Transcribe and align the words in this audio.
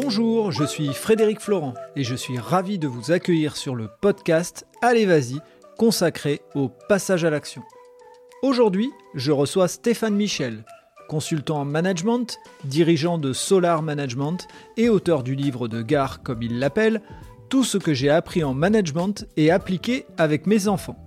Bonjour, 0.00 0.52
je 0.52 0.62
suis 0.62 0.94
Frédéric 0.94 1.40
Florent 1.40 1.74
et 1.96 2.04
je 2.04 2.14
suis 2.14 2.38
ravi 2.38 2.78
de 2.78 2.86
vous 2.86 3.10
accueillir 3.10 3.56
sur 3.56 3.74
le 3.74 3.88
podcast 4.00 4.64
Allez 4.80 5.06
Vas-y, 5.06 5.40
consacré 5.76 6.40
au 6.54 6.68
passage 6.68 7.24
à 7.24 7.30
l'action. 7.30 7.62
Aujourd'hui, 8.42 8.92
je 9.16 9.32
reçois 9.32 9.66
Stéphane 9.66 10.14
Michel, 10.14 10.64
consultant 11.08 11.62
en 11.62 11.64
management, 11.64 12.38
dirigeant 12.64 13.18
de 13.18 13.32
Solar 13.32 13.82
Management 13.82 14.46
et 14.76 14.88
auteur 14.88 15.24
du 15.24 15.34
livre 15.34 15.66
de 15.66 15.82
gare 15.82 16.22
comme 16.22 16.42
il 16.42 16.60
l'appelle, 16.60 17.02
Tout 17.48 17.64
ce 17.64 17.76
que 17.76 17.92
j'ai 17.92 18.08
appris 18.08 18.44
en 18.44 18.54
management 18.54 19.26
et 19.36 19.50
appliqué 19.50 20.06
avec 20.16 20.46
mes 20.46 20.68
enfants. 20.68 21.04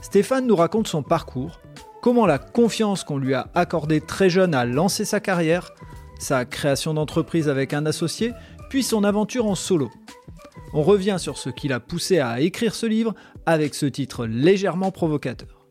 Stéphane 0.00 0.46
nous 0.46 0.56
raconte 0.56 0.88
son 0.88 1.02
parcours, 1.02 1.60
comment 2.00 2.24
la 2.24 2.38
confiance 2.38 3.04
qu'on 3.04 3.18
lui 3.18 3.34
a 3.34 3.50
accordée 3.54 4.00
très 4.00 4.30
jeune 4.30 4.54
a 4.54 4.64
lancé 4.64 5.04
sa 5.04 5.20
carrière, 5.20 5.74
sa 6.20 6.44
création 6.44 6.94
d'entreprise 6.94 7.48
avec 7.48 7.72
un 7.72 7.86
associé, 7.86 8.32
puis 8.68 8.82
son 8.82 9.04
aventure 9.04 9.46
en 9.46 9.54
solo. 9.54 9.90
On 10.72 10.82
revient 10.82 11.16
sur 11.18 11.38
ce 11.38 11.50
qui 11.50 11.66
l'a 11.66 11.80
poussé 11.80 12.20
à 12.20 12.40
écrire 12.40 12.74
ce 12.74 12.86
livre 12.86 13.14
avec 13.46 13.74
ce 13.74 13.86
titre 13.86 14.26
légèrement 14.26 14.92
provocateur. 14.92 15.66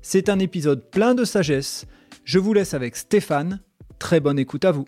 C'est 0.00 0.28
un 0.28 0.40
épisode 0.40 0.90
plein 0.90 1.14
de 1.14 1.24
sagesse. 1.24 1.86
Je 2.24 2.40
vous 2.40 2.52
laisse 2.52 2.74
avec 2.74 2.96
Stéphane. 2.96 3.60
Très 4.00 4.18
bonne 4.18 4.38
écoute 4.38 4.64
à 4.64 4.72
vous. 4.72 4.86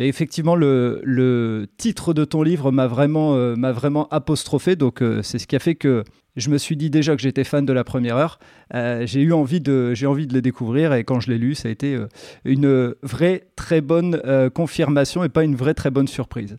Mais 0.00 0.08
effectivement, 0.08 0.56
le, 0.56 1.66
titre 1.76 2.14
de 2.14 2.24
ton 2.24 2.42
livre 2.42 2.72
m'a 2.72 2.86
vraiment, 2.86 3.34
euh, 3.34 3.54
vraiment 3.54 4.08
apostrophé, 4.08 4.74
donc 4.74 5.02
euh, 5.02 5.22
c'est 5.22 5.38
ce 5.38 5.46
qui 5.46 5.54
a 5.54 5.58
fait 5.58 5.74
que 5.74 6.04
je 6.36 6.48
me 6.48 6.56
suis 6.56 6.74
dit 6.74 6.88
déjà 6.88 7.14
que 7.14 7.20
j'étais 7.20 7.44
fan 7.44 7.66
de 7.66 7.72
la 7.74 7.84
première 7.84 8.16
heure. 8.16 8.38
Euh, 8.72 9.04
j'ai 9.04 9.20
eu 9.20 9.34
envie 9.34 9.60
de, 9.60 9.92
j'ai 9.92 10.06
envie 10.06 10.26
de 10.26 10.32
le 10.32 10.40
découvrir 10.40 10.94
et 10.94 11.04
quand 11.04 11.20
je 11.20 11.30
l'ai 11.30 11.36
lu, 11.36 11.54
ça 11.54 11.68
a 11.68 11.70
été 11.70 11.98
une 12.46 12.94
vraie 13.02 13.48
très 13.56 13.82
bonne 13.82 14.22
confirmation 14.54 15.22
et 15.22 15.28
pas 15.28 15.44
une 15.44 15.54
vraie 15.54 15.74
très 15.74 15.90
bonne 15.90 16.08
surprise. 16.08 16.56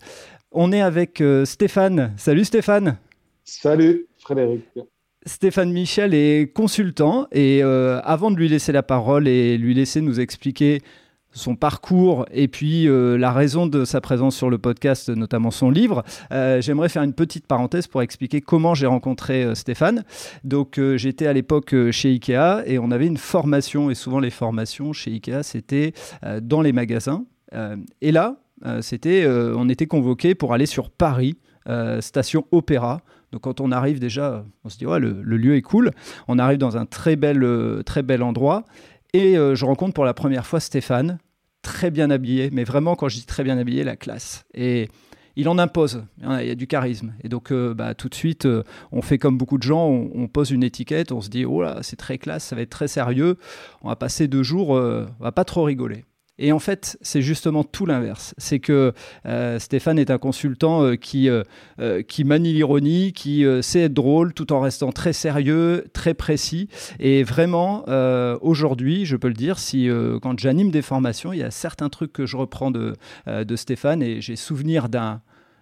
On 0.51 0.71
est 0.71 0.81
avec 0.81 1.23
Stéphane. 1.45 2.13
Salut 2.17 2.45
Stéphane. 2.45 2.99
Salut 3.43 4.05
Frédéric. 4.19 4.65
Stéphane 5.25 5.71
Michel 5.71 6.13
est 6.13 6.53
consultant 6.53 7.25
et 7.31 7.63
avant 7.63 8.29
de 8.29 8.35
lui 8.35 8.49
laisser 8.49 8.71
la 8.71 8.83
parole 8.83 9.27
et 9.27 9.57
lui 9.57 9.73
laisser 9.73 9.99
nous 10.01 10.19
expliquer 10.19 10.83
son 11.33 11.55
parcours 11.55 12.25
et 12.31 12.47
puis 12.47 12.87
euh, 12.87 13.17
la 13.17 13.31
raison 13.31 13.67
de 13.67 13.85
sa 13.85 14.01
présence 14.01 14.35
sur 14.35 14.49
le 14.49 14.57
podcast, 14.57 15.09
notamment 15.09 15.51
son 15.51 15.69
livre. 15.69 16.03
Euh, 16.31 16.61
j'aimerais 16.61 16.89
faire 16.89 17.03
une 17.03 17.13
petite 17.13 17.47
parenthèse 17.47 17.87
pour 17.87 18.01
expliquer 18.01 18.41
comment 18.41 18.73
j'ai 18.73 18.87
rencontré 18.87 19.43
euh, 19.43 19.55
Stéphane. 19.55 20.03
Donc 20.43 20.79
j'étais 20.95 21.27
à 21.27 21.33
l'époque 21.33 21.75
chez 21.91 22.09
Ikea 22.09 22.63
et 22.65 22.79
on 22.79 22.91
avait 22.91 23.07
une 23.07 23.17
formation 23.17 23.89
et 23.89 23.95
souvent 23.95 24.19
les 24.19 24.29
formations 24.29 24.93
chez 24.93 25.11
Ikea 25.11 25.43
c'était 25.43 25.93
dans 26.41 26.61
les 26.61 26.71
magasins. 26.71 27.25
et 28.01 28.11
là, 28.11 28.37
c'était, 28.81 29.27
on 29.27 29.69
était 29.69 29.87
convoqué 29.87 30.35
pour 30.35 30.53
aller 30.53 30.65
sur 30.65 30.89
Paris, 30.89 31.37
station 31.99 32.45
Opéra. 32.51 33.01
Donc 33.31 33.41
quand 33.41 33.61
on 33.61 33.71
arrive 33.71 33.99
déjà, 33.99 34.45
on 34.63 34.69
se 34.69 34.77
dit 34.77 34.85
ouais, 34.85 34.99
le, 34.99 35.21
le, 35.21 35.37
lieu 35.37 35.55
est 35.55 35.61
cool. 35.61 35.91
On 36.27 36.39
arrive 36.39 36.57
dans 36.57 36.77
un 36.77 36.85
très 36.85 37.15
bel, 37.15 37.45
très 37.85 38.03
bel 38.03 38.23
endroit. 38.23 38.65
Et 39.13 39.37
euh, 39.37 39.55
je 39.55 39.65
rencontre 39.65 39.93
pour 39.93 40.05
la 40.05 40.13
première 40.13 40.45
fois 40.45 40.59
Stéphane, 40.59 41.19
très 41.61 41.91
bien 41.91 42.09
habillé, 42.09 42.49
mais 42.51 42.63
vraiment, 42.63 42.95
quand 42.95 43.09
je 43.09 43.17
dis 43.17 43.25
très 43.25 43.43
bien 43.43 43.57
habillé, 43.57 43.83
la 43.83 43.97
classe. 43.97 44.45
Et 44.53 44.89
il 45.35 45.49
en 45.49 45.57
impose, 45.57 46.05
il 46.21 46.47
y 46.47 46.49
a 46.49 46.55
du 46.55 46.67
charisme. 46.67 47.13
Et 47.21 47.27
donc, 47.27 47.51
euh, 47.51 47.73
bah, 47.73 47.93
tout 47.93 48.07
de 48.07 48.15
suite, 48.15 48.45
euh, 48.45 48.63
on 48.93 49.01
fait 49.01 49.17
comme 49.17 49.37
beaucoup 49.37 49.57
de 49.57 49.63
gens, 49.63 49.85
on, 49.87 50.27
pose 50.27 50.51
une 50.51 50.63
étiquette, 50.63 51.11
on 51.11 51.19
se 51.19 51.29
dit, 51.29 51.43
oh 51.43 51.61
là, 51.61 51.79
c'est 51.81 51.97
très 51.97 52.17
classe, 52.17 52.45
ça 52.45 52.55
va 52.55 52.61
être 52.61 52.69
très 52.69 52.87
sérieux, 52.87 53.37
on 53.81 53.89
va 53.89 53.97
passer 53.97 54.29
deux 54.29 54.43
jours, 54.43 54.69
on 54.69 55.23
va 55.23 55.31
pas 55.33 55.43
trop 55.43 55.63
rigoler. 55.63 56.05
Et 56.41 56.51
en 56.51 56.59
fait, 56.59 56.97
c'est 57.01 57.21
justement 57.21 57.63
tout 57.63 57.85
l'inverse. 57.85 58.33
C'est 58.39 58.59
que 58.59 58.93
euh, 59.27 59.59
Stéphane 59.59 59.99
est 59.99 60.09
un 60.09 60.17
consultant 60.17 60.83
euh, 60.83 60.95
qui, 60.95 61.29
euh, 61.29 61.43
qui 62.01 62.23
manie 62.23 62.51
l'ironie, 62.51 63.13
qui 63.13 63.45
sait 63.61 63.81
être 63.81 63.93
drôle 63.93 64.33
tout 64.33 64.51
en 64.51 64.59
restant 64.59 64.91
très 64.91 65.13
sérieux, 65.13 65.85
très 65.93 66.15
précis. 66.15 66.67
Et 66.99 67.23
vraiment, 67.23 67.85
aujourd'hui, 68.41 69.05
je 69.05 69.15
peux 69.15 69.27
le 69.27 69.35
dire, 69.35 69.59
si 69.59 69.87
quand 70.21 70.39
j'anime 70.39 70.71
des 70.71 70.81
formations, 70.81 71.31
il 71.31 71.39
y 71.39 71.43
a 71.43 71.51
certains 71.51 71.89
trucs 71.89 72.11
que 72.11 72.25
je 72.25 72.37
reprends 72.37 72.71
de, 72.71 72.95
de 73.27 73.55
Stéphane 73.55 74.01
et 74.01 74.19
j'ai 74.21 74.35
souvenir 74.35 74.89
d'un 74.89 75.21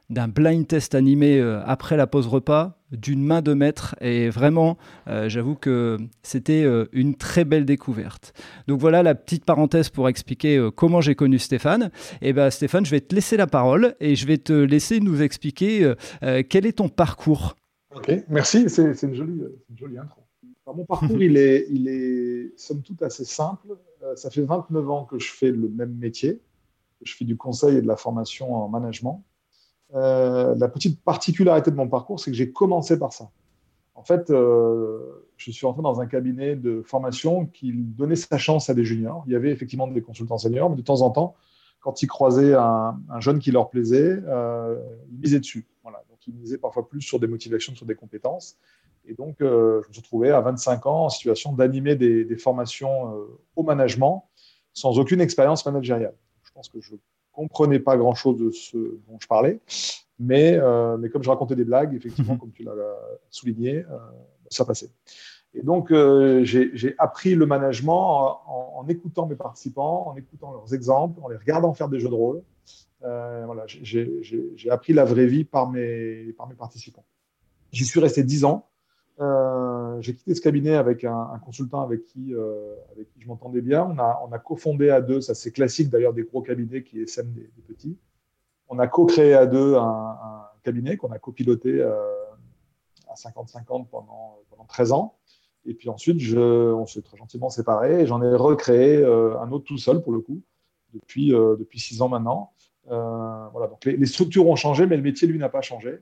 d'un 0.09 0.28
blind 0.28 0.68
test 0.68 0.96
animé 0.96 1.40
euh, 1.40 1.62
après 1.66 1.96
la 1.96 2.08
pause 2.08 2.28
repas 2.28 2.75
d'une 2.92 3.24
main 3.24 3.42
de 3.44 3.53
maître 3.53 3.96
et 4.02 4.30
vraiment 4.30 4.78
euh, 5.08 5.30
j'avoue 5.30 5.56
que 5.56 5.97
c'était 6.24 6.64
euh, 6.64 6.86
une 6.92 7.16
très 7.16 7.46
belle 7.46 7.66
découverte. 7.66 8.34
Donc 8.68 8.80
voilà 8.80 9.03
la 9.03 9.14
petite 9.14 9.46
parenthèse 9.46 9.90
pour 9.90 10.09
expliquer 10.09 10.69
comment 10.75 11.00
j'ai 11.00 11.14
connu 11.14 11.38
Stéphane. 11.38 11.92
Et 12.22 12.30
eh 12.30 12.34
ben 12.34 12.50
Stéphane, 12.50 12.86
je 12.86 12.92
vais 12.92 13.02
te 13.02 13.14
laisser 13.14 13.38
la 13.38 13.46
parole 13.46 13.96
et 14.00 14.16
je 14.16 14.25
vais 14.25 14.40
te 14.40 14.53
laisser 14.53 15.00
nous 15.00 15.22
expliquer 15.22 15.94
quel 16.50 16.66
est 16.66 16.78
ton 16.78 16.90
parcours. 16.90 17.56
Ok, 17.96 18.12
merci, 18.28 18.69
c'est 18.69 19.02
une, 19.03 19.14
jolie, 19.14 19.42
une 19.69 19.78
jolie 19.78 19.98
intro. 19.98 20.22
mon 20.68 20.86
parcours, 20.86 21.22
il, 21.22 21.38
est, 21.38 21.68
il 21.69 21.88
est 21.88 22.52
somme 22.58 22.81
toute 22.81 23.02
assez 23.02 23.25
simple. 23.25 23.68
ça 24.16 24.30
fait 24.30 24.44
29 24.44 24.90
ans 24.90 25.06
que 25.06 25.19
je 25.19 25.31
fais 25.31 25.52
le 25.52 25.69
même 25.69 25.96
métier. 25.96 26.40
Je 27.03 27.14
fais 27.16 27.25
du 27.25 27.38
conseil 27.38 27.78
et 27.78 27.81
de 27.81 27.88
la 27.88 27.96
formation 27.96 28.53
en 28.53 28.68
management. 28.68 29.24
Euh, 29.95 30.55
la 30.55 30.67
petite 30.67 31.01
particularité 31.01 31.72
de 31.72 31.75
mon 31.75 31.88
parcours, 31.88 32.19
c'est 32.19 32.31
que 32.31 32.38
j'ai 32.38 32.51
commencé 32.51 33.00
par 33.00 33.13
ça. 33.13 33.29
En 33.95 34.03
fait, 34.03 34.29
euh, 34.29 35.25
je 35.38 35.51
suis 35.51 35.66
rentré 35.66 35.81
dans 35.81 36.00
un 36.00 36.05
cabinet 36.05 36.55
de 36.55 36.81
formation 36.83 37.47
qui 37.47 37.73
donnait 37.73 38.16
sa 38.16 38.38
chance 38.38 38.69
à 38.69 38.73
des 38.73 38.85
juniors. 38.85 39.23
Il 39.27 39.33
y 39.33 39.35
avait 39.35 39.51
effectivement 39.51 39.88
des 39.88 40.01
consultants 40.01 40.38
seniors, 40.38 40.69
mais 40.69 40.75
de 40.75 40.81
temps 40.81 41.01
en 41.01 41.09
temps, 41.09 41.35
quand 41.81 42.01
ils 42.01 42.07
croisaient 42.07 42.53
un, 42.53 42.97
jeune 43.19 43.39
qui 43.39 43.51
leur 43.51 43.69
plaisait, 43.69 44.19
euh, 44.27 44.77
ils 45.11 45.19
misaient 45.19 45.39
dessus. 45.39 45.67
Donc, 45.83 46.27
ils 46.27 46.35
misaient 46.35 46.57
parfois 46.57 46.88
plus 46.88 47.01
sur 47.01 47.19
des 47.19 47.27
motivations 47.27 47.71
que 47.71 47.77
sur 47.77 47.88
des 47.88 47.95
compétences. 47.95 48.57
Et 49.06 49.13
donc, 49.13 49.38
je 49.39 49.45
me 49.45 49.91
suis 49.91 50.01
retrouvé 50.01 50.29
à 50.29 50.41
25 50.41 50.85
ans 50.85 51.06
en 51.06 51.09
situation 51.09 51.53
d'animer 51.53 51.95
des, 51.95 52.25
des, 52.25 52.35
formations 52.35 53.16
au 53.56 53.63
management 53.63 54.29
sans 54.73 55.00
aucune 55.00 55.21
expérience 55.21 55.66
managériale. 55.66 56.13
Je 56.44 56.51
pense 56.51 56.69
que 56.69 56.79
je 56.81 56.95
comprenais 57.39 57.79
pas 57.79 57.95
grand-chose 57.97 58.38
de 58.38 58.51
ce 58.51 58.77
dont 58.77 59.17
je 59.19 59.27
parlais. 59.27 59.59
Mais, 60.19 60.55
euh, 60.55 60.97
mais 60.97 61.09
comme 61.09 61.23
je 61.23 61.29
racontais 61.29 61.55
des 61.55 61.63
blagues, 61.63 61.94
effectivement, 61.95 62.38
comme 62.38 62.51
tu 62.51 62.63
l'as 62.63 62.73
souligné, 63.29 63.85
euh, 63.89 63.97
ça 64.50 64.66
passait. 64.66 64.89
Et 65.53 65.63
donc, 65.63 65.91
euh, 65.91 66.44
j'ai 66.44 66.95
appris 66.97 67.35
le 67.35 67.45
management 67.45 68.44
en, 68.45 68.85
écoutant 68.88 69.25
mes 69.25 69.35
participants, 69.35 70.09
en 70.09 70.16
écoutant 70.16 70.51
leurs 70.53 70.73
exemples, 70.73 71.19
en 71.23 71.27
les 71.27 71.38
regardant 71.38 71.73
faire 71.73 71.89
des 71.89 72.00
jeux 72.00 72.09
de 72.09 72.13
rôle. 72.13 72.41
voilà, 73.01 73.63
j'ai 73.66 74.69
appris 74.69 74.94
la 74.94 75.06
vraie 75.06 75.25
vie 75.25 75.45
par 75.45 75.69
mes, 75.69 76.33
par 76.38 76.47
mes 76.47 76.56
participants. 76.56 77.06
J'y 77.71 77.85
suis 77.85 78.00
resté 78.00 78.23
dix 78.23 78.45
ans. 78.45 78.69
Euh, 79.22 80.00
j'ai 80.02 80.16
quitté 80.16 80.34
ce 80.34 80.40
cabinet 80.40 80.75
avec 80.75 81.03
un, 81.03 81.40
consultant 81.44 81.81
avec 81.81 82.06
qui, 82.06 82.34
euh, 82.34 82.75
avec 82.94 83.09
qui 83.09 83.22
je 83.22 83.28
m'entendais 83.28 83.62
bien. 83.62 83.84
On 83.84 84.00
a, 84.00 84.22
on 84.25 84.31
a 84.31 84.40
cofondé 84.40 84.90
à 84.90 85.02
deux, 85.02 85.19
ça 85.19 85.34
c'est 85.34 85.52
classique 85.52 85.90
d'ailleurs 85.90 86.13
des 86.13 86.24
gros 86.24 86.41
cabinets 86.41 86.84
qui 86.84 87.02
essaiment 87.02 87.34
des, 87.34 87.50
petits. 87.68 87.97
On 88.69 88.80
a 88.80 88.88
co-créé 88.88 89.34
à 89.34 89.46
deux 89.46 89.75
un, 89.75 90.18
cabinet 90.63 90.97
qu'on 90.97 91.12
a 91.12 91.19
copiloté 91.19 91.81
euh, 91.81 91.96
à 93.09 93.16
50-50 93.16 93.88
pendant, 93.88 94.40
pendant 94.50 94.66
13 94.68 94.91
ans. 94.94 95.16
Et 95.66 95.74
puis 95.74 95.90
ensuite, 95.90 96.22
on 96.38 96.86
s'est 96.86 97.01
très 97.01 97.18
gentiment 97.18 97.50
séparés 97.50 98.01
et 98.01 98.06
j'en 98.06 98.22
ai 98.22 98.34
recréé 98.36 99.03
un 99.03 99.51
autre 99.51 99.66
tout 99.66 99.78
seul 99.78 100.01
pour 100.01 100.13
le 100.13 100.22
coup, 100.22 100.41
depuis, 100.94 101.30
depuis 101.31 101.80
six 101.80 102.01
ans 102.01 102.07
maintenant. 102.07 102.53
les, 103.86 104.06
structures 104.06 104.47
ont 104.47 104.56
changé, 104.56 104.88
mais 104.88 104.96
le 104.96 105.03
métier, 105.03 105.28
lui, 105.28 105.38
n'a 105.38 105.50
pas 105.50 105.62
changé. 105.62 106.00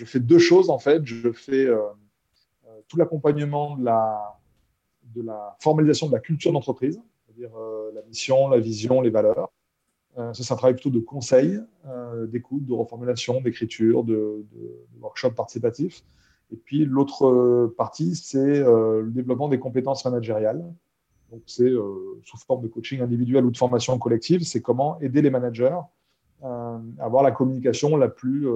Euh, 0.00 0.04
je 0.04 0.04
fais 0.04 0.20
deux 0.20 0.38
choses 0.38 0.70
en 0.70 0.78
fait. 0.78 1.04
Je 1.04 1.32
fais 1.32 1.66
euh, 1.66 1.78
euh, 2.66 2.80
tout 2.88 2.96
l'accompagnement 2.96 3.76
de 3.76 3.84
la, 3.84 4.40
de 5.14 5.24
formalisation 5.60 6.08
de 6.08 6.12
la 6.12 6.20
culture 6.20 6.52
d'entreprise, 6.52 7.00
c'est-à-dire 7.26 7.50
la 7.94 8.02
mission, 8.02 8.48
la 8.48 8.58
vision, 8.58 9.00
les 9.00 9.10
valeurs. 9.10 9.50
ça, 10.16 10.32
c'est 10.34 10.52
un 10.52 10.56
travail 10.56 10.74
plutôt 10.74 10.90
de 10.90 11.00
conseil, 11.00 11.58
d'écoute, 12.28 12.64
de 12.64 12.72
reformulation, 12.72 13.40
d'écriture, 13.40 14.04
de, 14.04 14.44
de, 14.52 14.86
workshop 15.00 15.32
participatif. 15.32 16.04
Et 16.52 16.56
puis 16.56 16.84
l'autre 16.84 17.72
partie, 17.76 18.14
c'est 18.14 18.60
le 18.60 19.10
développement 19.10 19.48
des 19.48 19.58
compétences 19.58 20.04
managériales. 20.04 20.64
Donc 21.32 21.42
c'est 21.46 21.70
sous 22.24 22.38
forme 22.46 22.62
de 22.62 22.68
coaching 22.68 23.00
individuel 23.00 23.44
ou 23.44 23.50
de 23.50 23.56
formation 23.56 23.98
collective, 23.98 24.42
c'est 24.42 24.62
comment 24.62 25.00
aider 25.00 25.22
les 25.22 25.30
managers 25.30 25.78
à 26.42 26.80
avoir 27.00 27.22
la 27.24 27.32
communication 27.32 27.96
la 27.96 28.08
plus 28.08 28.46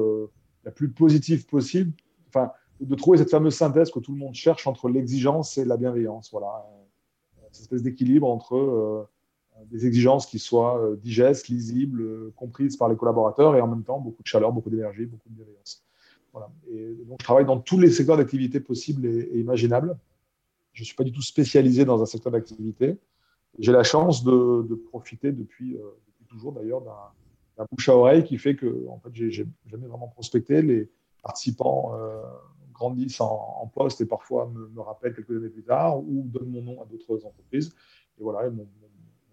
la 0.65 0.71
plus 0.71 0.91
positive 0.91 1.47
possible, 1.47 1.93
enfin, 2.29 2.51
de 2.81 2.95
trouver 2.95 3.19
cette 3.19 3.31
fameuse 3.31 3.55
synthèse 3.55 3.91
que 3.91 4.01
tout 4.01 4.13
le 4.13 4.19
monde 4.19 4.35
cherche 4.35 4.67
entre 4.67 4.89
l'exigence 4.89 5.59
et 5.59 5.65
la 5.65 5.77
bienveillance. 5.77 6.31
Voilà, 6.33 6.65
cette 7.55 7.63
espèce 7.63 7.83
d'équilibre 7.83 8.29
entre 8.29 8.57
euh, 8.57 9.05
des 9.71 9.87
exigences 9.87 10.27
qui 10.27 10.39
soient 10.39 10.81
euh, 10.83 10.97
digestes, 10.97 11.49
lisibles, 11.49 12.03
euh, 12.03 12.33
comprises 12.37 12.77
par 12.77 12.89
les 12.89 12.97
collaborateurs 12.97 13.57
et 13.57 13.61
en 13.61 13.69
même 13.69 13.85
temps 13.85 14.01
beaucoup 14.01 14.23
de 14.23 14.27
chaleur, 14.27 14.53
beaucoup 14.53 14.71
d'énergie, 14.71 15.07
beaucoup 15.07 15.29
de 15.29 15.35
bienveillance. 15.35 15.85
Voilà. 16.33 16.51
Et 16.73 16.95
donc, 17.07 17.19
je 17.21 17.25
travaille 17.25 17.45
dans 17.45 17.61
tous 17.61 17.79
les 17.79 17.91
secteurs 17.91 18.17
d'activité 18.17 18.59
possibles 18.59 19.07
et, 19.07 19.39
imaginables. 19.39 19.97
Je 20.73 20.83
ne 20.83 20.85
suis 20.85 20.97
pas 20.97 21.05
du 21.05 21.13
tout 21.13 21.23
spécialisé 21.23 21.85
dans 21.85 22.03
un 22.03 22.07
secteur 22.07 22.33
d'activité. 22.33 22.99
J'ai 23.61 23.71
la 23.71 23.85
chance 23.85 24.25
de, 24.25 24.75
profiter 24.91 25.31
depuis, 25.31 25.75
depuis 25.75 26.25
toujours 26.27 26.51
d'ailleurs 26.51 26.81
d'un 26.81 26.91
la 27.57 27.67
bouche 27.71 27.89
à 27.89 27.97
oreille 27.97 28.25
qui 28.25 28.39
fait 28.39 28.57
que 28.57 28.87
en 28.89 28.99
fait, 28.99 29.11
j'ai 29.13 29.31
jamais 29.31 29.87
vraiment 29.87 30.09
prospecté. 30.09 30.63
Les 30.63 30.91
participants 31.23 31.95
euh, 31.95 32.23
grandissent 32.73 33.21
en, 33.21 33.71
poste 33.73 34.01
et 34.01 34.07
parfois 34.07 34.47
me, 34.47 34.81
rappellent 34.81 35.15
quelques 35.15 35.31
années 35.31 35.49
plus 35.49 35.65
tard 35.65 35.99
ou 35.99 36.25
donnent 36.27 36.51
mon 36.51 36.63
nom 36.63 36.83
à 36.83 36.87
d'autres 36.87 37.25
entreprises. 37.25 37.75
Et 38.19 38.23
voilà, 38.23 38.51
mon 38.51 38.69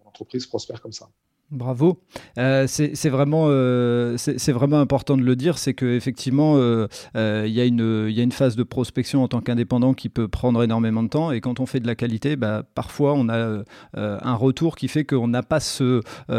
entreprise 0.04 0.46
prospère 0.46 0.80
comme 0.80 0.92
ça. 0.92 1.08
Bravo. 1.52 1.98
Euh, 2.38 2.64
c'est 2.66 3.10
vraiment, 3.10 3.44
euh, 3.48 4.16
c'est 4.16 4.52
vraiment 4.52 4.80
important 4.80 5.18
de 5.18 5.22
le 5.22 5.36
dire, 5.36 5.58
c'est 5.58 5.74
qu'effectivement, 5.74 6.54
euh, 6.56 6.86
il 7.14 7.52
y, 7.52 7.60
a 7.60 7.64
une 7.64 8.32
phase 8.32 8.56
de 8.56 8.62
prospection 8.62 9.22
en 9.22 9.28
tant 9.28 9.42
qu'indépendant 9.42 9.92
qui 9.92 10.08
peut 10.08 10.28
prendre 10.28 10.62
énormément 10.62 11.02
de 11.02 11.08
temps. 11.08 11.30
Et 11.30 11.42
quand 11.42 11.60
on 11.60 11.66
fait 11.66 11.80
de 11.80 11.86
la 11.86 11.94
qualité, 11.94 12.36
bah, 12.36 12.62
parfois 12.74 13.12
on 13.12 13.28
a 13.28 13.62
un 13.94 14.34
retour 14.34 14.76
qui 14.76 14.88
fait 14.88 15.04
qu'on 15.04 15.28
n'a 15.28 15.42
pas 15.42 15.60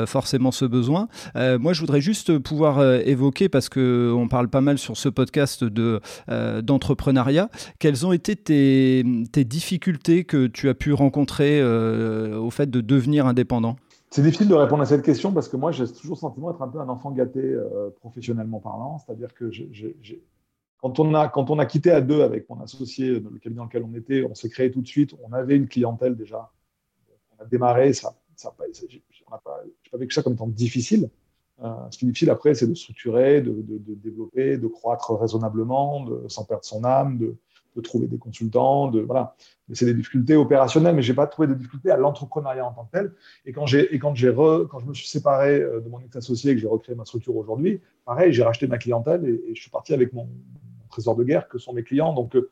forcément 0.07 0.51
ce 0.51 0.65
besoin. 0.65 1.07
moi, 1.36 1.74
je 1.74 1.80
voudrais 1.80 2.01
juste 2.01 2.39
pouvoir 2.39 2.83
évoquer, 3.06 3.50
parce 3.50 3.69
qu'on 3.69 4.27
parle 4.27 4.48
pas 4.48 4.62
mal 4.62 4.80
sur 4.80 4.98
ce 4.98 5.10
podcast 5.10 5.63
d'entrepreneuriat, 5.63 7.50
quelles 7.77 8.07
ont 8.07 8.13
été 8.13 8.36
tes, 8.36 9.06
tes, 9.31 9.44
difficultés 9.44 10.24
que 10.24 10.48
tu 10.48 10.69
as 10.69 10.74
pu 10.74 10.92
rencontrer 10.92 11.63
au 11.63 12.50
fait 12.50 12.71
de 12.71 12.81
devenir 12.81 13.27
indépendant? 13.27 13.75
C'est 14.13 14.21
difficile 14.21 14.48
de 14.48 14.54
répondre 14.54 14.83
à 14.83 14.86
cette 14.86 15.01
question 15.01 15.33
parce 15.33 15.50
que 15.50 15.57
moi, 15.57 15.71
j'ai 15.71 15.88
toujours 15.88 16.15
le 16.15 16.19
sentiment 16.19 16.51
d'être 16.51 16.62
un 16.62 16.68
peu 16.68 16.80
un 16.80 16.88
enfant 16.88 17.10
gâté 17.10 17.39
euh, 17.39 17.89
professionnellement 18.00 18.60
parlant. 18.60 19.00
C'est-à-dire 19.00 19.33
que 19.33 19.50
Quand, 20.77 21.00
on 21.00 21.15
a, 21.15 21.30
quand 21.30 21.50
on 21.50 21.57
a 21.57 21.65
quitté 21.65 21.89
à 21.89 22.00
deux 22.00 22.21
avec 22.21 22.48
mon 22.48 22.62
associé, 22.62 23.07
le 23.07 23.39
cabinet 23.39 23.56
dans 23.56 23.65
lequel 23.65 23.83
on 23.83 23.95
était, 23.95 24.24
on 24.24 24.36
s'est 24.36 24.50
créé 24.50 24.69
tout 24.69 24.81
de 24.81 24.88
suite. 24.88 25.15
On 25.24 25.33
avait 25.33 25.56
une 25.56 25.68
clientèle 25.68 26.15
déjà. 26.15 26.51
On 27.31 27.44
a 27.44 27.48
démarré. 27.48 27.92
Ça, 27.94 28.13
ça 28.36 28.54
je 28.60 28.98
n'ai 28.98 29.00
pas, 29.44 29.98
vécu 29.98 30.13
ça 30.13 30.21
comme 30.21 30.36
temps 30.36 30.48
difficile. 30.48 31.10
Euh, 31.63 31.74
ce 31.89 31.98
qui 31.98 32.06
est 32.06 32.07
difficile 32.10 32.30
après, 32.30 32.54
c'est 32.54 32.68
de 32.68 32.75
structurer, 32.75 33.42
de, 33.42 33.63
développer, 33.95 34.60
de 34.60 34.68
croître 34.68 35.12
raisonnablement, 35.15 36.06
sans 36.27 36.45
perdre 36.45 36.65
son 36.65 36.83
âme, 36.83 37.18
de 37.75 37.81
trouver 37.81 38.08
des 38.08 38.18
consultants, 38.18 38.92
voilà. 39.06 39.36
C'est 39.72 39.86
des 39.86 39.94
difficultés 39.94 40.36
opérationnelles, 40.36 40.96
mais 40.96 41.02
j'ai 41.02 41.14
pas 41.14 41.25
trouvé 41.25 41.48
de 41.48 41.54
difficultés 41.54 41.90
à 41.90 41.98
l'entrepreneuriat 41.98 42.66
en 42.66 42.74
tant 42.74 42.86
que 42.86 42.92
tel. 42.92 43.14
Et 43.46 43.54
quand 43.54 43.66
j'ai 43.66 43.94
et 43.96 44.00
quand 44.00 44.14
j'ai 44.14 44.34
quand 44.34 44.80
je 44.80 44.86
me 44.86 44.94
suis 44.94 45.08
séparé 45.08 45.62
euh, 45.62 45.80
de 45.80 45.90
mon 45.90 46.00
ex-associé 46.00 46.52
et 46.52 46.56
que 46.56 46.62
j'ai 46.62 46.68
recréé 46.68 46.96
ma 46.96 47.06
structure 47.06 47.36
aujourd'hui, 47.36 47.81
pareil, 48.06 48.34
j'ai 48.34 48.44
racheté 48.44 48.68
ma 48.68 48.78
clientèle 48.78 49.25
et, 49.25 49.56
je 49.56 49.62
suis 49.62 49.72
parti 49.72 49.94
avec 49.94 50.14
mon, 50.14 50.28
trésor 50.90 51.16
de 51.16 51.24
guerre 51.24 51.48
que 51.48 51.58
sont 51.58 51.74
mes 51.74 51.84
clients. 51.84 52.14
Donc 52.14 52.36
euh, 52.36 52.52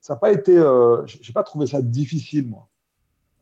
ça 0.00 0.14
n'a 0.14 0.20
pas 0.20 0.32
été, 0.32 0.56
euh, 0.56 1.06
j'ai 1.06 1.32
pas 1.32 1.44
trouvé 1.44 1.66
ça 1.66 1.80
difficile 1.82 2.48
moi. 2.48 2.68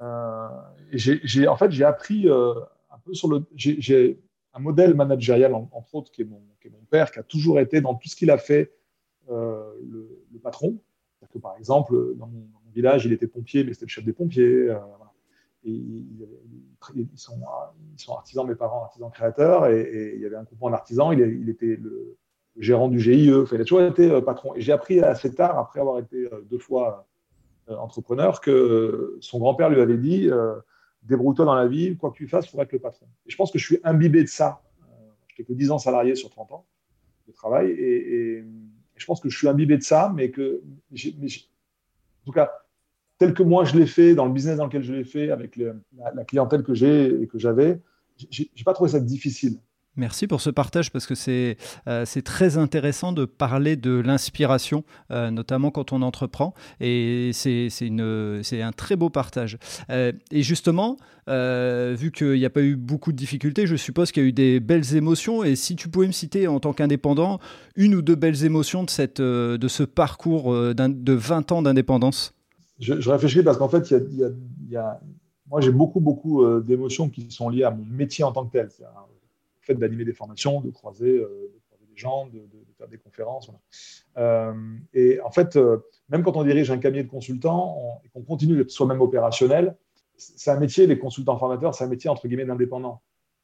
Euh, 0.03 1.49
en 1.49 1.57
fait 1.57 1.71
j'ai 1.71 1.85
appris 1.85 2.29
un 2.29 2.99
peu 3.05 3.15
sur 3.15 3.29
le, 3.29 3.45
j'ai 3.55 4.21
un 4.53 4.59
modèle 4.59 4.95
managérial 4.95 5.55
entre 5.55 5.95
autres 5.95 6.11
qui 6.11 6.23
est, 6.23 6.27
mon, 6.27 6.43
père 6.91 7.11
qui 7.11 7.19
a 7.19 7.23
toujours 7.23 7.59
été 7.59 7.81
dans 7.81 7.95
tout 7.95 8.09
ce 8.09 8.17
qu'il 8.17 8.31
a 8.31 8.39
fait 8.39 8.73
le 9.29 10.39
patron 10.43 10.79
que, 11.33 11.39
par 11.39 11.57
exemple, 11.57 12.15
dans 12.17 12.27
mon, 12.27 12.47
village, 12.75 13.07
il 13.07 13.13
était 13.13 13.29
pompier, 13.29 13.65
mais 13.65 13.73
c'était 13.73 13.87
le 13.87 13.91
chef 13.91 14.05
des 14.05 14.13
pompiers. 14.13 14.69
Euh, 14.69 14.79
ils, 15.65 17.09
sont, 17.15 17.39
artisans, 18.13 18.47
mes 18.47 18.55
parents 18.55 18.83
artisans 18.83 19.11
créateurs, 19.11 19.69
et, 19.69 20.13
il 20.17 20.21
y 20.21 20.27
avait 20.27 20.37
un 20.37 20.43
groupement 20.43 20.71
d'artisans, 20.71 21.13
il, 21.13 21.49
était 21.49 21.79
le, 21.81 22.17
gérant 22.59 22.89
du 22.89 23.01
GIE, 23.01 23.27
il 23.27 23.61
a 23.61 23.65
toujours 23.65 23.83
été 23.83 24.11
euh, 24.11 24.21
patron. 24.21 24.55
Et 24.55 24.61
j'ai 24.61 24.73
appris 24.73 25.01
assez 25.01 25.33
tard, 25.35 25.59
après 25.59 25.81
avoir 25.81 25.99
été 25.99 26.29
euh, 26.33 26.41
deux 26.51 26.59
fois 26.59 27.07
entrepreneur, 27.67 28.43
que 28.43 29.17
son 29.21 29.39
grand-père 29.39 29.71
lui 29.71 29.81
avait 29.81 29.97
dit 29.97 30.29
débrouille-toi 31.05 31.47
dans 31.47 31.55
la 31.55 31.67
vie, 31.67 31.97
quoi 31.97 32.11
que 32.11 32.17
tu 32.17 32.29
fasses, 32.29 32.45
il 32.47 32.51
faudra 32.51 32.65
être 32.65 32.73
le 32.73 32.79
patron. 32.79 33.07
Et 33.27 33.31
je 33.31 33.37
pense 33.37 33.51
que 33.51 33.59
je 33.59 33.65
suis 33.65 33.79
imbibé 33.85 34.23
de 34.23 34.29
ça. 34.29 34.61
Je 35.29 35.33
n'étais 35.33 35.45
que 35.45 35.57
10 35.57 35.71
ans 35.71 35.79
salarié 35.79 36.15
sur 36.15 36.29
30 36.29 36.53
ans 36.53 36.67
de 37.27 37.33
travail, 37.33 37.71
et 37.71 38.45
je 38.97 39.07
pense 39.07 39.21
que 39.21 39.29
je 39.29 39.37
suis 39.37 39.49
imbibé 39.49 39.77
de 39.77 39.83
ça, 39.83 40.13
mais 40.15 40.31
que, 40.31 40.63
en 40.93 42.27
tout 42.27 42.33
cas, 42.33 42.51
tel 43.19 43.35
que 43.35 43.43
moi 43.43 43.65
je 43.65 43.77
l'ai 43.77 43.87
fait, 43.87 44.15
dans 44.15 44.27
le 44.27 44.33
business 44.33 44.57
dans 44.57 44.67
lequel 44.67 44.83
je 44.83 44.93
l'ai 44.93 45.05
fait, 45.05 45.31
avec 45.31 45.57
la, 45.57 46.25
clientèle 46.25 46.63
que 46.63 46.75
j'ai 46.75 47.23
et 47.23 47.27
que 47.27 47.39
j'avais, 47.39 47.81
j'ai 48.31 48.65
pas 48.65 48.75
trouvé 48.75 48.91
ça 48.91 49.01
difficile. 49.01 49.59
Merci 49.97 50.27
pour 50.27 50.41
ce 50.41 50.51
partage 50.51 50.91
parce 50.91 51.07
que 51.07 51.15
c'est 51.15 51.57
euh, 51.87 52.05
très 52.25 52.59
intéressant 52.59 53.13
de 53.13 53.25
parler 53.25 53.77
de 53.77 53.93
l'inspiration, 53.93 54.85
euh, 55.13 55.31
notamment 55.31 55.71
quand 55.71 55.93
on 55.93 56.03
entreprend. 56.03 56.53
Et 56.81 57.31
c'est 57.33 57.71
un 58.61 58.73
très 58.73 58.97
beau 58.97 59.09
partage. 59.09 59.57
Euh, 59.91 60.13
et 60.33 60.43
justement, 60.43 60.97
vu 61.29 62.11
qu'il 62.11 62.35
n'y 62.35 62.45
a 62.45 62.51
pas 62.51 62.63
eu 62.63 62.75
beaucoup 62.75 63.13
de 63.13 63.17
difficultés, 63.17 63.67
je 63.69 63.77
suppose 63.77 64.11
qu'il 64.11 64.25
y 64.25 64.27
a 64.27 64.29
eu 64.29 64.33
des 64.33 64.59
belles 64.59 64.97
émotions. 64.97 65.45
Et 65.45 65.55
si 65.55 65.77
tu 65.77 65.89
pouvais 65.89 66.09
me 66.09 66.13
citer 66.13 66.49
en 66.49 66.59
tant 66.59 66.73
qu'indépendant 66.73 67.39
une 67.77 67.95
ou 67.95 68.03
deux 68.03 68.17
belles 68.17 68.45
émotions 68.45 68.83
de, 68.83 69.69
ce 69.69 69.83
parcours 69.85 70.53
de 70.53 71.13
20 71.13 71.53
ans 71.53 71.63
d'indépendance? 71.63 72.35
Je, 72.81 73.09
réfléchis 73.09 73.45
parce 73.45 73.59
qu'en 73.59 73.69
fait, 73.69 73.95
moi 75.49 75.61
j'ai 75.61 75.71
beaucoup, 75.71 76.01
beaucoup 76.01 76.45
d'émotions 76.61 77.09
qui 77.09 77.31
sont 77.31 77.49
liées 77.49 77.63
à 77.63 77.71
mon 77.71 77.85
métier 77.85 78.25
en 78.25 78.33
tant 78.33 78.45
que 78.45 78.51
tel 78.51 78.69
fait 79.65 79.75
d'animer 79.75 80.05
des 80.05 80.13
formations, 80.13 80.61
de 80.61 80.71
croiser, 80.71 81.19
euh, 81.19 81.53
des 81.89 81.97
gens, 81.97 82.27
de, 82.27 82.41
faire 82.77 82.89
des 82.89 82.99
conférences. 82.99 83.51
Euh, 84.17 84.53
et 84.93 85.21
en 85.21 85.31
fait, 85.31 85.57
euh, 85.57 85.79
même 86.09 86.23
quand 86.23 86.37
on 86.37 86.45
dirige 86.45 86.71
un 86.71 86.79
cabinet 86.79 87.05
de 87.05 87.09
consultants 87.09 88.01
et 88.05 88.09
qu'on 88.09 88.23
continue 88.23 88.57
d'être 88.57 88.71
soi-même 88.71 89.01
opérationnel, 89.01 89.77
c'est 90.17 90.51
un 90.51 90.61
métier, 90.61 90.87
les 90.87 90.99
consultants 90.99 91.37
formateurs, 91.39 91.75
c'est 91.75 91.85
un 91.85 91.89
métier 91.89 92.09
entre 92.09 92.29
guillemets 92.29 92.45
d'indépendant. 92.45 93.03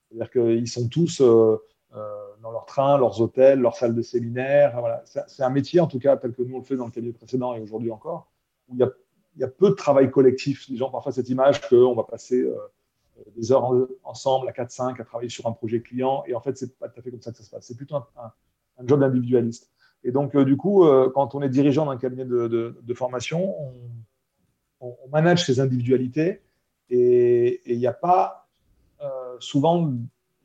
C'est-à-dire 0.08 0.30
qu'ils 0.30 0.68
sont 0.68 0.88
tous 0.88 1.20
dans 1.20 2.50
leur 2.52 2.64
train, 2.64 2.96
leurs 2.96 3.20
hôtels, 3.20 3.58
leurs 3.58 3.74
salles 3.74 3.94
de 3.94 4.02
séminaire. 4.02 4.78
Voilà. 4.78 5.02
C'est 5.04 5.42
un 5.42 5.50
métier, 5.50 5.80
en 5.80 5.88
tout 5.88 5.98
cas, 5.98 6.16
tel 6.16 6.32
que 6.32 6.42
nous 6.42 6.54
on 6.54 6.58
le 6.58 6.64
fait 6.64 6.76
dans 6.76 6.86
le 6.86 6.92
cabinet 6.92 7.12
précédent 7.12 7.54
et 7.54 7.60
aujourd'hui 7.60 7.90
encore, 7.90 8.30
où 8.68 8.74
il 8.74 8.80
y, 8.80 8.84
a, 8.84 8.90
il 9.34 9.40
y, 9.40 9.44
a, 9.44 9.48
peu 9.48 9.70
de 9.70 9.74
travail 9.74 10.10
collectif. 10.10 10.68
Les 10.68 10.76
gens 10.76 10.90
parfois 10.90 11.10
cette 11.10 11.28
image 11.28 11.60
qu'on 11.68 11.94
va 11.94 12.04
passer 12.04 12.44
des 13.36 13.52
heures 13.52 13.70
ensemble 14.04 14.48
à 14.48 14.52
4-5 14.52 15.00
à 15.00 15.04
travailler 15.04 15.28
sur 15.28 15.46
un 15.46 15.52
projet 15.52 15.80
client. 15.80 16.24
Et 16.26 16.34
en 16.34 16.40
fait, 16.40 16.56
c'est 16.56 16.78
pas 16.78 16.88
tout 16.88 17.00
à 17.00 17.02
fait 17.02 17.10
comme 17.10 17.22
ça 17.22 17.32
que 17.32 17.38
ça 17.38 17.44
se 17.44 17.50
passe. 17.50 17.66
C'est 17.66 17.76
plutôt 17.76 17.96
un, 17.96 18.32
job 18.86 19.00
d'individualiste. 19.00 19.70
Et 20.04 20.12
donc, 20.12 20.34
euh, 20.34 20.44
du 20.44 20.56
coup, 20.56 20.84
euh, 20.84 21.10
quand 21.14 21.34
on 21.34 21.42
est 21.42 21.48
dirigeant 21.50 21.86
d'un 21.86 21.98
cabinet 21.98 22.24
de, 22.24 22.94
formation, 22.94 23.54
on, 24.80 24.96
manage 25.12 25.44
ses 25.44 25.60
individualités 25.60 26.40
et 26.88 27.60
il 27.66 27.78
n'y 27.78 27.86
a 27.86 27.92
pas 27.92 28.48
euh, 29.02 29.36
souvent, 29.38 29.92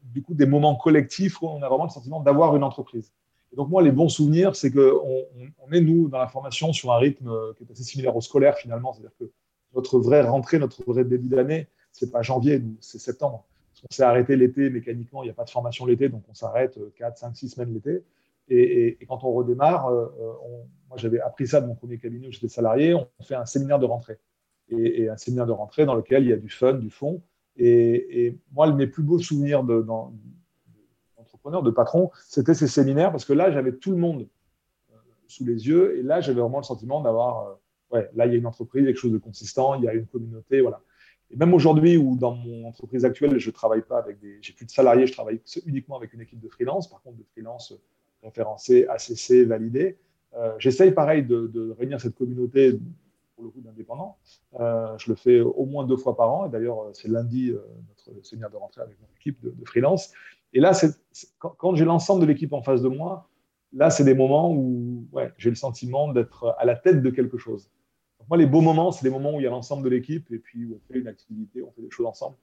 du 0.04 0.22
coup, 0.22 0.34
des 0.34 0.46
moments 0.46 0.76
collectifs 0.76 1.42
où 1.42 1.48
on 1.48 1.62
a 1.62 1.70
vraiment 1.70 1.86
le 1.86 1.90
sentiment 1.90 2.20
d'avoir 2.20 2.56
une 2.56 2.64
entreprise. 2.64 3.14
Et 3.54 3.56
donc, 3.56 3.70
moi, 3.70 3.82
les 3.82 3.92
bons 3.92 4.10
souvenirs, 4.10 4.56
c'est 4.56 4.72
qu'on 4.72 5.26
on 5.60 5.72
est, 5.72 5.82
nous, 5.82 6.10
dans 6.10 6.18
la 6.18 6.28
formation, 6.28 6.74
sur 6.74 6.92
un 6.92 6.98
rythme 6.98 7.32
qui 7.56 7.64
est 7.64 7.72
assez 7.72 7.84
similaire 7.84 8.16
au 8.16 8.22
scolaire, 8.22 8.58
finalement. 8.58 8.92
C'est-à-dire 8.92 9.16
que 9.18 9.32
notre 9.74 10.00
vraie 10.00 10.22
rentrée, 10.22 10.60
notre 10.60 10.84
vrai 10.84 11.06
début 11.06 11.30
d'année, 11.30 11.70
c'est 11.96 12.12
pas 12.12 12.22
janvier, 12.22 12.62
c'est 12.82 13.00
septembre. 13.00 13.46
On 13.90 13.94
s'est 13.94 14.04
arrêté 14.04 14.36
l'été 14.36 14.70
mécaniquement, 14.70 15.24
il 15.24 15.28
n'y 15.28 15.32
a 15.32 15.34
pas 15.34 15.46
de 15.46 15.50
formation 15.50 15.86
l'été, 15.86 16.10
donc 16.10 16.24
on 16.30 16.34
s'arrête 16.34 16.78
4, 16.96 17.18
5, 17.18 17.36
6 17.36 17.50
semaines 17.50 17.74
l'été. 17.74 18.04
Et, 18.48 18.98
quand 19.08 19.24
on 19.24 19.32
redémarre, 19.32 19.88
euh, 19.88 20.08
moi 20.88 20.98
j'avais 20.98 21.20
appris 21.20 21.48
ça 21.48 21.62
de 21.62 21.68
mon 21.68 21.76
premier 21.76 21.98
cabinet 21.98 22.28
où 22.28 22.32
j'étais 22.32 22.48
salarié, 22.48 22.94
on 22.94 23.24
fait 23.24 23.36
un 23.36 23.46
séminaire 23.46 23.80
de 23.80 23.86
rentrée. 23.86 24.18
Et, 24.70 25.10
un 25.10 25.18
séminaire 25.18 25.46
de 25.46 25.52
rentrée 25.52 25.86
dans 25.86 25.96
lequel 25.96 26.24
il 26.24 26.30
y 26.30 26.34
a 26.34 26.38
du 26.38 26.50
fun, 26.50 26.74
du 26.74 26.90
fond. 26.90 27.22
Et, 27.58 28.38
moi, 28.52 28.72
mes 28.74 28.88
plus 28.88 29.04
beaux 29.04 29.20
souvenirs 29.20 29.64
d'entrepreneur, 29.64 31.64
de, 31.64 31.72
patron, 31.72 32.12
c'était 32.28 32.54
ces 32.54 32.68
séminaires 32.68 33.12
parce 33.12 33.26
que 33.26 33.34
là, 33.34 33.52
j'avais 33.52 33.74
tout 33.74 33.92
le 33.92 33.98
monde 33.98 34.28
euh, 34.92 34.96
sous 35.28 35.46
les 35.46 35.68
yeux. 35.68 35.98
Et 35.98 36.04
là, 36.04 36.22
j'avais 36.22 36.42
vraiment 36.42 36.58
le 36.58 36.64
sentiment 36.64 37.02
d'avoir, 37.02 37.48
euh, 37.48 37.54
ouais, 37.92 38.10
là, 38.16 38.26
il 38.26 38.34
y 38.34 38.36
a 38.36 38.38
une 38.38 38.48
entreprise, 38.48 38.86
quelque 38.86 39.00
chose 39.00 39.14
de 39.14 39.18
consistant, 39.18 39.76
il 39.76 39.84
y 39.84 39.88
a 39.88 39.94
une 39.94 40.08
communauté, 40.08 40.62
voilà. 40.62 40.82
Et 41.32 41.38
même 41.38 41.54
aujourd'hui, 41.54 41.98
où 41.98 42.16
dans 42.16 42.36
mon 42.36 42.68
entreprise 42.68 43.04
actuelle, 43.06 43.38
je 43.40 43.52
travaille 43.52 43.82
pas 43.82 43.98
avec 43.98 44.20
des, 44.20 44.38
j'ai 44.42 44.54
plus 44.54 44.66
de 44.66 44.72
salariés, 44.72 45.08
je 45.08 45.14
travaille 45.14 45.42
uniquement 45.66 45.98
avec 45.98 46.14
une 46.14 46.22
équipe 46.22 46.40
de 46.40 46.50
freelance. 46.50 46.90
Par 46.90 47.02
contre, 47.02 47.18
de 47.18 47.24
freelance 47.24 47.74
référencés, 48.24 48.86
ACC, 48.88 49.48
validés. 49.48 49.98
Euh, 50.36 50.54
j'essaye 50.60 50.92
pareil 50.92 51.24
de, 51.24 51.76
réunir 51.78 52.02
cette 52.02 52.16
communauté 52.16 52.78
pour 53.36 53.46
le 53.46 53.50
coup 53.50 53.62
d'indépendants. 53.62 54.18
Euh, 54.60 54.98
je 54.98 55.10
le 55.10 55.16
fais 55.16 55.40
au 55.40 55.66
moins 55.66 55.86
deux 55.86 55.98
fois 55.98 56.16
par 56.16 56.32
an. 56.32 56.48
Et 56.48 56.50
d'ailleurs, 56.50 56.90
c'est 56.94 57.08
lundi 57.08 57.50
euh, 57.50 57.60
notre 57.90 58.26
séminaire 58.26 58.50
de 58.50 58.58
rentrée 58.58 58.82
avec 58.82 59.00
mon 59.00 59.08
équipe 59.16 59.42
de, 59.42 59.66
freelance. 59.66 60.12
Et 60.54 60.60
là, 60.60 60.72
quand, 61.40 61.76
j'ai 61.76 61.86
l'ensemble 61.86 62.22
de 62.22 62.28
l'équipe 62.28 62.54
en 62.54 62.62
face 62.62 62.82
de 62.82 62.88
moi, 62.88 63.30
là, 63.74 63.90
c'est 63.90 64.06
des 64.06 64.14
moments 64.14 64.54
où 64.54 65.06
j'ai 65.38 65.50
le 65.50 65.56
sentiment 65.56 66.12
d'être 66.12 66.56
à 66.58 66.66
la 66.66 66.76
tête 66.76 67.02
de 67.02 67.10
quelque 67.10 67.38
chose 67.38 67.70
moi, 68.30 68.38
les 68.38 68.46
beaux 68.46 68.62
moments, 68.62 68.92
c'est 68.92 69.04
les 69.04 69.12
moments 69.12 69.36
où 69.36 69.40
il 69.40 69.44
y 69.44 69.48
a 69.48 69.52
l'ensemble 69.52 69.84
de 69.84 69.90
l'équipe 69.90 70.32
et 70.32 70.40
puis 70.40 70.66
où 70.66 70.76
on 70.76 70.94
fait 70.94 71.00
une 71.00 71.08
activité, 71.08 71.62
on 71.62 71.72
fait 71.72 71.82
des 71.82 71.92
choses 71.92 72.06
ensemble. 72.06 72.36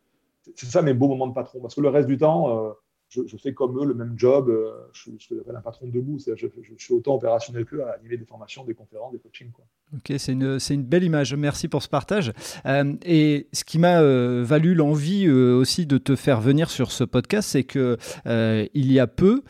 C'est 0.55 0.67
ça 0.67 0.83
mes 0.83 0.95
beaux 0.95 1.09
moments 1.09 1.29
de 1.29 1.35
patron. 1.35 1.61
Parce 1.61 1.75
que 1.75 1.81
le 1.81 1.89
reste 1.89 2.09
du 2.09 2.19
temps, 2.19 2.75
je, 3.13 3.37
fais 3.37 3.53
comme 3.53 3.79
eux 3.79 3.87
le 3.87 3.95
même 3.95 4.15
job. 4.17 4.49
Euh, 4.49 4.73
je, 4.93 5.11
je 5.19 5.25
suis 5.25 5.35
un 5.55 5.61
patron 5.61 5.89
debout. 5.89 6.19
Je, 6.19 6.35
je, 6.35 6.49
suis 6.79 6.95
autant 6.95 7.17
opérationnel 7.17 7.65
qu'eux 7.65 7.83
à 7.83 7.93
animer 7.93 8.17
des 8.17 8.25
formations, 8.25 8.65
des 8.65 8.75
conférences, 8.75 9.13
des 9.13 9.19
coachings. 9.19 9.51
Ok, 9.95 10.15
c'est 10.17 10.33
une, 10.33 10.83
belle 10.83 11.05
image. 11.05 11.35
Merci 11.35 11.69
pour 11.69 11.83
ce 11.83 11.89
partage. 11.89 12.33
Euh, 12.65 12.95
et 13.05 13.49
ce 13.53 13.65
qui 13.65 13.79
m'a 13.79 14.01
euh, 14.01 14.43
valu 14.45 14.75
l'envie 14.75 15.29
aussi 15.31 15.87
de 15.87 15.99
te 15.99 16.17
faire 16.17 16.41
venir 16.41 16.71
sur 16.71 16.91
ce 16.93 17.05
podcast, 17.05 17.51
c'est 17.51 17.65
que 17.65 17.99
il 18.27 18.93
y 18.93 18.99
a 18.99 19.07
peu, 19.07 19.43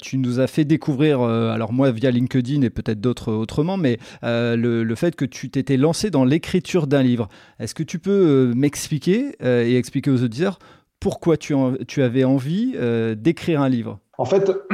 tu 0.00 0.18
nous 0.18 0.40
as 0.40 0.46
fait 0.46 0.64
découvrir, 0.64 1.20
alors 1.20 1.72
moi 1.72 1.90
via 1.92 2.10
LinkedIn 2.10 2.62
et 2.62 2.70
peut-être 2.70 3.00
d'autres 3.00 3.32
autrement, 3.32 3.76
mais 3.76 3.98
le, 4.22 4.94
fait 4.96 5.14
que 5.14 5.24
tu 5.24 5.50
t'étais 5.50 5.76
lancé 5.76 6.10
dans 6.10 6.24
l'écriture 6.24 6.86
d'un 6.86 7.02
livre. 7.02 7.28
Est-ce 7.58 7.74
que 7.74 7.82
tu 7.82 7.98
peux 7.98 8.52
m'expliquer 8.54 9.36
et 9.40 9.76
expliquer 9.76 10.10
aux 10.10 10.22
auditeurs 10.24 10.58
pourquoi 11.00 11.36
tu, 11.36 11.54
avais 12.02 12.24
envie 12.24 12.72
euh, 12.76 13.14
d'écrire 13.14 13.60
un 13.60 13.68
livre? 13.68 14.00
En 14.18 14.24
fait, 14.24 14.50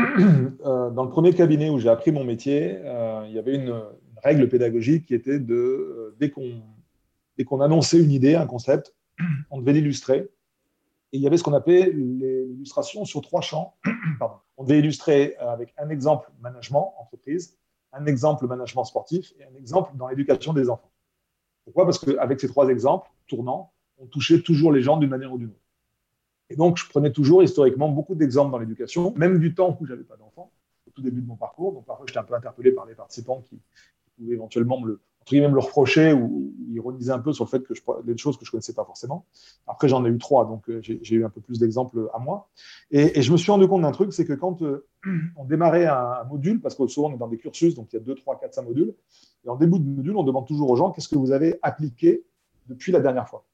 euh, 0.66 0.90
dans 0.90 1.04
le 1.04 1.10
premier 1.10 1.32
cabinet 1.34 1.68
où 1.68 1.78
j'ai 1.78 1.88
appris 1.88 2.12
mon 2.12 2.24
métier, 2.24 2.78
euh, 2.84 3.24
il 3.28 3.34
y 3.34 3.38
avait 3.38 3.54
une, 3.54 3.74
règle 4.22 4.48
pédagogique 4.48 5.06
qui 5.06 5.14
était 5.14 5.40
de, 5.40 6.14
dès 6.20 6.30
qu'on 6.30 7.60
annonçait 7.60 8.00
une 8.00 8.12
idée, 8.12 8.36
un 8.36 8.46
concept, 8.46 8.94
on 9.50 9.58
devait 9.58 9.72
l'illustrer. 9.72 10.30
Et 11.12 11.16
il 11.16 11.20
y 11.20 11.26
avait 11.26 11.36
ce 11.36 11.42
qu'on 11.42 11.54
appelait 11.54 11.90
l'illustration 11.90 13.04
sur 13.04 13.20
trois 13.20 13.40
champs. 13.40 13.74
On 14.56 14.64
devait 14.64 14.78
illustrer 14.78 15.34
avec 15.40 15.74
un 15.76 15.88
exemple 15.88 16.30
management, 16.40 16.94
entreprise, 17.00 17.58
un 17.92 18.06
exemple 18.06 18.46
management 18.46 18.84
sportif 18.84 19.32
et 19.40 19.44
un 19.44 19.54
exemple 19.58 19.90
dans 19.96 20.06
l'éducation 20.06 20.52
des 20.52 20.70
enfants. 20.70 20.92
Pourquoi? 21.64 21.84
Parce 21.84 21.98
qu'avec 21.98 22.40
ces 22.40 22.48
trois 22.48 22.68
exemples 22.68 23.10
tournants, 23.26 23.72
on 23.98 24.06
touchait 24.06 24.40
toujours 24.40 24.72
les 24.72 24.82
gens 24.82 24.96
d'une 24.96 25.10
manière 25.10 25.32
ou 25.32 25.38
d'une 25.38 25.48
autre. 25.48 25.61
Et 26.52 26.56
donc, 26.56 26.76
je 26.76 26.86
prenais 26.86 27.10
toujours 27.10 27.42
historiquement 27.42 27.88
beaucoup 27.88 28.14
d'exemples 28.14 28.52
dans 28.52 28.58
l'éducation, 28.58 29.14
même 29.16 29.38
du 29.38 29.54
temps 29.54 29.76
où 29.80 29.86
j'avais 29.86 30.04
pas 30.04 30.16
d'enfants, 30.16 30.50
au 30.86 30.90
tout 30.90 31.00
début 31.00 31.22
de 31.22 31.26
mon 31.26 31.36
parcours. 31.36 31.72
Donc, 31.72 31.86
parfois, 31.86 32.04
j'étais 32.06 32.18
un 32.18 32.24
peu 32.24 32.34
interpellé 32.34 32.72
par 32.72 32.84
les 32.84 32.94
participants 32.94 33.42
qui, 33.48 33.58
pouvaient 34.18 34.34
éventuellement 34.34 34.78
me 34.78 34.86
le, 34.88 35.00
même 35.40 35.54
le 35.54 35.60
reprocher 35.60 36.12
ou, 36.12 36.52
ironiser 36.68 37.10
un 37.10 37.18
peu 37.18 37.32
sur 37.32 37.44
le 37.44 37.48
fait 37.48 37.62
que 37.62 37.74
je 37.74 37.80
des 38.04 38.16
choses 38.18 38.36
que 38.36 38.44
je 38.44 38.50
connaissais 38.50 38.74
pas 38.74 38.84
forcément. 38.84 39.24
Après, 39.66 39.88
j'en 39.88 40.04
ai 40.04 40.10
eu 40.10 40.18
trois, 40.18 40.44
donc 40.44 40.68
euh, 40.68 40.80
j'ai 40.82 41.14
eu 41.16 41.24
un 41.24 41.30
peu 41.30 41.40
plus 41.40 41.58
d'exemples 41.58 42.10
à 42.12 42.18
moi. 42.18 42.50
Et, 42.90 43.22
je 43.22 43.32
me 43.32 43.38
suis 43.38 43.50
rendu 43.50 43.66
compte 43.66 43.82
d'un 43.82 43.92
truc, 43.92 44.12
c'est 44.12 44.26
que 44.26 44.34
quand 44.34 44.60
euh, 44.62 44.86
on 45.36 45.44
démarrait 45.44 45.86
un, 45.86 46.24
module, 46.24 46.60
parce 46.60 46.74
que 46.74 46.86
souvent 46.86 47.10
on 47.10 47.14
est 47.14 47.18
dans 47.18 47.28
des 47.28 47.38
cursus, 47.38 47.74
donc 47.74 47.92
il 47.92 47.96
y 47.96 47.98
a 47.98 48.02
deux, 48.02 48.14
trois, 48.14 48.38
quatre, 48.38 48.52
cinq 48.52 48.66
modules, 48.66 48.94
et 49.46 49.48
en 49.48 49.56
début 49.56 49.78
de 49.78 49.84
module, 49.84 50.16
on 50.16 50.22
demande 50.22 50.46
toujours 50.46 50.70
aux 50.70 50.76
gens 50.76 50.90
qu'est-ce 50.90 51.08
que 51.08 51.16
vous 51.16 51.32
avez 51.32 51.58
appliqué 51.62 52.24
depuis 52.68 52.92
la 52.92 53.00
dernière 53.00 53.28
fois? 53.28 53.44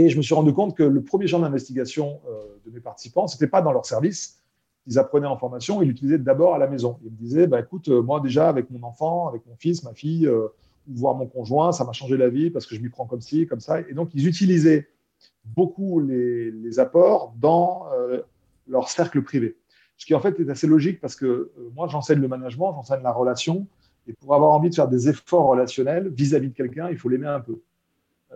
Et 0.00 0.08
je 0.08 0.16
me 0.16 0.22
suis 0.22 0.34
rendu 0.34 0.54
compte 0.54 0.74
que 0.74 0.82
le 0.82 1.02
premier 1.02 1.26
genre 1.26 1.42
d'investigation 1.42 2.20
euh, 2.26 2.40
de 2.64 2.70
mes 2.70 2.80
participants, 2.80 3.26
ce 3.26 3.36
n'était 3.36 3.48
pas 3.48 3.60
dans 3.60 3.70
leur 3.70 3.84
service. 3.84 4.40
Ils 4.86 4.98
apprenaient 4.98 5.26
en 5.26 5.36
formation, 5.36 5.82
ils 5.82 5.88
l'utilisaient 5.88 6.16
d'abord 6.16 6.54
à 6.54 6.58
la 6.58 6.68
maison. 6.68 6.98
Ils 7.04 7.10
me 7.10 7.16
disaient, 7.18 7.46
bah, 7.46 7.60
écoute, 7.60 7.90
euh, 7.90 8.00
moi 8.00 8.18
déjà, 8.20 8.48
avec 8.48 8.70
mon 8.70 8.82
enfant, 8.82 9.28
avec 9.28 9.44
mon 9.46 9.54
fils, 9.56 9.82
ma 9.82 9.92
fille, 9.92 10.26
euh, 10.26 10.48
voir 10.88 11.16
mon 11.16 11.26
conjoint, 11.26 11.72
ça 11.72 11.84
m'a 11.84 11.92
changé 11.92 12.16
la 12.16 12.30
vie 12.30 12.48
parce 12.48 12.64
que 12.64 12.74
je 12.74 12.80
m'y 12.80 12.88
prends 12.88 13.04
comme 13.04 13.20
ci, 13.20 13.46
comme 13.46 13.60
ça. 13.60 13.82
Et 13.82 13.92
donc, 13.92 14.08
ils 14.14 14.26
utilisaient 14.26 14.88
beaucoup 15.44 16.00
les, 16.00 16.78
apports 16.78 17.34
dans 17.38 17.84
leur 18.66 18.88
cercle 18.88 19.20
privé. 19.22 19.58
Ce 19.98 20.06
qui 20.06 20.14
en 20.14 20.20
fait 20.20 20.40
est 20.40 20.48
assez 20.48 20.66
logique 20.66 20.98
parce 20.98 21.14
que 21.14 21.52
moi, 21.76 21.88
j'enseigne 21.88 22.20
le 22.20 22.28
management, 22.28 22.72
j'enseigne 22.72 23.02
la 23.02 23.12
relation. 23.12 23.66
Et 24.08 24.14
pour 24.14 24.34
avoir 24.34 24.52
envie 24.52 24.70
de 24.70 24.74
faire 24.74 24.88
des 24.88 25.10
efforts 25.10 25.48
relationnels 25.48 26.08
vis-à-vis 26.08 26.46
-vis 26.46 26.50
de 26.52 26.56
quelqu'un, 26.56 26.88
il 26.88 26.96
faut 26.96 27.10
l'aimer 27.10 27.26
un 27.26 27.40
peu 27.40 27.60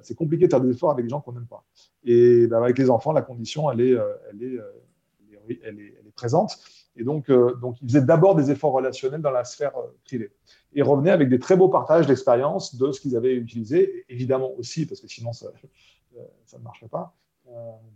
c'est 0.02 0.14
compliqué 0.14 0.46
de 0.46 0.50
faire 0.50 0.60
des 0.60 0.70
efforts 0.70 0.90
avec 0.90 1.04
des 1.04 1.10
gens 1.10 1.20
qu'on 1.20 1.32
n'aime 1.32 1.46
pas. 1.46 1.64
Et 2.04 2.46
bah, 2.46 2.58
avec 2.58 2.78
les 2.78 2.90
enfants, 2.90 3.12
la 3.12 3.22
condition, 3.22 3.70
elle 3.70 3.80
est, 3.80 3.92
euh, 3.92 4.12
elle 4.30 4.42
est, 4.42 4.58
euh, 4.58 5.58
elle 5.64 5.80
est, 5.80 6.12
présente. 6.14 6.58
Et 6.96 7.02
donc, 7.02 7.28
euh, 7.28 7.54
donc, 7.56 7.76
ils 7.82 7.88
faisaient 7.88 8.04
d'abord 8.04 8.36
des 8.36 8.50
efforts 8.50 8.72
relationnels 8.72 9.20
dans 9.20 9.30
la 9.30 9.44
sphère 9.44 9.72
privée. 10.04 10.30
Et 10.74 10.82
revenaient 10.82 11.10
avec 11.10 11.28
des 11.28 11.38
très 11.38 11.56
beaux 11.56 11.68
partages 11.68 12.06
d'expérience 12.06 12.76
de 12.76 12.92
ce 12.92 13.00
qu'ils 13.00 13.16
avaient 13.16 13.34
utilisé, 13.34 14.04
évidemment 14.08 14.52
aussi, 14.58 14.86
parce 14.86 15.00
que 15.00 15.08
sinon, 15.08 15.32
ça, 15.32 15.48
ça 16.44 16.58
ne 16.58 16.62
marcherait 16.62 16.88
pas, 16.88 17.16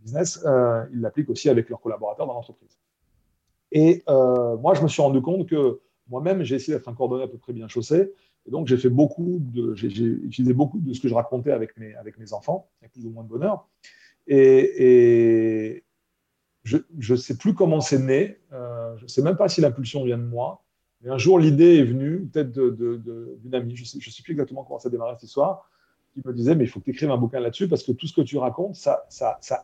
business, 0.03 0.41
ils 0.93 1.01
l'appliquent 1.01 1.31
aussi 1.31 1.49
avec 1.49 1.69
leurs 1.69 1.81
collaborateurs 1.81 2.27
dans 2.27 2.35
l'entreprise. 2.35 2.77
Et 3.71 4.03
moi, 4.07 4.75
je 4.75 4.83
me 4.83 4.89
suis 4.89 5.01
rendu 5.01 5.23
compte 5.23 5.49
que 5.49 5.81
moi-même, 6.09 6.43
j'ai 6.43 6.57
essayé 6.57 6.77
d'être 6.77 6.89
un 6.89 6.95
cordonnier 6.95 7.25
à 7.25 7.29
peu 7.29 7.39
près 7.39 7.53
bien 7.53 7.69
chaussé. 7.69 8.13
Et 8.47 8.51
donc, 8.51 8.67
j'ai 8.67 8.79
fait 8.79 8.89
beaucoup 8.89 9.39
de, 9.41 9.75
utilisé 10.25 10.55
beaucoup 10.55 10.79
de 10.79 10.93
ce 10.93 11.01
que 11.01 11.09
je 11.09 11.15
racontais 11.15 11.53
avec 11.53 11.77
mes, 11.77 12.33
enfants, 12.33 12.69
avec 12.81 12.93
plus 12.93 13.05
ou 13.07 13.11
moins 13.11 13.23
de 13.23 13.29
bonheur. 13.29 13.69
Et, 14.27 15.85
je 16.65 16.79
ne 17.13 17.17
sais 17.17 17.37
plus 17.37 17.55
comment 17.55 17.81
c'est 17.81 17.99
né. 17.99 18.39
Euh, 18.53 18.97
je 18.99 19.05
ne 19.05 19.09
sais 19.09 19.23
même 19.23 19.37
pas 19.37 19.49
si 19.49 19.61
l'impulsion 19.61 20.05
vient 20.05 20.19
de 20.19 20.25
moi. 20.25 20.65
Mais 21.01 21.11
un 21.11 21.19
jour, 21.19 21.39
l'idée 21.39 21.79
est 21.79 21.85
venue, 21.85 22.27
peut-être 22.27 22.51
d'une 22.51 23.55
amie, 23.55 23.77
je 23.77 23.83
ne 23.83 23.87
sais, 23.87 24.23
plus 24.23 24.33
exactement 24.33 24.65
comment 24.65 24.79
ça 24.79 24.89
a 24.89 24.91
démarré 24.91 25.15
cette 25.15 25.29
histoire, 25.29 25.71
qui 26.13 26.21
me 26.27 26.33
disait, 26.33 26.55
mais 26.55 26.65
il 26.65 26.67
faut 26.69 26.81
que 26.81 26.87
tu 26.87 26.91
écrives 26.91 27.11
un 27.11 27.17
bouquin 27.17 27.41
là-dessus 27.41 27.69
parce 27.69 27.83
que 27.83 27.93
tout 27.93 28.07
ce 28.07 28.15
que 28.15 28.23
tu 28.23 28.39
racontes, 28.39 28.75
ça, 28.75 29.07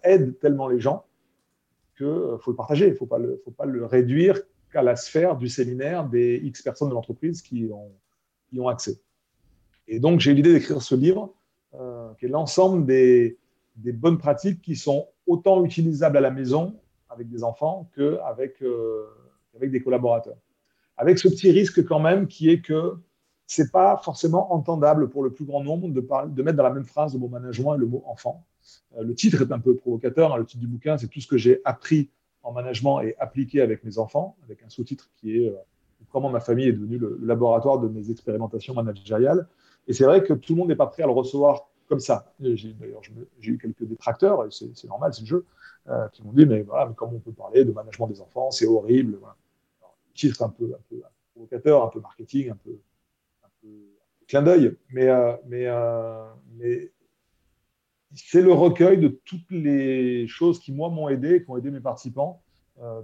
aide 0.04 0.38
tellement 0.38 0.68
les 0.68 0.80
gens 0.80 1.04
qu'il 1.96 2.06
euh, 2.06 2.38
faut 2.38 2.50
le 2.50 2.56
partager. 2.56 2.86
Il 2.86 2.92
ne 2.92 2.96
faut 2.96 3.06
pas 3.06 3.18
le 3.18 3.86
réduire 3.86 4.40
qu'à 4.74 4.82
la 4.82 4.96
sphère 4.96 5.36
du 5.36 5.48
séminaire 5.48 6.06
des 6.06 6.40
X 6.42 6.60
personnes 6.62 6.88
de 6.88 6.94
l'entreprise 6.94 7.40
qui 7.40 7.70
ont 7.72 7.92
ont 8.60 8.68
accès. 8.68 9.00
Et 9.88 9.98
donc, 9.98 10.20
j'ai 10.20 10.30
eu 10.30 10.34
l'idée 10.34 10.52
d'écrire 10.52 10.80
ce 10.80 10.94
livre, 10.94 11.34
euh, 11.74 12.12
qui 12.18 12.26
est 12.26 12.28
l'ensemble 12.28 12.86
des, 12.86 13.38
bonnes 13.76 14.18
pratiques 14.18 14.62
qui 14.62 14.76
sont 14.76 15.08
autant 15.26 15.64
utilisables 15.64 16.16
à 16.16 16.20
la 16.20 16.30
maison 16.30 16.78
avec 17.08 17.28
des 17.28 17.42
enfants 17.42 17.90
qu'avec 17.96 18.62
euh, 18.62 19.06
avec 19.56 19.70
des 19.70 19.82
collaborateurs. 19.82 20.36
Avec 20.96 21.18
ce 21.18 21.28
petit 21.28 21.50
risque 21.50 21.84
quand 21.84 21.98
même 21.98 22.28
qui 22.28 22.50
est 22.50 22.60
que 22.60 22.96
c'est 23.46 23.70
pas 23.72 24.00
forcément 24.04 24.54
entendable 24.54 25.10
pour 25.10 25.22
le 25.22 25.32
plus 25.32 25.44
grand 25.44 25.62
nombre 25.62 25.88
de, 25.88 26.00
de 26.00 26.42
mettre 26.42 26.56
dans 26.56 26.62
la 26.62 26.72
même 26.72 26.84
phrase 26.84 27.14
le 27.14 27.20
mot 27.20 27.28
management 27.28 27.74
et 27.74 27.78
le 27.78 27.86
mot 27.86 28.02
enfant. 28.06 28.44
Euh, 28.96 29.02
le 29.02 29.14
titre 29.14 29.42
est 29.42 29.52
un 29.52 29.58
peu 29.58 29.74
provocateur. 29.74 30.32
Hein. 30.32 30.38
le 30.38 30.46
titre 30.46 30.60
du 30.60 30.68
bouquin, 30.68 30.96
c'est 30.96 31.08
tout 31.08 31.20
ce 31.20 31.26
que 31.26 31.36
j'ai 31.36 31.60
appris 31.64 32.10
en 32.44 32.52
management 32.52 33.00
et 33.00 33.16
appliqué 33.18 33.60
avec 33.60 33.82
mes 33.84 33.98
enfants, 33.98 34.36
avec 34.44 34.62
un 34.62 34.68
sous-titre 34.68 35.10
qui 35.16 35.38
est 35.38 35.54
comment 36.14 36.30
ma 36.30 36.40
famille 36.40 36.68
est 36.68 36.72
devenue 36.72 36.98
le, 36.98 37.18
laboratoire 37.22 37.80
de 37.80 37.88
mes 37.88 38.10
expérimentations 38.10 38.72
managériales. 38.72 39.48
Et 39.88 39.92
c'est 39.92 40.04
vrai 40.04 40.22
que 40.22 40.32
tout 40.32 40.54
le 40.54 40.60
monde 40.60 40.68
n'est 40.68 40.76
pas 40.76 40.86
prêt 40.86 41.02
à 41.02 41.06
le 41.06 41.12
recevoir 41.12 41.68
comme 41.88 42.00
ça. 42.00 42.32
D'ailleurs, 42.40 43.02
j'ai 43.40 43.50
eu 43.50 43.58
quelques 43.58 43.84
détracteurs, 43.84 44.46
c'est 44.50 44.84
normal, 44.84 45.12
c'est 45.12 45.22
le 45.22 45.26
jeu, 45.26 45.46
euh, 45.88 46.08
qui 46.08 46.22
m'ont 46.22 46.32
dit 46.32 46.46
mais, 46.46 46.62
voilà, 46.62 46.86
mais 46.86 46.94
comment 46.94 47.14
on 47.16 47.20
peut 47.20 47.32
parler 47.32 47.64
de 47.64 47.72
management 47.72 48.06
des 48.06 48.20
enfants 48.20 48.50
C'est 48.50 48.66
horrible. 48.66 49.18
Titre 50.14 50.42
un 50.42 50.48
peu, 50.48 50.72
un 50.72 50.82
peu, 50.88 51.02
provocateur, 51.32 51.84
un 51.84 51.88
peu 51.88 52.00
marketing, 52.00 52.50
un 52.50 52.56
peu, 52.56 52.78
un 53.42 53.48
peu, 53.60 53.68
clin 54.28 54.42
d'œil. 54.42 54.76
Mais, 54.90 55.08
euh, 55.08 55.34
mais, 55.46 55.66
euh, 55.66 56.24
mais 56.56 56.90
c'est 58.14 58.42
le 58.42 58.52
recueil 58.52 58.98
de 58.98 59.08
toutes 59.24 59.50
les 59.50 60.26
choses 60.26 60.58
qui, 60.58 60.72
moi, 60.72 60.88
m'ont 60.88 61.08
aidé, 61.08 61.44
qui 61.44 61.50
ont 61.50 61.56
aidé 61.56 61.70
mes 61.70 61.80
participants 61.80 62.40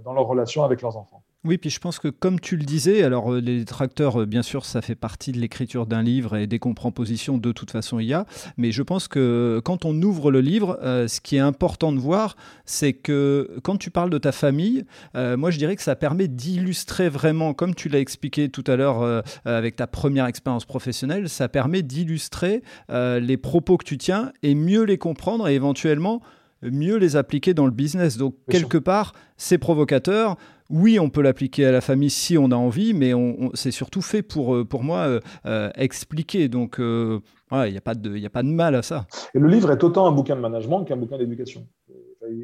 dans 0.03 0.13
leur 0.13 0.27
relation 0.27 0.63
avec 0.63 0.81
leurs 0.81 0.97
enfants. 0.97 1.23
Oui, 1.43 1.57
puis 1.57 1.71
je 1.71 1.79
pense 1.79 1.97
que 1.97 2.07
comme 2.07 2.39
tu 2.39 2.55
le 2.55 2.63
disais, 2.63 3.01
alors 3.01 3.33
euh, 3.33 3.39
les 3.39 3.65
tracteurs, 3.65 4.21
euh, 4.21 4.25
bien 4.27 4.43
sûr, 4.43 4.63
ça 4.63 4.83
fait 4.83 4.93
partie 4.93 5.31
de 5.31 5.39
l'écriture 5.39 5.87
d'un 5.87 6.03
livre 6.03 6.37
et 6.37 6.45
des 6.45 6.59
compositions, 6.59 7.39
de 7.39 7.51
toute 7.51 7.71
façon, 7.71 7.97
il 7.97 8.05
y 8.05 8.13
a. 8.13 8.27
Mais 8.57 8.71
je 8.71 8.83
pense 8.83 9.07
que 9.07 9.59
quand 9.65 9.83
on 9.83 9.99
ouvre 10.03 10.29
le 10.29 10.39
livre, 10.39 10.77
euh, 10.83 11.07
ce 11.07 11.19
qui 11.19 11.37
est 11.37 11.39
important 11.39 11.93
de 11.93 11.97
voir, 11.97 12.35
c'est 12.65 12.93
que 12.93 13.57
quand 13.63 13.77
tu 13.77 13.89
parles 13.89 14.11
de 14.11 14.19
ta 14.19 14.31
famille, 14.31 14.85
moi 15.15 15.49
je 15.51 15.57
dirais 15.57 15.75
que 15.75 15.81
ça 15.81 15.95
permet 15.95 16.27
d'illustrer 16.27 17.09
vraiment, 17.09 17.53
comme 17.53 17.73
tu 17.73 17.89
l'as 17.89 17.99
expliqué 17.99 18.49
tout 18.49 18.63
à 18.67 18.75
l'heure 18.75 19.23
avec 19.45 19.75
ta 19.75 19.87
première 19.87 20.25
expérience 20.25 20.65
professionnelle, 20.65 21.27
ça 21.27 21.49
permet 21.49 21.81
d'illustrer 21.81 22.61
les 22.89 23.37
propos 23.37 23.77
que 23.77 23.85
tu 23.85 23.97
tiens 23.97 24.31
et 24.43 24.55
mieux 24.55 24.83
les 24.83 24.97
comprendre 24.97 25.47
et 25.47 25.55
éventuellement 25.55 26.21
mieux 26.63 26.97
les 26.97 27.15
appliquer 27.15 27.53
dans 27.53 27.65
le 27.65 27.71
business. 27.71 28.17
Donc, 28.17 28.35
quelque 28.49 28.77
part, 28.77 29.13
c'est 29.37 29.57
provocateur 29.57 30.37
oui, 30.71 30.99
on 30.99 31.09
peut 31.09 31.21
l'appliquer 31.21 31.65
à 31.65 31.71
la 31.71 31.81
famille 31.81 32.09
si 32.09 32.37
on 32.37 32.51
a 32.51 32.55
envie, 32.55 32.93
mais 32.93 33.13
on, 33.13 33.51
c'est 33.53 33.71
surtout 33.71 34.01
fait 34.01 34.21
pour, 34.21 34.55
euh, 34.55 34.65
pour 34.65 34.83
moi, 34.83 34.99
euh, 34.99 35.19
euh, 35.45 35.69
expliquer. 35.75 36.47
Donc, 36.47 36.77
il 36.79 37.21
n'y 37.51 37.77
a, 37.77 37.81
pas 37.81 37.93
de, 37.93 38.25
a 38.25 38.29
pas 38.29 38.43
de 38.43 38.49
mal 38.49 38.75
à 38.75 38.81
ça. 38.81 39.05
Et 39.35 39.39
le 39.39 39.47
livre 39.47 39.71
est 39.71 39.83
autant 39.83 40.07
un 40.07 40.11
bouquin 40.11 40.35
de 40.35 40.41
management 40.41 40.85
qu'un 40.85 40.97
bouquin 40.97 41.17
d'éducation. 41.17 41.67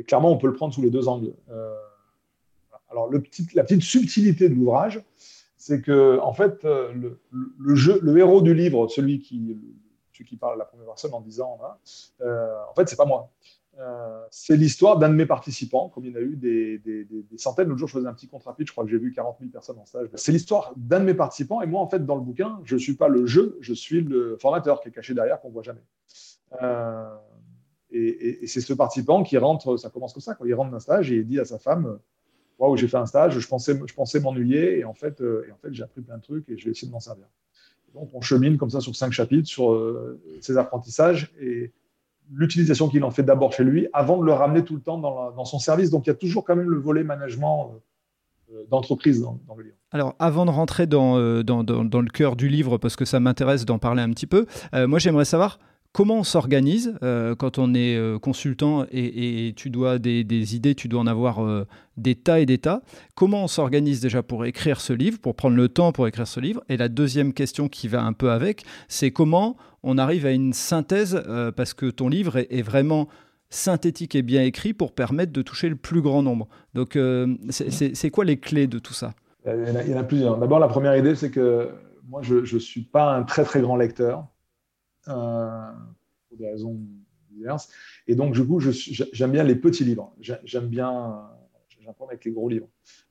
Clairement, 0.08 0.32
on 0.32 0.38
peut 0.38 0.48
le 0.48 0.54
prendre 0.54 0.74
sous 0.74 0.82
les 0.82 0.90
deux 0.90 1.08
angles. 1.08 1.34
alors, 2.90 3.10
la 3.12 3.64
petite 3.64 3.82
subtilité 3.82 4.50
de 4.50 4.56
l'ouvrage, 4.56 5.02
c'est 5.56 5.82
que, 5.82 6.20
en 6.20 6.34
fait, 6.34 6.64
le, 6.64 8.18
héros 8.18 8.42
du 8.42 8.54
livre, 8.54 8.88
celui 8.90 9.20
qui, 9.20 9.58
celui 10.12 10.26
qui 10.26 10.36
parle 10.36 10.56
à 10.56 10.58
la 10.58 10.66
première 10.66 10.88
personne 10.88 11.14
en 11.14 11.22
disant, 11.22 11.60
hein, 11.64 12.26
en 12.70 12.74
fait, 12.76 12.90
c'est 12.90 12.98
pas 12.98 13.06
moi. 13.06 13.32
Euh, 13.80 14.26
c'est 14.32 14.58
l'histoire 14.58 14.98
d'un 14.98 15.10
de 15.10 15.14
mes 15.14 15.28
participants, 15.28 15.90
comme 15.90 16.06
il 16.06 16.12
y 16.12 16.14
en 16.14 16.18
a 16.18 16.22
eu 16.22 16.36
des, 16.36 17.08
centaines. 17.38 17.68
L'autre 17.68 17.80
jour, 17.80 17.88
je 17.88 17.94
faisais 17.94 18.08
un 18.08 18.14
petit 18.14 18.28
contre 18.28 18.54
je 18.58 18.72
crois 18.72 18.84
que 18.84 18.90
j'ai 18.90 18.98
vu 18.98 19.12
40 19.12 19.38
000 19.40 19.52
personnes 19.52 19.78
en 19.78 19.86
stage. 19.86 20.08
C'est 20.16 20.32
l'histoire 20.32 20.74
d'un 20.76 21.00
de 21.00 21.06
mes 21.06 21.14
participants, 21.14 21.62
et 21.62 21.68
moi, 21.68 21.82
en 21.82 21.88
fait, 21.88 22.04
dans 22.06 22.16
le 22.16 22.22
bouquin, 22.22 22.60
je 22.64 22.76
ne 22.76 22.80
suis 22.80 22.96
pas 22.96 23.08
le 23.08 23.26
jeu, 23.28 23.58
je 23.62 23.74
suis 23.74 24.02
le 24.02 24.38
formateur 24.42 24.82
qui 24.82 24.90
est 24.90 24.92
caché 24.92 25.14
derrière, 25.14 25.40
qu'on 25.40 25.50
ne 25.50 25.54
voit 25.54 25.64
jamais. 25.64 25.84
Euh, 26.64 27.16
et, 27.92 28.48
c'est 28.48 28.62
ce 28.62 28.74
participant 28.74 29.24
qui 29.24 29.38
rentre, 29.38 29.78
ça 29.78 29.90
commence 29.90 30.14
comme 30.14 30.22
ça, 30.22 30.34
quand 30.34 30.46
il 30.46 30.54
rentre 30.56 30.72
d'un 30.72 30.80
stage 30.80 31.12
et 31.12 31.18
il 31.18 31.28
dit 31.28 31.40
à 31.40 31.46
sa 31.46 31.60
femme 31.60 32.00
où 32.60 32.76
j'ai 32.76 32.88
fait 32.88 32.98
un 32.98 33.06
stage, 33.06 33.38
je 33.38 33.48
pensais, 33.48 33.80
je 33.86 33.94
pensais 33.94 34.20
m'ennuyer 34.20 34.80
et 34.80 34.84
en 34.84 34.96
fait, 34.96 35.22
et 35.22 35.52
en 35.52 35.58
fait 35.58 35.72
j'ai 35.72 35.84
appris 35.84 36.02
plein 36.02 36.18
de 36.18 36.24
trucs 36.24 36.50
et 36.50 36.58
je 36.58 36.66
vais 36.66 36.72
essayer 36.72 36.88
de 36.88 36.92
m'en 36.92 37.00
servir. 37.00 37.28
Donc, 37.94 38.10
on 38.14 38.22
chemine 38.22 38.58
comme 38.58 38.72
ça 38.72 38.82
sur 38.82 38.96
cinq 38.96 39.12
chapitres 39.12 39.48
sur 39.48 39.80
ses 40.42 40.58
apprentissages 40.58 41.32
et 41.40 41.72
l'utilisation 42.34 42.90
qu'il 42.90 43.04
en 43.04 43.12
fait 43.12 43.24
d'abord 43.24 43.54
chez 43.54 43.64
lui 43.64 43.88
avant 43.94 44.18
de 44.18 44.26
le 44.26 44.34
ramener 44.34 44.64
tout 44.64 44.76
le 44.76 44.82
temps 44.82 44.98
dans, 44.98 45.46
son 45.46 45.60
service. 45.60 45.90
Donc, 45.90 46.06
il 46.08 46.10
y 46.10 46.12
a 46.12 46.16
toujours 46.16 46.44
quand 46.44 46.56
même 46.56 46.70
le 46.70 46.80
volet 46.80 47.04
management 47.04 47.72
d'entreprise 48.70 49.22
dans, 49.22 49.56
le 49.56 49.64
livre. 49.64 49.76
Alors, 49.92 50.16
avant 50.20 50.46
de 50.46 50.52
rentrer 50.52 50.88
dans, 50.88 51.44
dans, 51.44 52.02
le 52.02 52.10
cœur 52.10 52.36
du 52.36 52.48
livre, 52.48 52.78
parce 52.78 52.96
que 52.96 53.06
ça 53.06 53.20
m'intéresse 53.20 53.66
d'en 53.66 53.80
parler 53.80 54.02
un 54.02 54.10
petit 54.10 54.28
peu, 54.28 54.46
moi 54.74 55.00
j'aimerais 55.00 55.26
savoir 55.26 55.60
comment 55.98 56.20
on 56.20 56.24
s'organise 56.24 56.94
euh, 57.02 57.34
quand 57.34 57.58
on 57.58 57.74
est 57.74 57.96
euh, 57.96 58.20
consultant 58.20 58.86
et, 58.92 59.54
tu 59.56 59.72
dois 59.72 59.98
des, 59.98 60.56
idées, 60.56 60.76
tu 60.76 60.88
dois 60.88 61.00
en 61.00 61.08
avoir 61.08 61.44
euh, 61.44 61.66
des 61.98 62.14
tas 62.14 62.40
et 62.40 62.46
des 62.46 62.60
tas. 62.60 62.84
Comment 63.16 63.46
on 63.46 63.48
s'organise 63.48 64.00
déjà 64.00 64.22
pour 64.22 64.46
écrire 64.46 64.80
ce 64.80 64.94
livre, 64.94 65.18
pour 65.18 65.36
prendre 65.36 65.56
le 65.56 65.70
temps 65.70 65.92
pour 65.92 66.08
écrire 66.08 66.28
ce 66.28 66.40
livre? 66.40 66.64
Et 66.70 66.78
la 66.78 66.88
deuxième 66.88 67.34
question 67.34 67.68
qui 67.68 67.88
va 67.88 68.04
un 68.04 68.14
peu 68.14 68.30
avec, 68.30 68.64
c'est 68.88 69.10
comment 69.10 69.58
on 69.88 69.98
arrive 69.98 70.26
à 70.26 70.32
une 70.32 70.54
synthèse, 70.54 71.22
parce 71.56 71.74
que 71.74 71.88
ton 71.88 72.10
livre 72.10 72.38
est, 72.38 72.62
vraiment 72.62 73.08
synthétique 73.50 74.16
et 74.16 74.22
bien 74.22 74.44
écrit 74.44 74.74
pour 74.74 74.92
permettre 74.92 75.32
de 75.32 75.42
toucher 75.42 75.70
le 75.70 75.76
plus 75.76 76.02
grand 76.02 76.22
nombre. 76.22 76.48
Donc, 76.74 76.98
c'est 77.50 78.10
quoi 78.10 78.26
les 78.26 78.38
clés 78.38 78.68
de 78.68 78.80
tout 78.80 78.94
ça? 78.94 79.14
Il 79.46 79.90
y, 79.90 79.94
en 79.96 80.00
a, 80.00 80.04
plusieurs. 80.04 80.38
D'abord, 80.38 80.60
la 80.60 80.68
première 80.68 80.98
idée, 80.98 81.16
c'est 81.16 81.32
que 81.32 81.70
moi, 82.08 82.22
je 82.22 82.36
ne 82.36 82.60
suis 82.60 82.82
pas 82.82 83.16
un 83.16 83.24
très, 83.24 83.44
très 83.44 83.62
grand 83.62 83.78
lecteur. 83.78 84.28
Euh, 85.10 85.72
pour 86.28 86.38
des 86.38 86.50
raisons 86.50 86.78
diverses. 87.32 87.70
Et 88.08 88.16
donc, 88.16 88.34
du 88.34 88.46
coup, 88.46 88.60
j'aime 88.60 89.32
bien 89.32 89.44
les 89.44 89.56
petits 89.56 89.86
livres. 89.86 90.14
J'aime 90.20 90.68
bien, 90.68 91.22
j'apprends 91.82 92.08
avec 92.08 92.26
les 92.26 92.32
gros 92.32 92.50
livres. 92.50 92.68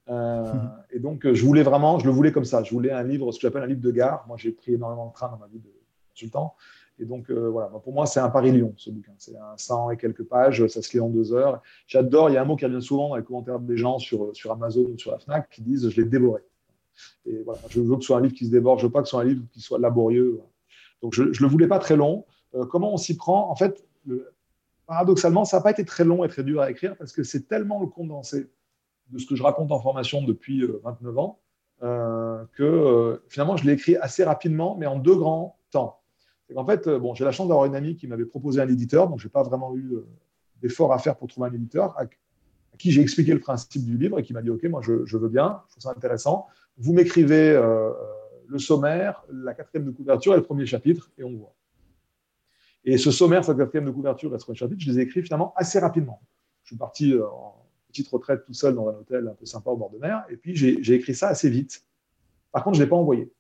Euh, 0.09 0.53
et 0.91 0.99
donc, 0.99 1.33
je 1.33 1.45
voulais 1.45 1.63
vraiment, 1.63 1.99
je 1.99 2.05
le 2.05 2.11
voulais 2.11 2.33
comme 2.33 2.45
ça. 2.45 2.63
Je 2.63 2.71
voulais 2.73 2.91
un 2.91 3.03
livre, 3.03 3.33
ce 3.33 3.39
que 3.39 3.43
j'appelle 3.43 3.63
un 3.63 3.67
livre 3.67 3.81
de 3.81 3.91
gare. 3.91 4.25
Moi, 4.29 4.37
j'ai 4.37 4.53
pris 4.53 4.75
énormément 4.75 5.09
de 5.09 5.13
train 5.15 5.29
dans 5.29 5.39
ma 5.39 5.47
vie 5.47 5.59
de 5.59 5.71
Et 6.99 7.05
donc, 7.05 7.31
euh, 7.31 7.51
voilà, 7.51 7.69
pour 7.69 7.93
moi, 7.93 8.07
c'est 8.07 8.21
un 8.21 8.31
Paris-Lyon, 8.31 8.73
ce 8.77 8.91
bouquin. 8.91 9.13
C'est 9.19 9.37
un 9.37 9.57
100 9.57 9.91
et 9.91 9.97
quelques 9.97 10.25
pages, 10.25 10.67
ça 10.67 10.81
se 10.81 10.93
lit 10.93 11.01
en 11.01 11.09
deux 11.09 11.35
heures. 11.35 11.61
J'adore, 11.87 12.31
il 12.31 12.35
y 12.35 12.37
a 12.37 12.43
un 12.43 12.45
mot 12.45 12.57
qui 12.57 12.65
revient 12.65 12.83
souvent 12.83 13.11
dans 13.11 13.17
les 13.17 13.25
commentaires 13.25 13.61
des 13.61 13.77
gens 13.77 13.99
sur, 13.99 14.35
sur 14.35 14.51
Amazon 14.51 14.87
ou 14.95 14.99
sur 14.99 15.13
la 15.13 15.19
FNAC 15.19 15.51
qui 15.51 15.63
disent 15.63 15.89
«je 15.91 16.01
l'ai 16.01 16.09
dévoré». 16.09 16.43
Et 17.27 17.43
voilà, 17.43 17.61
je 17.69 17.81
veux 17.81 17.97
que 17.97 18.01
ce 18.01 18.07
soit 18.07 18.17
un 18.17 18.23
livre 18.23 18.35
qui 18.35 18.47
se 18.47 18.51
dévore, 18.51 18.79
je 18.79 18.87
veux 18.87 18.93
pas 18.93 19.03
que 19.03 19.09
ce 19.09 19.11
soit 19.11 19.21
un 19.21 19.27
livre 19.27 19.43
qui 19.53 19.61
soit 19.61 19.79
laborieux. 19.79 20.41
Donc, 21.03 21.13
je 21.15 21.25
ne 21.25 21.29
le 21.29 21.47
voulais 21.47 21.69
pas 21.69 21.79
très 21.79 21.97
long. 21.97 22.25
Euh, 22.55 22.65
comment 22.65 22.95
on 22.95 22.97
s'y 22.97 23.17
prend? 23.17 23.51
En 23.51 23.57
fait, 23.57 23.85
paradoxalement, 24.87 25.45
ça 25.45 25.59
n'a 25.59 25.63
pas 25.63 25.73
été 25.73 25.85
très 25.85 26.05
long 26.05 26.25
et 26.25 26.29
très 26.29 26.45
dur 26.45 26.63
à 26.63 26.71
écrire 26.71 26.97
parce 26.97 27.13
que 27.13 27.23
c'est 27.23 27.47
tellement 27.49 27.81
le 27.81 27.87
condensé 27.89 28.51
de 29.11 29.19
ce 29.19 29.27
que 29.27 29.37
je 29.37 29.43
raconte 29.43 29.71
en 29.71 29.81
formation 29.81 30.23
depuis 30.23 30.65
29 30.85 31.15
euh, 31.15 31.21
ans 31.21 31.39
euh, 31.83 32.45
que 32.55 33.23
finalement, 33.29 33.57
je 33.57 33.67
l'ai 33.67 33.73
écrit 33.73 33.97
assez 33.97 34.25
rapidement, 34.25 34.77
mais 34.79 34.87
en 34.87 34.99
deux 34.99 35.17
grands 35.17 35.59
temps. 35.71 36.01
En 36.55 36.65
fait, 36.65 36.89
bon, 36.89 37.15
j'ai 37.15 37.25
la 37.25 37.33
chance 37.33 37.49
d'avoir 37.49 37.67
une 37.67 37.75
amie 37.75 37.97
qui 37.97 38.07
m'avait 38.07 38.25
proposé 38.25 38.61
un 38.61 38.69
éditeur, 38.69 39.09
donc 39.09 39.19
je 39.19 39.27
n'ai 39.27 39.31
pas 39.31 39.43
vraiment 39.43 39.77
eu 39.77 39.97
d'effort 40.63 40.93
à 40.93 40.99
faire 40.99 41.17
pour 41.17 41.29
trouver 41.29 41.49
un 41.49 41.53
éditeur, 41.53 41.99
à, 41.99 42.07
qui 42.79 42.93
j'ai 42.93 43.01
expliqué 43.01 43.33
le 43.33 43.41
principe 43.41 43.85
du 43.85 43.97
livre 43.99 44.19
et 44.19 44.23
qui 44.23 44.33
m'a 44.33 44.43
dit, 44.43 44.51
OK, 44.51 44.63
moi, 44.65 44.81
je, 44.83 45.17
veux 45.17 45.29
bien, 45.29 45.61
je 45.67 45.73
trouve 45.73 45.83
ça 45.83 45.91
intéressant. 45.91 46.47
Vous 46.79 46.93
m'écrivez 46.93 47.61
le 48.49 48.59
sommaire, 48.59 49.25
la 49.31 49.55
quatrième 49.55 49.87
de 49.87 49.91
couverture 49.91 50.35
et 50.35 50.37
le 50.37 50.43
premier 50.43 50.67
chapitre, 50.67 51.11
et 51.19 51.25
on 51.25 51.37
voit. 51.37 51.55
Et 52.85 52.99
ce 52.99 53.11
sommaire, 53.11 53.45
cette 53.45 53.57
quatrième 53.57 53.85
de 53.85 53.91
couverture 53.91 54.35
et 54.35 54.39
ce 54.39 54.45
premier 54.45 54.59
chapitre, 54.59 54.81
je 54.81 54.91
les 54.91 55.01
ai 55.01 55.03
écrits 55.03 55.23
finalement 55.23 55.53
assez 55.57 55.79
rapidement. 55.79 56.23
Je 56.63 56.69
suis 56.69 56.77
parti 56.77 57.13
euh, 57.13 57.27
en 57.27 57.67
petite 57.89 58.09
retraite 58.09 58.45
tout 58.45 58.55
seul 58.55 58.75
dans 58.75 58.89
un 58.89 58.95
hôtel 58.95 59.27
un 59.27 59.35
peu 59.35 59.45
sympa 59.45 59.71
au 59.71 59.77
bord 59.77 59.91
de 59.91 59.99
mer, 59.99 60.25
et 60.31 60.37
puis 60.37 60.55
j'ai 60.55 60.95
écrit 60.95 61.15
ça 61.15 61.29
assez 61.29 61.51
vite. 61.51 61.85
Par 62.53 62.63
contre, 62.63 62.77
je 62.77 62.83
ne 62.83 62.85
l'ai 62.85 62.91
pas 62.91 62.97
envoyé. 62.97 63.33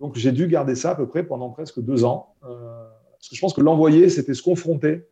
Donc 0.00 0.16
j'ai 0.16 0.32
dû 0.32 0.46
garder 0.46 0.74
ça 0.74 0.90
à 0.90 0.94
peu 0.94 1.06
près 1.06 1.24
pendant 1.24 1.50
presque 1.50 1.80
deux 1.80 2.04
ans, 2.04 2.34
euh, 2.44 2.88
parce 3.12 3.28
que 3.28 3.36
je 3.36 3.40
pense 3.40 3.54
que 3.54 3.60
l'envoyer, 3.60 4.08
c'était 4.08 4.34
se 4.34 4.42
confronter 4.42 5.08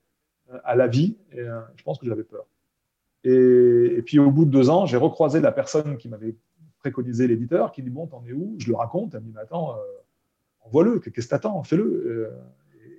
euh, 0.52 0.58
à 0.64 0.76
la 0.76 0.86
vie, 0.86 1.16
et 1.32 1.44
je 1.76 1.82
pense 1.82 1.98
que 1.98 2.06
j'avais 2.06 2.24
peur. 2.24 2.46
Et, 3.26 4.02
puis 4.02 4.20
au 4.20 4.30
bout 4.30 4.44
de 4.44 4.50
deux 4.50 4.70
ans, 4.70 4.86
j'ai 4.86 4.96
recroisé 4.96 5.40
la 5.40 5.50
personne 5.50 5.96
qui 5.96 6.08
m'avait 6.08 6.36
préconisé 6.78 7.26
l'éditeur, 7.26 7.72
qui 7.72 7.82
dit 7.82 7.90
Bon, 7.90 8.06
t'en 8.06 8.24
es 8.24 8.32
où? 8.32 8.54
Je 8.58 8.68
le 8.68 8.76
raconte. 8.76 9.14
Elle 9.14 9.22
me 9.22 9.26
dit 9.26 9.32
Mais 9.34 9.40
attends, 9.40 9.74
euh, 9.74 9.78
envoie-le, 10.60 11.00
qu'est-ce 11.00 11.26
que 11.26 11.30
t'attends? 11.30 11.62
Fais-le. 11.64 11.82
Euh, 11.84 12.30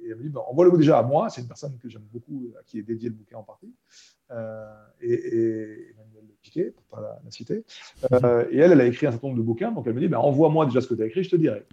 et 0.03 0.09
elle 0.09 0.17
me 0.17 0.23
dit 0.23 0.29
bah, 0.29 0.41
Envoie-le 0.49 0.77
déjà 0.77 0.99
à 0.99 1.03
moi. 1.03 1.29
C'est 1.29 1.41
une 1.41 1.47
personne 1.47 1.77
que 1.77 1.87
j'aime 1.87 2.05
beaucoup, 2.11 2.51
à 2.59 2.63
qui 2.63 2.77
est 2.79 2.83
dédié 2.83 3.07
le 3.07 3.15
bouquin 3.15 3.37
en 3.37 3.43
partie. 3.43 3.73
Euh, 4.31 4.65
et, 5.01 5.13
et, 5.13 5.95
Piquet, 6.41 6.71
pour 6.71 6.83
pas 6.85 7.01
la, 7.01 7.31
citer. 7.31 7.63
et 8.51 8.57
elle, 8.57 8.71
elle 8.71 8.81
a 8.81 8.85
écrit 8.85 9.07
un 9.07 9.11
certain 9.11 9.27
nombre 9.27 9.39
de 9.39 9.45
bouquins. 9.45 9.71
Donc 9.71 9.87
elle 9.87 9.93
me 9.93 9.99
dit 10.01 10.09
bah, 10.09 10.19
Envoie-moi 10.19 10.65
déjà 10.65 10.81
ce 10.81 10.87
que 10.87 10.95
tu 10.95 11.03
as 11.03 11.05
écrit, 11.05 11.23
je 11.23 11.29
te 11.29 11.35
dirai. 11.37 11.65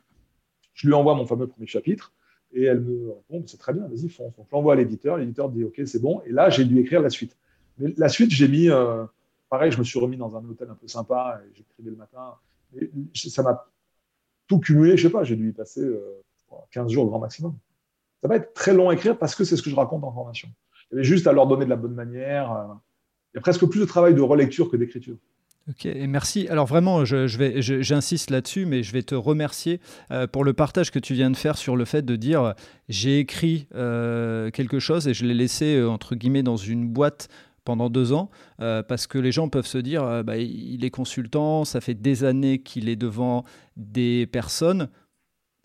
Je 0.74 0.86
lui 0.86 0.94
envoie 0.94 1.14
mon 1.14 1.26
fameux 1.26 1.46
premier 1.46 1.66
chapitre. 1.66 2.12
Et 2.52 2.64
elle 2.64 2.80
me 2.80 3.10
répond 3.10 3.42
C'est 3.46 3.58
très 3.58 3.72
bien, 3.72 3.86
vas-y, 3.88 4.08
fonce. 4.08 4.36
Donc 4.36 4.46
je 4.48 4.54
l'envoie 4.54 4.74
à 4.74 4.76
l'éditeur. 4.76 5.16
L'éditeur 5.16 5.48
dit 5.48 5.64
Ok, 5.64 5.80
c'est 5.86 6.00
bon. 6.00 6.20
Et 6.26 6.32
là, 6.32 6.50
j'ai 6.50 6.64
dû 6.64 6.78
écrire 6.78 7.00
la 7.00 7.10
suite. 7.10 7.36
Mais 7.78 7.92
la 7.96 8.08
suite, 8.08 8.30
j'ai 8.30 8.46
mis 8.46 8.68
pareil, 9.48 9.70
je 9.70 9.78
me 9.78 9.84
suis 9.84 9.98
remis 9.98 10.16
dans 10.16 10.36
un 10.36 10.44
hôtel 10.44 10.68
un 10.70 10.74
peu 10.74 10.88
sympa 10.88 11.40
et 11.44 11.54
j'écrivais 11.54 11.90
le 11.90 11.96
matin. 11.96 12.34
Ça 13.14 13.42
m'a 13.42 13.66
tout 14.48 14.58
cumulé, 14.58 14.96
je 14.96 15.06
sais 15.06 15.12
pas, 15.12 15.24
j'ai 15.24 15.36
dû 15.36 15.50
y 15.50 15.52
passer 15.52 15.88
15 16.72 16.86
euh, 16.86 16.88
jours 16.88 17.04
au 17.04 17.08
grand 17.08 17.20
maximum. 17.20 17.56
Ça 18.20 18.28
va 18.28 18.36
être 18.36 18.52
très 18.52 18.74
long 18.74 18.88
à 18.88 18.94
écrire 18.94 19.18
parce 19.18 19.34
que 19.34 19.44
c'est 19.44 19.56
ce 19.56 19.62
que 19.62 19.70
je 19.70 19.76
raconte 19.76 20.04
en 20.04 20.12
formation. 20.12 20.48
Il 20.90 20.94
y 20.94 20.96
avait 20.96 21.04
juste 21.04 21.26
à 21.26 21.32
leur 21.32 21.46
donner 21.46 21.64
de 21.64 21.70
la 21.70 21.76
bonne 21.76 21.94
manière. 21.94 22.52
Euh, 22.52 22.64
il 23.32 23.36
y 23.36 23.38
a 23.38 23.40
presque 23.42 23.64
plus 23.66 23.80
de 23.80 23.84
travail 23.84 24.14
de 24.14 24.20
relecture 24.20 24.70
que 24.70 24.76
d'écriture. 24.76 25.16
Ok, 25.68 25.88
merci. 26.08 26.46
Alors 26.48 26.66
vraiment, 26.66 27.06
je, 27.06 27.26
j'insiste 27.26 28.30
là-dessus, 28.30 28.66
mais 28.66 28.82
je 28.82 28.92
vais 28.92 29.02
te 29.02 29.14
remercier 29.14 29.80
euh, 30.10 30.26
pour 30.26 30.44
le 30.44 30.52
partage 30.52 30.90
que 30.90 30.98
tu 30.98 31.14
viens 31.14 31.30
de 31.30 31.36
faire 31.36 31.56
sur 31.56 31.74
le 31.76 31.86
fait 31.86 32.02
de 32.02 32.16
dire 32.16 32.54
j'ai 32.90 33.18
écrit 33.18 33.66
quelque 33.72 34.78
chose 34.78 35.08
et 35.08 35.14
je 35.14 35.24
l'ai 35.24 35.34
laissé 35.34 35.82
entre 35.82 36.14
guillemets 36.16 36.42
dans 36.42 36.56
une 36.56 36.86
boîte 36.86 37.28
pendant 37.64 37.88
deux 37.88 38.12
ans, 38.12 38.30
euh, 38.60 38.82
parce 38.82 39.06
que 39.06 39.18
les 39.18 39.32
gens 39.32 39.48
peuvent 39.48 39.66
se 39.66 39.78
dire, 39.78 40.04
euh, 40.04 40.22
bah, 40.22 40.36
il 40.36 40.84
est 40.84 40.90
consultant, 40.90 41.64
ça 41.64 41.80
fait 41.80 41.94
des 41.94 42.24
années 42.24 42.60
qu'il 42.60 42.88
est 42.88 42.96
devant 42.96 43.44
des 43.76 44.26
personnes, 44.26 44.88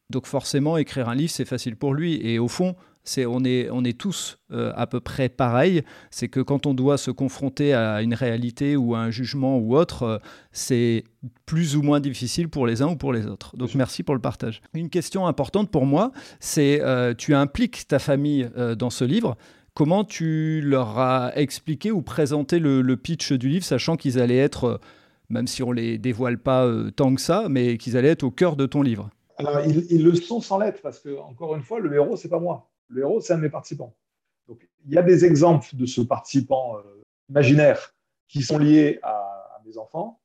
donc 0.10 0.26
forcément, 0.26 0.78
écrire 0.78 1.10
un 1.10 1.16
livre, 1.16 1.32
c'est 1.32 1.46
facile 1.46 1.76
pour 1.76 1.94
lui. 1.94 2.20
Et 2.26 2.40
au 2.40 2.48
fond, 2.48 2.76
c'est, 3.10 3.26
on, 3.26 3.44
est, 3.44 3.70
on 3.72 3.84
est 3.84 3.98
tous 3.98 4.40
euh, 4.52 4.72
à 4.76 4.88
peu 4.88 5.00
près 5.00 5.30
pareils. 5.30 5.84
C'est 6.12 6.28
que 6.28 6.40
quand 6.40 6.66
on 6.66 6.74
doit 6.74 6.98
se 6.98 7.12
confronter 7.12 7.74
à 7.74 8.02
une 8.02 8.14
réalité 8.14 8.76
ou 8.76 8.96
à 8.96 9.00
un 9.00 9.12
jugement 9.12 9.58
ou 9.58 9.76
autre, 9.76 10.22
c'est 10.52 11.04
plus 11.46 11.76
ou 11.76 11.82
moins 11.82 12.00
difficile 12.00 12.50
pour 12.50 12.68
les 12.68 12.82
uns 12.82 12.88
ou 12.88 12.96
pour 12.96 13.14
les 13.14 13.28
autres. 13.28 13.56
Donc 13.58 13.76
merci 13.76 14.04
pour 14.04 14.16
le 14.16 14.22
partage. 14.22 14.62
Une 14.74 14.90
question 14.90 15.28
importante 15.28 15.72
pour 15.72 15.86
moi, 15.86 16.12
c'est 16.40 16.82
tu 17.18 17.34
impliques 17.34 17.88
ta 17.88 18.00
famille 18.00 18.50
dans 18.78 18.90
ce 18.90 19.04
livre. 19.04 19.38
Comment 19.80 20.04
tu 20.04 20.60
leur 20.60 21.00
as 21.00 21.32
expliqué 21.38 21.90
ou 21.90 22.02
présenté 22.02 22.60
le, 22.60 22.98
pitch 22.98 23.32
du 23.32 23.48
livre, 23.48 23.64
sachant 23.64 23.96
qu'ils 23.96 24.20
allaient 24.20 24.36
être, 24.36 24.64
euh, 24.66 24.78
même 25.30 25.48
si 25.48 25.64
on 25.64 25.72
les 25.72 25.98
dévoile 25.98 26.38
pas 26.38 26.66
euh, 26.66 26.92
tant 26.92 27.16
que 27.16 27.22
ça, 27.22 27.48
mais 27.50 27.78
qu'ils 27.78 27.96
allaient 27.96 28.10
être 28.10 28.24
au 28.24 28.30
cœur 28.30 28.58
de 28.58 28.66
ton 28.66 28.82
livre? 28.82 29.10
Alors, 29.38 29.62
ils, 29.66 30.04
le 30.04 30.16
sont 30.16 30.42
sans 30.42 30.58
lettres, 30.58 30.82
parce 30.84 31.00
que, 31.00 31.18
encore 31.18 31.56
une 31.56 31.62
fois, 31.62 31.80
le 31.80 31.94
héros, 31.94 32.18
c'est 32.18 32.28
pas 32.28 32.42
moi. 32.42 32.70
Le 32.90 33.02
héros, 33.02 33.22
c'est 33.22 33.34
un 33.34 33.38
de 33.38 33.44
mes 33.44 33.50
participants. 33.50 33.96
Donc, 34.48 34.68
il 34.86 34.94
y 34.94 34.98
a 34.98 35.04
des 35.04 35.26
exemples 35.26 35.76
de 35.76 35.86
ce 35.86 36.02
participant 36.02 36.78
euh, 36.78 36.82
imaginaire 37.30 37.96
qui 38.28 38.42
sont 38.42 38.58
liés 38.58 39.00
à, 39.04 39.62
mes 39.66 39.78
enfants, 39.78 40.20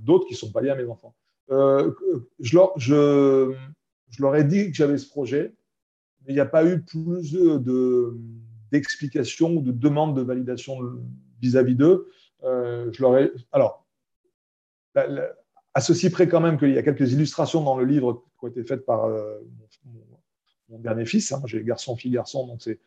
d'autres 0.00 0.26
qui 0.26 0.34
ne 0.34 0.38
sont 0.38 0.50
pas 0.50 0.60
liés 0.60 0.70
à 0.70 0.74
mes 0.74 0.88
enfants. 0.88 1.14
je, 1.48 2.54
leur, 2.54 2.72
je, 2.76 3.54
leur, 4.18 4.36
ai 4.36 4.44
dit 4.44 4.70
que 4.70 4.76
j'avais 4.76 4.98
ce 4.98 5.08
projet, 5.08 5.54
mais 6.22 6.32
il 6.32 6.34
n'y 6.34 6.40
a 6.40 6.46
pas 6.46 6.64
eu 6.64 6.82
plus 6.82 7.32
de 7.32 8.16
d'explication 8.70 9.54
ou 9.54 9.62
de 9.62 9.72
demande 9.72 10.16
de 10.16 10.22
validation 10.22 10.78
vis-à-vis 11.40 11.74
d'eux. 11.74 12.08
Euh, 12.44 12.90
je 12.92 13.02
leur 13.02 13.18
ai... 13.18 13.32
Alors, 13.52 13.86
à 14.94 15.80
ceci 15.80 16.10
près 16.10 16.28
quand 16.28 16.40
même 16.40 16.58
qu'il 16.58 16.72
y 16.72 16.78
a 16.78 16.82
quelques 16.82 17.12
illustrations 17.12 17.62
dans 17.62 17.76
le 17.76 17.84
livre 17.84 18.24
qui 18.38 18.44
ont 18.44 18.48
été 18.48 18.64
faites 18.64 18.84
par 18.84 19.04
euh, 19.04 19.38
mon, 20.70 20.78
dernier 20.78 21.04
fils. 21.04 21.32
Hein. 21.32 21.42
J'ai 21.46 21.62
garçon, 21.62 21.96
fille, 21.96 22.12
garçon, 22.12 22.46
donc 22.46 22.62
c'est 22.62 22.78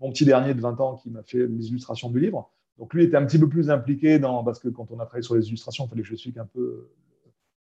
mon 0.00 0.10
petit 0.10 0.24
dernier 0.24 0.54
de 0.54 0.60
20 0.60 0.80
ans 0.80 0.96
qui 0.96 1.10
m'a 1.10 1.22
fait 1.22 1.46
les 1.46 1.68
illustrations 1.68 2.10
du 2.10 2.20
livre. 2.20 2.50
Donc 2.78 2.94
lui 2.94 3.04
était 3.04 3.16
un 3.16 3.26
petit 3.26 3.38
peu 3.38 3.48
plus 3.48 3.70
impliqué 3.70 4.18
dans, 4.18 4.42
parce 4.42 4.58
que 4.58 4.68
quand 4.68 4.90
on 4.90 4.98
a 5.00 5.04
travaillé 5.04 5.22
sur 5.22 5.34
les 5.34 5.48
illustrations, 5.48 5.84
il 5.84 5.88
fallait 5.88 6.02
que 6.02 6.08
je 6.08 6.14
explique 6.14 6.38
un 6.38 6.46
peu 6.46 6.88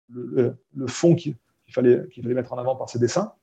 le, 0.08 0.56
fond 0.86 1.14
qu'il 1.14 1.36
fallait, 1.68 2.08
qu'il 2.08 2.22
fallait 2.22 2.34
mettre 2.34 2.52
en 2.52 2.58
avant 2.58 2.76
par 2.76 2.88
ses 2.88 2.98
dessins. 2.98 3.34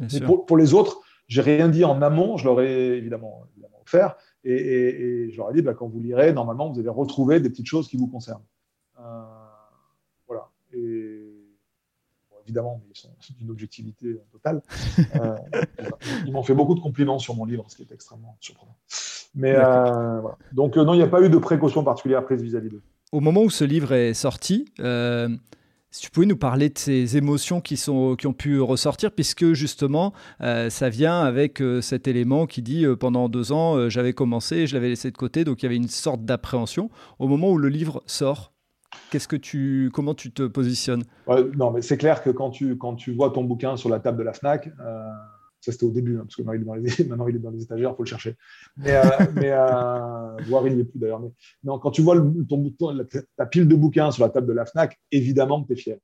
Mais 0.00 0.20
pour, 0.20 0.46
pour, 0.46 0.56
les 0.56 0.72
autres, 0.72 1.00
j'ai 1.28 1.42
rien 1.42 1.68
dit 1.68 1.84
en 1.84 2.00
amont, 2.00 2.38
je 2.38 2.44
leur 2.44 2.60
ai 2.62 2.96
évidemment, 2.96 3.44
offert, 3.82 4.16
et, 4.44 5.28
je 5.30 5.36
leur 5.36 5.50
ai 5.50 5.54
dit, 5.54 5.62
bah, 5.62 5.74
quand 5.74 5.86
vous 5.86 6.00
lirez, 6.00 6.32
normalement, 6.32 6.70
vous 6.70 6.80
allez 6.80 6.88
retrouver 6.88 7.40
des 7.40 7.50
petites 7.50 7.66
choses 7.66 7.88
qui 7.88 7.96
vous 7.96 8.08
concernent. 8.08 8.44
Euh, 8.98 9.22
voilà. 10.26 10.48
Et 10.72 11.32
évidemment, 12.44 12.82
ils 12.90 12.98
sont 12.98 13.10
d'une 13.38 13.50
objectivité 13.50 14.20
totale. 14.30 14.62
Euh, 15.16 15.36
ils 16.26 16.32
m'ont 16.32 16.42
fait 16.42 16.54
beaucoup 16.54 16.74
de 16.74 16.80
compliments 16.80 17.18
sur 17.18 17.34
mon 17.34 17.44
livre, 17.44 17.64
ce 17.68 17.76
qui 17.76 17.82
est 17.82 17.92
extrêmement 17.92 18.36
surprenant. 18.40 18.76
Mais 19.34 19.54
voilà. 19.54 20.36
Donc, 20.52 20.76
non, 20.76 20.94
il 20.94 20.98
n'y 20.98 21.02
a 21.02 21.08
pas 21.08 21.22
eu 21.22 21.30
de 21.30 21.38
précaution 21.38 21.84
particulière 21.84 22.24
prise 22.24 22.42
vis-à-vis 22.42 22.68
d'eux. 22.68 22.82
Au 23.12 23.20
moment 23.20 23.42
où 23.42 23.50
ce 23.50 23.64
livre 23.64 23.92
est 23.92 24.14
sorti, 24.14 24.66
si 25.92 26.00
tu 26.00 26.10
pouvais 26.10 26.26
nous 26.26 26.38
parler 26.38 26.70
de 26.70 26.78
ces 26.78 27.18
émotions 27.18 27.60
qui, 27.60 27.76
sont, 27.76 28.16
qui 28.16 28.26
ont 28.26 28.32
pu 28.32 28.60
ressortir, 28.60 29.12
puisque 29.12 29.52
justement, 29.52 30.14
euh, 30.40 30.70
ça 30.70 30.88
vient 30.88 31.20
avec 31.20 31.60
euh, 31.60 31.82
cet 31.82 32.08
élément 32.08 32.46
qui 32.46 32.62
dit 32.62 32.86
euh, 32.86 32.96
pendant 32.96 33.28
deux 33.28 33.52
ans, 33.52 33.90
j'avais 33.90 34.14
commencé, 34.14 34.66
je 34.66 34.74
l'avais 34.74 34.88
laissé 34.88 35.10
de 35.10 35.16
côté, 35.18 35.44
donc 35.44 35.62
il 35.62 35.66
y 35.66 35.68
avait 35.68 35.76
une 35.76 35.88
sorte 35.88 36.24
d'appréhension. 36.24 36.90
Au 37.18 37.28
moment 37.28 37.50
où 37.50 37.58
le 37.58 37.68
livre 37.68 38.02
sort, 38.06 38.51
qu'est-ce 39.10 39.28
que 39.28 39.36
tu, 39.36 39.90
comment 39.92 40.14
tu 40.14 40.32
te 40.32 40.46
positionnes? 40.46 41.04
Non, 41.56 41.70
mais 41.70 41.82
c'est 41.82 41.96
clair 41.96 42.22
que 42.22 42.30
quand 42.30 42.50
tu, 42.50 42.76
quand 42.76 42.94
tu 42.94 43.12
vois 43.14 43.30
ton 43.30 43.44
bouquin 43.44 43.76
sur 43.76 43.88
la 43.88 44.00
table 44.00 44.18
de 44.18 44.22
la 44.22 44.32
Fnac, 44.32 44.70
ça, 45.62 45.70
c'était 45.70 45.86
au 45.86 45.90
début, 45.90 46.18
hein, 46.18 46.22
parce 46.24 46.34
que 46.34 46.42
maintenant 46.42 46.74
il, 46.74 46.80
est 46.80 46.88
dans 46.98 47.20
les, 47.20 47.32
maintenant 47.38 47.56
il 47.56 47.62
étagères, 47.62 47.94
faut 47.96 48.02
le 48.02 48.08
chercher. 48.08 48.36
Mais, 48.76 48.96
euh, 48.96 49.02
euh, 49.36 50.36
voir, 50.48 50.66
il 50.66 50.74
n'y 50.74 50.80
est 50.80 50.84
plus 50.84 50.98
d'ailleurs. 50.98 51.20
Mais 51.20 51.30
quand 51.80 51.92
tu 51.92 52.02
vois 52.02 52.16
ton, 52.16 52.70
ton, 52.70 53.06
ta 53.36 53.46
pile 53.46 53.68
de 53.68 53.76
bouquins 53.76 54.10
sur 54.10 54.24
la 54.24 54.30
table 54.30 54.48
de 54.48 54.52
la 54.52 54.66
Fnac, 54.66 54.98
évidemment 55.12 55.62
que 55.62 55.68
tu 55.68 55.72
es 55.74 55.76
fier. 55.76 55.98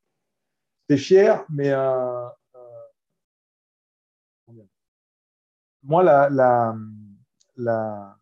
Tu 0.89 0.95
es 0.95 0.97
fier, 0.97 1.45
mais 1.51 1.71
euh, 1.71 2.29
euh, 2.55 4.53
moi, 5.83 6.05
la, 6.05 6.31
la, 6.31 6.77
la, 7.57 8.17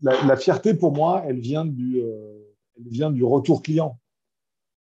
la, 0.00 0.36
fierté 0.36 0.74
pour 0.74 0.92
moi, 0.92 1.24
elle 1.26 1.40
vient 1.40 1.64
du, 1.64 2.00
euh, 2.00 2.41
elle 2.76 2.88
vient 2.88 3.10
du 3.10 3.24
retour 3.24 3.62
client. 3.62 3.98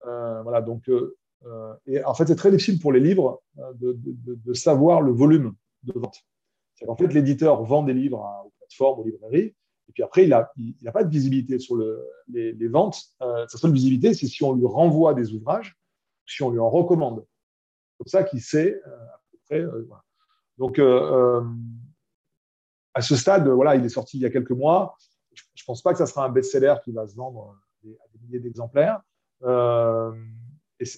voilà, 0.02 0.60
donc 0.60 0.88
euh, 1.46 1.74
et 1.86 2.04
en 2.04 2.14
fait, 2.14 2.26
c'est 2.26 2.36
très 2.36 2.50
difficile 2.50 2.78
pour 2.78 2.92
les 2.92 3.00
livres 3.00 3.42
euh, 3.58 3.72
de, 3.74 4.52
savoir 4.54 5.02
le 5.02 5.12
volume 5.12 5.54
de 5.84 5.98
vente. 5.98 6.18
En 6.88 6.96
fait, 6.96 7.12
l'éditeur 7.12 7.62
vend 7.62 7.82
des 7.82 7.94
livres 7.94 8.18
aux 8.44 8.52
plateformes, 8.58 9.00
aux 9.00 9.04
librairies, 9.04 9.54
et 9.88 9.92
puis 9.92 10.02
après, 10.02 10.24
il 10.24 10.30
n'a 10.30 10.50
a 10.86 10.92
pas 10.92 11.04
de 11.04 11.10
visibilité 11.10 11.58
sur 11.58 11.76
le, 11.76 12.04
les, 12.28 12.68
ventes. 12.68 12.98
Euh, 13.20 13.46
sa 13.46 13.58
seule 13.58 13.72
visibilité, 13.72 14.14
c'est 14.14 14.26
si 14.26 14.42
on 14.42 14.54
lui 14.54 14.66
renvoie 14.66 15.14
des 15.14 15.32
ouvrages, 15.32 15.76
si 16.26 16.42
on 16.42 16.50
lui 16.50 16.58
en 16.58 16.70
recommande. 16.70 17.24
C'est 17.24 17.98
comme 17.98 18.06
ça 18.08 18.24
qu'il 18.24 18.40
sait 18.40 18.80
à 18.84 19.20
peu 19.30 19.38
près. 19.46 19.64
Donc, 20.58 20.80
à 22.94 23.02
ce 23.02 23.16
stade, 23.16 23.48
voilà, 23.48 23.76
il 23.76 23.84
est 23.84 23.90
sorti 23.90 24.18
il 24.18 24.22
y 24.22 24.26
a 24.26 24.30
quelques 24.30 24.50
mois. 24.50 24.96
Je 25.32 25.62
ne 25.62 25.66
pense 25.66 25.82
pas 25.82 25.92
que 25.92 25.98
ça 25.98 26.06
sera 26.06 26.24
un 26.24 26.30
best-seller 26.30 26.74
qui 26.84 26.92
va 26.92 27.06
se 27.06 27.14
vendre 27.14 27.56
à 27.84 28.06
des 28.12 28.18
milliers 28.24 28.40
d'exemplaires. 28.40 29.00
Euh, 29.44 30.12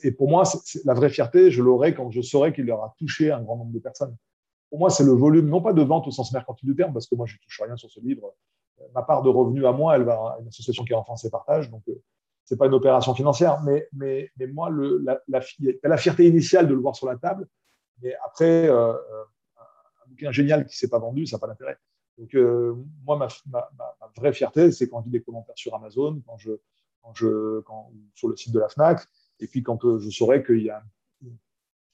et, 0.03 0.13
pour 0.13 0.29
moi, 0.29 0.45
la 0.85 0.95
vraie 0.95 1.11
fierté, 1.11 1.51
je 1.51 1.63
l'aurai 1.63 1.95
quand 1.95 2.11
je 2.11 2.23
saurai 2.23 2.53
qu'il 2.53 2.71
aura 2.71 2.95
touché 2.99 3.31
un 3.31 3.43
grand 3.43 3.57
nombre 3.57 3.73
de 3.73 3.79
personnes. 3.79 4.17
Pour 4.71 4.79
moi, 4.79 4.91
c'est 4.91 5.05
le 5.05 5.13
volume, 5.13 5.49
non 5.49 5.61
pas 5.61 5.73
de 5.73 5.83
vente 5.83 6.07
au 6.07 6.11
sens 6.11 6.33
mercantile 6.33 6.71
du 6.71 6.77
terme, 6.77 6.93
parce 6.93 7.07
que 7.07 7.15
moi, 7.15 7.27
je 7.27 7.35
ne 7.35 7.39
touche 7.39 7.61
rien 7.61 7.77
sur 7.77 7.91
ce 7.91 8.01
livre. 8.01 8.35
Ma 8.95 9.03
part 9.03 9.23
de 9.23 9.29
revenus 9.29 9.65
à 9.65 9.73
moi, 9.73 9.97
elle 9.97 10.03
va 10.03 10.15
à 10.15 10.39
une 10.41 10.49
association 10.49 10.85
qui 10.85 10.93
est 10.93 10.97
en 10.97 11.05
France 11.05 11.25
et 11.25 11.31
partage, 11.31 11.71
donc 11.71 11.83
euh, 11.89 11.95
ce 12.45 12.55
n'est 12.55 12.59
pas 12.59 12.67
une 12.67 12.75
opération 12.75 13.15
financière. 13.15 13.63
Mais, 13.63 13.89
mais, 13.93 14.31
mais 14.39 14.47
moi, 14.47 14.71
le, 14.71 14.99
la, 14.99 15.21
la, 15.29 15.97
fierté 15.97 16.27
initiale 16.27 16.67
de 16.67 16.75
le 16.75 16.81
voir 16.81 16.97
sur 16.97 17.07
la 17.07 17.17
table, 17.17 17.47
mais 18.03 18.15
après, 18.25 18.69
euh, 18.69 18.93
euh, 18.93 19.25
un 19.57 20.09
bouquin 20.09 20.33
génial 20.33 20.67
qui 20.67 20.75
ne 20.75 20.77
s'est 20.77 20.89
pas 20.89 20.99
vendu, 20.99 21.27
ça 21.27 21.37
n'a 21.37 21.41
pas 21.41 21.47
d'intérêt. 21.47 21.79
Donc, 22.19 22.35
moi, 23.05 23.17
ma, 23.17 23.29
vraie 24.17 24.33
fierté, 24.33 24.71
c'est 24.71 24.89
quand 24.89 25.01
je 25.01 25.07
lis 25.07 25.13
des 25.13 25.23
commentaires 25.23 25.57
sur 25.57 25.75
Amazon, 25.75 26.23
quand 26.27 26.37
je, 26.39 26.53
sur 27.15 28.29
le 28.29 28.37
site 28.37 28.53
de 28.53 28.61
la 28.61 28.69
FNAC, 28.69 29.07
et 29.41 29.47
puis 29.47 29.63
quand 29.63 29.85
euh, 29.85 29.99
je 29.99 30.11
saurai 30.11 30.43
qu'il 30.43 30.63
y 30.63 30.71
a 30.71 30.83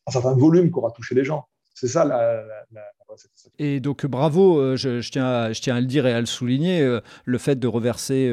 un 0.07 0.11
certain 0.11 0.35
volume 0.35 0.71
qui 0.71 0.79
aura 0.79 0.91
touché 0.91 1.15
les 1.15 1.25
gens. 1.25 1.47
C'est 1.75 1.89
ça 1.89 2.05
la, 2.05 2.45
Et 3.59 3.81
donc 3.81 4.05
bravo, 4.05 4.59
euh, 4.59 4.77
je, 4.77 5.09
tiens 5.09 5.27
à, 5.27 5.53
je 5.53 5.63
tiens 5.63 5.77
à 5.77 5.81
le 5.81 5.87
dire 5.87 6.07
et 6.07 6.13
à 6.13 6.21
le 6.21 6.27
souligner, 6.27 6.83
euh, 6.83 7.01
le 7.25 7.39
fait 7.39 7.59
de 7.59 7.67
reverser 7.67 8.31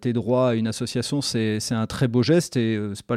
tes 0.00 0.12
droits 0.12 0.50
à 0.50 0.54
une 0.54 0.68
association, 0.68 1.22
c'est 1.22 1.58
un 1.72 1.86
très 1.86 2.08
beau 2.08 2.22
geste 2.22 2.56
et 2.56 2.76
ce 2.76 2.88
n'est 2.88 2.94
pas, 2.94 3.16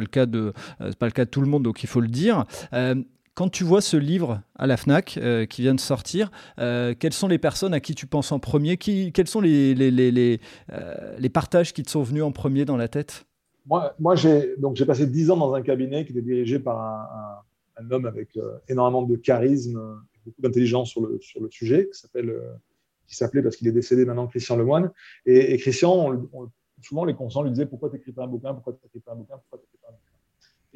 le 1.06 1.12
cas 1.12 1.24
de 1.24 1.30
tout 1.30 1.40
le 1.40 1.46
monde, 1.46 1.62
donc 1.62 1.82
il 1.82 1.88
faut 1.88 2.00
le 2.00 2.08
dire. 2.08 2.44
Quand 3.36 3.50
tu 3.50 3.64
vois 3.64 3.82
ce 3.82 3.96
livre 3.98 4.40
à 4.58 4.66
la 4.66 4.76
FNAC 4.76 5.20
qui 5.50 5.62
vient 5.62 5.74
de 5.74 5.80
sortir, 5.80 6.30
quelles 6.56 7.12
sont 7.12 7.28
les 7.28 7.38
personnes 7.38 7.74
à 7.74 7.80
qui 7.80 7.94
tu 7.94 8.06
penses 8.06 8.32
en 8.32 8.38
premier? 8.38 8.78
Quels 8.78 9.28
sont 9.28 9.42
les, 9.42 9.74
les, 9.74 11.28
partages 11.28 11.72
qui 11.72 11.82
te 11.82 11.90
sont 11.90 12.02
venus 12.02 12.22
en 12.22 12.32
premier 12.32 12.64
dans 12.64 12.78
la 12.78 12.88
tête? 12.88 13.26
Moi, 13.66 13.94
moi 13.98 14.16
j'ai 14.16 14.56
passé 14.86 15.06
dix 15.06 15.30
ans 15.30 15.36
dans 15.36 15.52
un 15.54 15.62
cabinet 15.62 16.04
qui 16.04 16.12
était 16.12 16.22
dirigé 16.22 16.58
par 16.58 16.80
un, 17.78 17.90
homme 17.90 18.06
avec 18.06 18.34
euh, 18.38 18.56
énormément 18.68 19.02
de 19.02 19.16
charisme 19.16 19.78
et 20.14 20.18
beaucoup 20.24 20.40
d'intelligence 20.40 20.88
sur 20.88 21.02
le, 21.02 21.18
sur 21.20 21.42
le 21.42 21.50
sujet, 21.50 21.90
qui 21.92 22.06
euh, 22.16 22.54
s'appelait 23.06 23.42
parce 23.42 23.56
qu'il 23.56 23.68
est 23.68 23.72
décédé 23.72 24.06
maintenant 24.06 24.26
Christian 24.28 24.56
Lemoine. 24.56 24.90
Et, 25.26 25.52
et 25.52 25.58
Christian, 25.58 26.26
souvent 26.80 27.04
les 27.04 27.14
conscients 27.14 27.42
lui 27.42 27.50
disaient 27.50 27.66
pourquoi 27.66 27.90
tu 27.90 27.96
n'écris 27.96 28.12
pas 28.12 28.24
un 28.24 28.28
bouquin, 28.28 28.54
pourquoi 28.54 28.72
tu 28.72 28.78
n'écris 28.82 29.00
pas 29.00 29.12
un 29.12 29.16
bouquin, 29.16 29.36
pourquoi 29.36 29.58
tu 29.58 29.76
pas 29.76 29.88
un 29.88 29.92
bouquin? 29.92 30.05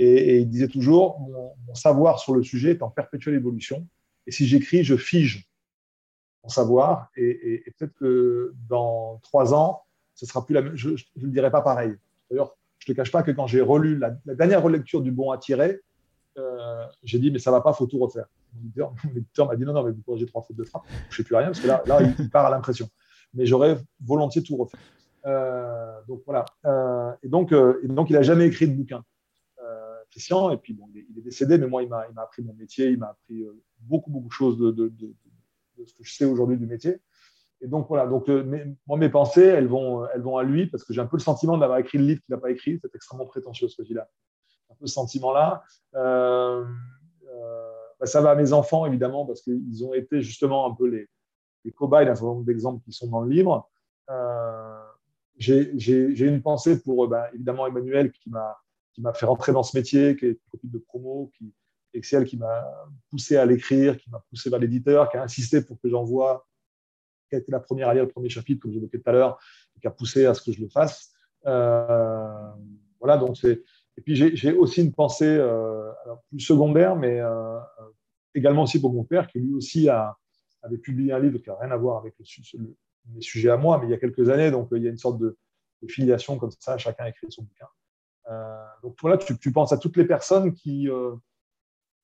Et, 0.03 0.39
il 0.39 0.49
disait 0.49 0.69
toujours 0.69 1.21
mon, 1.21 1.75
savoir 1.75 2.19
sur 2.19 2.35
le 2.35 2.43
sujet 2.43 2.71
est 2.71 2.83
en 2.83 2.89
perpétuelle 2.89 3.35
évolution. 3.35 3.87
Et 4.27 4.33
si 4.33 4.47
j'écris, 4.47 4.83
je 4.83 4.97
fige 4.97 5.47
mon 6.43 6.49
savoir. 6.49 7.11
Et, 7.17 7.71
peut-être 7.77 7.95
que 7.95 8.55
dans 8.69 9.21
trois 9.23 9.53
ans, 9.53 9.83
ce 10.15 10.25
sera 10.25 10.45
plus 10.45 10.55
la 10.55 10.63
même. 10.63 10.75
Je 10.75 10.91
ne 10.91 10.97
le 11.23 11.29
dirai 11.29 11.51
pas 11.51 11.61
pareil. 11.61 11.95
D'ailleurs, 12.31 12.57
je 12.79 12.91
ne 12.91 12.95
te 12.95 12.97
cache 12.97 13.13
pas 13.13 13.23
que 13.23 13.31
quand 13.31 13.47
j'ai 13.47 13.61
relu 13.61 13.99
la, 13.99 14.11
dernière 14.35 14.63
relecture 14.63 15.03
du 15.03 15.13
Bon 15.13 15.33
à 15.33 15.39
tirer, 15.39 15.81
euh, 16.39 16.85
j'ai 17.03 17.19
dit, 17.19 17.31
mais 17.31 17.39
ça 17.39 17.51
ne 17.51 17.57
va 17.57 17.61
pas, 17.61 17.73
il 17.73 17.77
faut 17.77 17.87
tout 17.87 17.99
refaire. 17.99 18.27
Mon 18.77 18.95
éditeur, 19.15 19.49
m'a 19.49 19.57
dit, 19.57 19.65
non, 19.65 19.75
non, 19.75 19.85
mais 19.85 19.93
vous 19.93 20.01
corrigez 20.01 20.27
trois 20.27 20.41
fautes 20.43 20.57
de 20.57 20.65
frappe. 20.65 20.85
Je 21.11 21.15
ne 21.15 21.17
sais 21.19 21.25
plus 21.25 21.37
rien, 21.37 21.49
parce 21.49 21.61
que 21.61 21.67
là, 21.67 21.83
il 22.19 22.31
part 22.31 22.47
à 22.47 22.51
l'impression. 22.51 22.89
Mais 23.35 23.45
j'aurais 23.45 23.77
volontiers 24.03 24.43
tout 24.43 24.57
refait. 24.57 24.79
Euh, 25.27 25.93
donc 26.09 26.23
voilà. 26.25 26.47
Euh, 26.65 27.13
et 27.23 27.29
donc, 27.29 27.51
il 27.51 27.93
n'a 27.93 28.23
jamais 28.23 28.47
écrit 28.47 28.67
de 28.67 28.75
bouquin. 28.75 29.05
Et 30.17 30.57
puis 30.57 30.75
bon, 30.75 30.89
il 30.95 31.19
est, 31.19 31.23
décédé, 31.23 31.59
mais 31.59 31.67
moi, 31.67 31.83
il 31.83 31.89
m'a 31.89 32.05
appris 32.17 32.43
mon 32.43 32.55
métier, 32.55 32.89
il 32.89 32.99
m'a 32.99 33.11
appris 33.11 33.45
beaucoup, 33.79 34.11
beaucoup 34.11 34.29
de 34.29 34.33
choses 34.33 34.59
de, 34.59 34.93
ce 35.87 35.95
que 35.95 36.05
je 36.05 36.15
sais 36.15 36.25
aujourd'hui 36.25 36.57
du 36.57 36.67
métier. 36.67 37.01
Et 37.63 37.67
donc 37.67 37.89
voilà, 37.89 38.07
donc 38.07 38.29
euh, 38.29 38.75
moi 38.87 38.97
mes 38.97 39.11
pensées, 39.11 39.45
elles 39.45 39.67
vont, 39.67 40.07
elles 40.15 40.23
vont 40.23 40.39
à 40.39 40.43
lui 40.43 40.67
parce 40.67 40.83
que 40.83 40.95
j'ai 40.95 41.01
un 41.01 41.07
peu 41.07 41.19
le 41.19 41.23
sentiment 41.23 41.59
d'avoir 41.59 41.79
écrit 41.79 41.99
le 41.99 42.05
livre 42.05 42.21
qu'il 42.23 42.35
n'a 42.35 42.41
pas 42.41 42.51
écrit. 42.51 42.79
C'est 42.81 42.95
extrêmement 42.95 43.27
prétentieux 43.27 43.69
ce 43.69 43.77
que 43.77 43.85
j'ai 43.85 43.95
là. 43.95 44.09
Un 44.71 44.75
peu 44.77 44.87
ce 44.87 44.95
sentiment-là. 44.95 45.63
Euh, 45.95 46.65
euh, 47.29 47.71
bah, 47.99 48.07
ça 48.07 48.23
va 48.23 48.31
à 48.31 48.35
mes 48.35 48.55
enfants 48.55 48.87
évidemment 48.87 49.27
parce 49.27 49.43
qu'ils 49.43 49.85
ont 49.85 49.93
été 49.93 50.23
justement 50.23 50.71
un 50.71 50.75
peu 50.75 50.87
les, 50.87 51.09
cobayes 51.73 52.07
d'un 52.07 52.15
certain 52.15 52.29
nombre 52.29 52.45
d'exemples 52.45 52.83
qui 52.83 52.93
sont 52.93 53.09
dans 53.09 53.21
le 53.21 53.31
livre. 53.31 53.69
j'ai 55.37 56.27
une 56.27 56.41
pensée 56.41 56.83
pour 56.83 57.07
bah, 57.09 57.29
évidemment 57.35 57.67
Emmanuel 57.67 58.11
qui 58.11 58.31
m'a 58.31 58.57
qui 58.93 59.01
m'a 59.03 59.13
fait 59.13 59.27
rentrer 59.27 59.53
dans 59.53 59.63
ce 59.63 59.77
métier, 59.77 60.17
qui 60.17 60.27
est 60.27 60.31
une 60.31 60.51
copine 60.51 60.71
de 60.71 60.79
promo, 60.79 61.31
qui, 61.37 61.53
Excel 61.93 62.25
qui 62.25 62.37
m'a 62.37 62.65
poussé 63.09 63.37
à 63.37 63.45
l'écrire, 63.45 63.97
qui 63.97 64.11
m'a 64.11 64.23
poussé 64.31 64.49
vers 64.49 64.61
l'éditeur, 64.61 65.11
qui 65.11 65.17
a 65.17 65.25
insisté 65.25 65.61
pour 65.61 65.81
que 65.81 65.89
j'envoie 65.89 66.47
qui 67.31 67.37
a 67.37 67.39
été 67.39 67.51
la 67.51 67.61
première 67.61 67.89
à 67.89 67.95
lire 67.95 68.05
le 68.05 68.11
premier 68.11 68.29
chapitre, 68.29 68.61
comme 68.61 68.73
j'évoquais 68.73 68.99
tout 68.99 69.09
à 69.09 69.13
l'heure, 69.13 69.39
et 69.77 69.81
qui 69.81 69.87
a 69.87 69.91
poussé 69.91 70.27
à 70.27 70.35
ce 70.35 70.43
que 70.43 70.53
je 70.53 70.61
le 70.61 70.69
fasse. 70.69 71.13
Euh, 71.47 72.51
voilà, 72.99 73.17
donc 73.17 73.37
c'est. 73.37 73.63
Et 73.97 74.03
puis 74.03 74.17
j'ai 74.17 74.53
aussi 74.53 74.83
une 74.83 74.93
pensée 74.93 75.27
euh, 75.27 75.91
plus 76.31 76.41
secondaire, 76.41 76.97
mais 76.97 77.21
euh, 77.21 77.59
également 78.35 78.63
aussi 78.63 78.81
pour 78.81 78.93
mon 78.93 79.05
père, 79.05 79.27
qui 79.27 79.39
lui 79.39 79.53
aussi 79.53 79.89
a, 79.89 80.17
avait 80.63 80.79
publié 80.79 81.13
un 81.13 81.19
livre 81.19 81.39
qui 81.39 81.49
n'a 81.51 81.57
rien 81.57 81.71
à 81.71 81.77
voir 81.77 81.99
avec 81.99 82.15
le, 82.19 82.77
mes 83.15 83.21
sujets 83.21 83.51
à 83.51 83.57
moi, 83.57 83.79
mais 83.79 83.87
il 83.87 83.91
y 83.91 83.95
a 83.95 83.99
quelques 83.99 84.29
années, 84.31 84.51
donc 84.51 84.69
il 84.73 84.83
y 84.83 84.87
a 84.87 84.91
une 84.91 84.99
sorte 84.99 85.19
de, 85.19 85.37
filiation 85.89 86.39
comme 86.39 86.51
ça, 86.59 86.77
chacun 86.77 87.07
écrit 87.07 87.27
son 87.31 87.43
bouquin. 87.43 87.67
Donc 88.83 88.97
voilà, 89.01 89.17
tu, 89.19 89.37
tu, 89.39 89.53
penses 89.53 89.73
à 89.73 89.79
toutes 89.79 89.97
les 89.97 90.05
personnes 90.05 90.53
qui, 90.53 90.89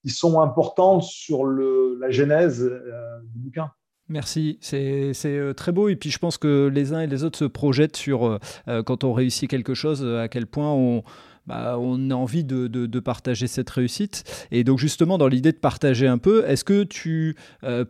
qui 0.03 0.11
sont 0.11 0.41
importantes 0.41 1.03
sur 1.03 1.47
la 1.47 2.11
genèse 2.11 2.63
du 2.63 3.39
bouquin. 3.39 3.71
Merci, 4.09 4.59
c'est 4.61 5.13
euh, 5.25 5.53
très 5.53 5.73
beau. 5.73 5.89
Et 5.89 5.97
puis 5.97 6.11
je 6.11 6.19
pense 6.19 6.39
que 6.39 6.71
les 6.73 6.93
uns 6.93 7.01
et 7.01 7.07
les 7.07 7.25
autres 7.25 7.39
se 7.39 7.45
projettent 7.45 7.97
sur, 7.97 8.27
euh, 8.27 8.39
euh, 8.69 8.83
quand 8.83 9.03
on 9.03 9.13
réussit 9.13 9.51
quelque 9.51 9.75
chose, 9.75 10.05
à 10.05 10.29
quel 10.29 10.47
point 10.47 10.71
on, 10.71 11.03
bah, 11.47 11.73
a 11.73 11.77
envie 11.79 12.45
de, 12.45 12.69
de, 12.69 13.01
partager 13.01 13.49
cette 13.49 13.71
réussite. 13.71 14.47
Et 14.53 14.63
donc 14.63 14.79
justement, 14.79 15.19
dans 15.19 15.29
l'idée 15.29 15.53
de 15.53 15.59
partager 15.59 16.07
un 16.07 16.19
peu, 16.19 16.45
est-ce 16.47 16.65
que 16.65 16.83
tu 16.83 17.37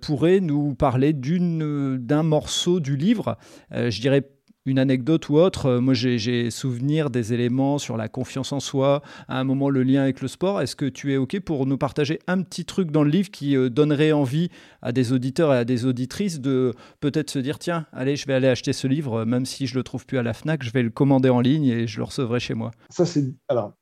pourrais 0.03 0.41
nous 0.41 0.75
parler 0.75 1.15
d'un 1.15 2.23
morceau 2.23 2.81
du 2.81 2.97
livre? 2.97 3.39
Je 3.71 3.99
dirais 3.99 4.29
une 4.67 4.79
anecdote 4.79 5.29
ou 5.29 5.37
autre. 5.37 5.67
Euh, 5.67 5.81
moi, 5.81 5.95
j'ai 5.95 6.51
souvenir 6.51 7.11
des 7.11 7.33
éléments 7.33 7.79
sur 7.79 7.97
la 7.97 8.09
confiance 8.09 8.53
en 8.53 8.61
soi, 8.61 9.03
à 9.29 9.41
un 9.41 9.45
moment 9.45 9.71
le 9.71 9.83
lien 9.83 10.03
avec 10.03 10.21
le 10.21 10.29
sport. 10.29 10.61
Est-ce 10.61 10.77
que 10.77 10.87
tu 10.87 11.13
es 11.13 11.17
OK 11.17 11.41
pour 11.41 11.67
nous 11.67 11.79
partager 11.79 12.19
un 12.27 12.43
petit 12.43 12.65
truc 12.65 12.91
dans 12.91 13.05
le 13.05 13.11
livre 13.11 13.31
qui 13.31 13.57
euh, 13.57 13.71
donnerait 13.71 14.13
envie 14.13 14.51
à 14.83 14.93
des 14.93 15.13
auditeurs 15.13 15.55
et 15.55 15.59
à 15.59 15.65
des 15.65 15.87
auditrices 15.87 16.41
de 16.41 16.73
peut-être 17.01 17.31
se 17.31 17.39
dire 17.39 17.59
tiens, 17.59 17.87
allez, 17.93 18.17
je 18.17 18.27
vais 18.27 18.35
aller 18.35 18.49
acheter 18.49 18.73
ce 18.73 18.87
livre, 18.87 19.25
même 19.25 19.47
si 19.47 19.67
je 19.67 19.75
le 19.77 19.83
trouve 19.83 20.07
plus 20.07 20.19
à 20.19 20.23
la 20.23 20.35
Fnac, 20.35 20.63
je 20.63 20.71
vais 20.73 20.83
le 20.83 20.91
commander 20.91 21.29
en 21.29 21.41
ligne 21.41 21.67
et 21.67 21.87
je 21.87 21.99
le 21.99 22.05
recevrai 22.05 22.41
chez 22.41 22.55
moi. 22.55 22.71
Ça, 22.91 23.07
c'est 23.07 23.25
alors 23.49 23.73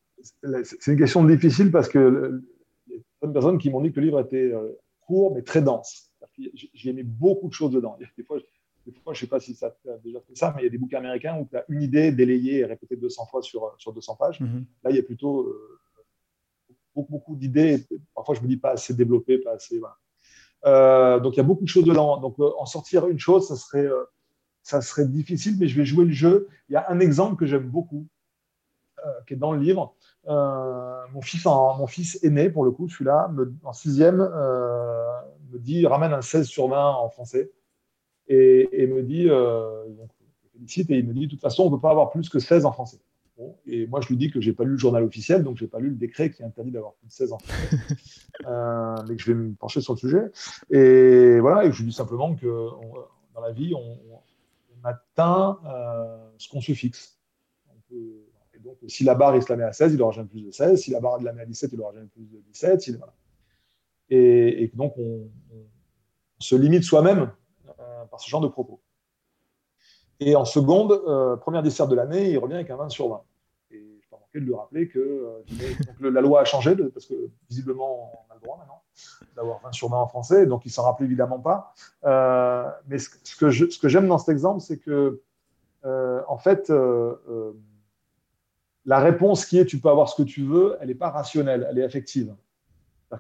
c'est 0.63 0.93
une 0.93 0.99
question 0.99 1.25
difficile 1.25 1.71
parce 1.71 1.89
que 1.89 2.43
il 2.89 3.31
y 3.31 3.33
personnes 3.33 3.59
qui 3.59 3.71
m'ont 3.71 3.81
dit 3.81 3.93
que 3.93 4.01
le 4.01 4.07
livre 4.07 4.21
était 4.21 4.53
euh, 4.53 4.79
court 5.07 5.35
mais 5.35 5.43
très 5.43 5.63
dense. 5.63 6.11
J'ai 6.75 6.93
mis 6.93 7.03
beaucoup 7.03 7.49
de 7.49 7.53
choses 7.53 7.71
dedans. 7.71 7.97
Des 8.17 8.25
fois, 8.25 8.39
des 8.87 9.01
fois, 9.01 9.15
je 9.15 9.19
ne 9.19 9.21
sais 9.21 9.27
pas 9.27 9.41
si 9.41 9.55
ça 9.55 9.75
a 9.89 9.97
déjà 10.05 10.21
fait 10.21 10.35
ça, 10.35 10.53
mais 10.55 10.63
il 10.63 10.65
y 10.65 10.69
a 10.69 10.71
des 10.71 10.79
bouquins 10.79 10.99
américains 10.99 11.39
où 11.39 11.49
tu 11.51 11.57
as 11.57 11.65
une 11.69 11.83
idée 11.83 12.13
délayée 12.13 12.59
et 12.59 12.65
répétée 12.65 12.97
200 12.97 13.27
fois 13.27 13.43
sur, 13.43 13.75
sur 13.79 13.93
200 13.93 14.17
pages. 14.17 14.41
Mhm. 14.41 14.67
Là, 14.83 14.91
il 14.91 14.97
y 14.97 14.99
a 14.99 15.03
plutôt 15.03 15.43
euh, 15.43 15.81
beaucoup, 16.95 17.13
beaucoup 17.13 17.37
d'idées. 17.37 17.87
Parfois, 18.15 18.35
je 18.35 18.43
me 18.43 18.47
dis 18.47 18.59
pas 18.59 18.73
assez 18.73 18.93
développé, 18.93 19.39
pas 19.39 19.53
assez. 19.53 19.81
Euh, 20.67 21.19
donc, 21.21 21.35
il 21.35 21.37
y 21.39 21.41
a 21.41 21.45
beaucoup 21.45 21.65
de 21.65 21.69
choses 21.69 21.85
dedans. 21.85 22.19
Donc, 22.19 22.39
euh, 22.41 22.51
en 22.59 22.67
sortir 22.67 23.09
une 23.09 23.19
chose, 23.19 23.49
ça 23.49 23.57
serait, 23.57 23.89
ça 24.63 24.83
serait 24.83 25.07
difficile, 25.07 25.57
mais 25.59 25.67
je 25.67 25.77
vais 25.77 25.87
jouer 25.87 26.05
le 26.05 26.13
jeu. 26.13 26.49
Il 26.69 26.75
y 26.75 26.77
a 26.77 26.91
un 26.91 27.01
exemple 27.01 27.37
que 27.37 27.47
j'aime 27.47 27.69
beaucoup, 27.69 28.07
qui 29.27 29.35
est 29.35 29.39
dans 29.39 29.53
le 29.53 29.61
livre. 29.61 29.95
mon, 30.27 31.23
fils 31.23 31.47
en, 31.47 31.77
mon 31.77 31.87
fils 31.87 32.23
aîné, 32.23 32.51
pour 32.51 32.65
le 32.65 32.71
coup, 32.71 32.89
celui-là, 32.89 33.31
en 33.63 33.73
sixième, 33.73 34.19
me 34.19 35.59
dit 35.59 35.87
ramène 35.87 36.13
un 36.13 36.23
16 36.23 36.47
sur 36.47 36.69
20 36.69 36.91
en 36.97 37.09
français 37.09 37.51
et, 38.29 38.87
me 38.87 39.03
dit, 39.03 39.29
euh, 39.29 39.89
donc, 39.89 40.11
félicite, 40.53 40.91
et 40.91 40.99
il 40.99 41.07
me 41.07 41.13
dit, 41.13 41.27
de 41.27 41.31
toute 41.31 41.41
façon, 41.41 41.65
on 41.65 41.71
ne 41.71 41.77
peut 41.77 41.81
pas 41.81 41.91
avoir 41.91 42.11
plus 42.11 42.29
que 42.29 42.39
16 42.39 42.65
en 42.65 42.73
français. 42.73 42.99
et 43.67 43.87
moi, 43.87 44.01
je 44.01 44.09
lui 44.09 44.17
dis 44.17 44.31
que 44.31 44.41
je 44.41 44.49
n'ai 44.49 44.55
pas 44.55 44.65
lu 44.65 44.73
le 44.73 44.79
journal 44.79 45.03
officiel, 45.03 45.43
donc 45.43 45.57
je 45.57 45.65
n'ai 45.65 45.71
pas 45.71 45.81
lu 45.81 45.91
le 45.91 45.97
décret 45.97 46.31
qui 46.31 46.43
interdit 46.43 46.71
d'avoir 46.71 46.95
plus 46.95 47.09
de 47.09 47.13
16 47.13 47.33
en 47.33 47.39
français, 47.39 47.77
euh, 48.47 48.97
mais 49.09 49.17
que 49.17 49.23
je 49.23 49.33
vais 49.33 49.39
me 49.39 49.55
pencher 49.55 49.81
sur 49.81 49.95
le 49.95 49.99
sujet. 49.99 50.31
Et 50.71 51.39
voilà, 51.41 51.65
et 51.65 51.73
je 51.73 51.79
lui 51.79 51.91
dis 51.91 51.97
simplement 51.97 52.35
que 52.35 52.47
dans 53.35 53.41
la 53.41 53.53
vie, 53.53 53.75
on, 53.75 53.99
atteint 54.87 55.59
euh, 55.65 56.29
ce 56.37 56.47
qu'on 56.47 56.61
se 56.61 56.73
fixe. 56.73 57.19
et 57.91 58.59
donc, 58.63 58.77
si 58.87 59.03
la 59.03 59.15
barre, 59.15 59.35
il 59.35 59.43
se 59.43 59.49
la 59.49 59.57
met 59.57 59.65
à 59.65 59.73
16, 59.73 59.95
il 59.95 59.97
n'aura 59.97 60.13
jamais 60.13 60.29
plus 60.29 60.43
de 60.43 60.51
16. 60.51 60.79
Si 60.79 60.91
la 60.91 61.01
barre, 61.01 61.17
il 61.21 61.25
la 61.25 61.33
met 61.33 61.41
à 61.41 61.47
17, 61.47 61.73
il 61.73 61.79
n'aura 61.79 61.95
jamais 61.95 62.09
plus 62.09 62.21
de 62.21 62.39
17. 62.53 62.99
voilà. 62.99 63.15
et, 64.11 64.71
donc, 64.75 64.93
on, 64.99 65.31
on 65.53 65.67
se 66.39 66.55
limite 66.55 66.83
soi-même 66.83 67.31
par 68.11 68.21
ce 68.21 68.29
genre 68.29 68.41
de 68.41 68.49
propos. 68.49 68.81
Et 70.21 70.37
en 70.37 70.45
seconde, 70.45 70.93
euh, 70.93 71.37
première 71.37 71.63
dessert 71.63 71.89
de 71.89 71.95
l'année, 71.95 72.31
il 72.31 72.39
revient 72.39 72.55
avec 72.55 72.71
un 72.71 72.77
20 72.77 72.89
sur 72.89 73.09
20. 73.09 73.23
Et 73.73 73.99
je 74.03 74.09
pas 74.09 74.17
manquer 74.17 74.41
de 74.41 74.45
lui 74.45 74.55
rappeler 74.55 74.89
que 74.89 74.99
euh, 74.99 76.11
la 76.11 76.21
loi 76.21 76.41
a 76.41 76.45
changé, 76.45 76.77
parce 76.77 77.07
que 77.07 77.31
visiblement, 77.49 78.13
on 78.29 78.33
a 78.33 78.35
le 78.37 78.41
droit 78.41 78.57
maintenant 78.59 78.83
d'avoir 79.35 79.61
20 79.63 79.73
sur 79.73 79.89
20 79.89 79.97
en 79.97 80.07
français, 80.07 80.47
donc 80.47 80.65
il 80.65 80.69
ne 80.69 80.73
s'en 80.73 80.85
rappelait 80.85 81.07
évidemment 81.07 81.41
pas. 81.41 81.75
Euh, 82.05 82.71
mais 82.87 82.99
ce, 82.99 83.09
que 83.37 83.51
ce 83.51 83.79
que 83.79 83.89
j'aime 83.89 84.07
dans 84.07 84.19
cet 84.19 84.29
exemple, 84.29 84.61
c'est 84.61 84.79
que, 84.79 85.21
en 85.85 86.39
fait, 86.39 86.73
la 88.87 88.99
réponse 89.01 89.47
qui 89.47 89.59
est 89.59 89.67
tu 89.67 89.81
peux 89.81 89.89
avoir 89.89 90.09
ce 90.09 90.23
que 90.23 90.27
tu 90.27 90.45
veux, 90.45 90.77
elle 90.81 90.89
n'est 90.89 90.95
pas 90.95 91.11
rationnelle, 91.11 91.67
elle 91.69 91.79
est 91.79 91.85
affective. 91.85 92.35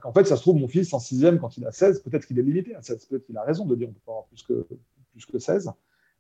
En 0.05 0.13
fait, 0.13 0.25
ça 0.25 0.37
se 0.37 0.43
trouve, 0.43 0.57
mon 0.57 0.69
fils, 0.69 0.93
en 0.93 0.99
sixième, 0.99 1.39
quand 1.39 1.57
il 1.57 1.67
a 1.67 1.73
16, 1.73 2.03
peut-être 2.03 2.27
qu'il 2.27 2.39
est 2.39 2.43
limité 2.43 2.75
à 2.75 2.83
16, 2.83 3.07
peut-être 3.07 3.27
qu'il 3.27 3.37
a 3.37 3.43
raison 3.43 3.65
de 3.65 3.77
dire 3.77 3.87
qu'on 3.87 3.93
ne 3.93 3.97
peut 3.97 4.03
pas 4.05 4.13
avoir 4.13 4.27
plus 4.27 4.43
que, 4.43 4.67
plus 5.13 5.27
que 5.27 5.39
16. 5.39 5.71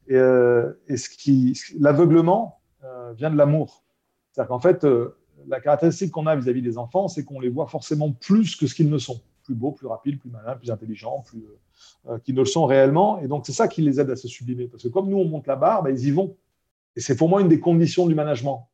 Et, 0.07 0.15
euh, 0.15 0.73
ce 0.89 1.09
qui, 1.09 1.59
l'aveuglement 1.79 2.61
euh, 2.85 3.13
vient 3.15 3.31
de 3.31 3.37
l'amour. 3.37 3.85
C'est-à-dire 4.31 4.49
qu'en 4.49 4.61
fait, 4.61 4.85
euh, 4.85 5.17
la 5.49 5.61
caractéristique 5.61 6.13
qu'on 6.13 6.27
a 6.27 6.37
vis-à-vis 6.37 6.63
des 6.63 6.79
enfants, 6.79 7.09
c'est 7.09 7.25
qu'on 7.25 7.41
les 7.41 7.49
voit 7.49 7.67
forcément 7.67 8.13
plus 8.13 8.57
que 8.57 8.67
ce 8.67 8.75
qu'ils 8.75 8.91
ne 8.91 8.99
sont. 8.99 9.21
Plus 9.43 9.55
beaux, 9.55 9.73
plus 9.73 9.87
rapides, 9.87 10.19
plus 10.19 10.31
malins, 10.31 10.57
plus 10.57 10.71
intelligents, 10.71 11.23
plus, 11.27 11.45
qu'ils 12.23 12.35
ne 12.35 12.41
le 12.41 12.47
sont 12.47 12.65
réellement. 12.65 13.21
Et 13.21 13.29
donc, 13.29 13.45
c'est 13.45 13.53
ça 13.53 13.69
qui 13.69 13.83
les 13.83 14.01
aide 14.01 14.09
à 14.09 14.17
se 14.17 14.27
sublimer. 14.27 14.69
Parce 14.69 14.85
que 14.85 14.89
comme 14.89 15.09
nous, 15.09 15.19
on 15.19 15.27
monte 15.27 15.47
la 15.47 15.57
barre, 15.57 15.83
bah, 15.83 15.91
ils 15.91 16.07
y 16.07 16.11
vont. 16.11 16.35
Et 16.97 17.01
c'est 17.01 17.15
pour 17.15 17.29
moi 17.29 17.43
une 17.43 17.49
des 17.49 17.61
conditions 17.61 18.07
du 18.07 18.15
management, 18.15 18.69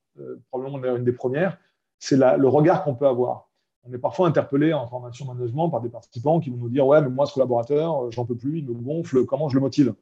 probablement 0.50 0.96
une 0.96 1.02
des 1.02 1.12
premières, 1.12 1.58
c'est 1.98 2.16
le 2.16 2.46
regard 2.46 2.84
qu'on 2.84 2.94
peut 2.94 3.08
avoir 3.08 3.49
on 3.84 3.92
est 3.92 3.98
parfois 3.98 4.28
interpellé 4.28 4.72
en 4.72 4.86
formation 4.86 5.26
management 5.26 5.70
par 5.70 5.80
des 5.80 5.88
participants 5.88 6.40
qui 6.40 6.50
vont 6.50 6.56
nous 6.56 6.68
dire 6.68 6.86
Ouais, 6.86 7.00
mais 7.00 7.08
moi, 7.08 7.26
ce 7.26 7.34
collaborateur, 7.34 8.04
euh, 8.04 8.10
j'en 8.10 8.26
peux 8.26 8.36
plus, 8.36 8.58
il 8.58 8.66
me 8.66 8.74
gonfle, 8.74 9.24
comment 9.24 9.48
je 9.48 9.54
le 9.54 9.60
motive? 9.60 9.94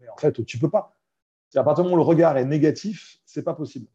Mais 0.00 0.08
en 0.08 0.16
fait, 0.16 0.44
tu 0.44 0.58
peux 0.58 0.70
pas. 0.70 0.92
À 1.54 1.62
partir 1.62 1.84
du 1.84 1.90
moment 1.90 2.02
où 2.02 2.04
le 2.04 2.08
regard 2.08 2.36
est 2.36 2.44
négatif, 2.44 3.20
c'est 3.24 3.42
pas 3.42 3.54
possible. 3.54 3.86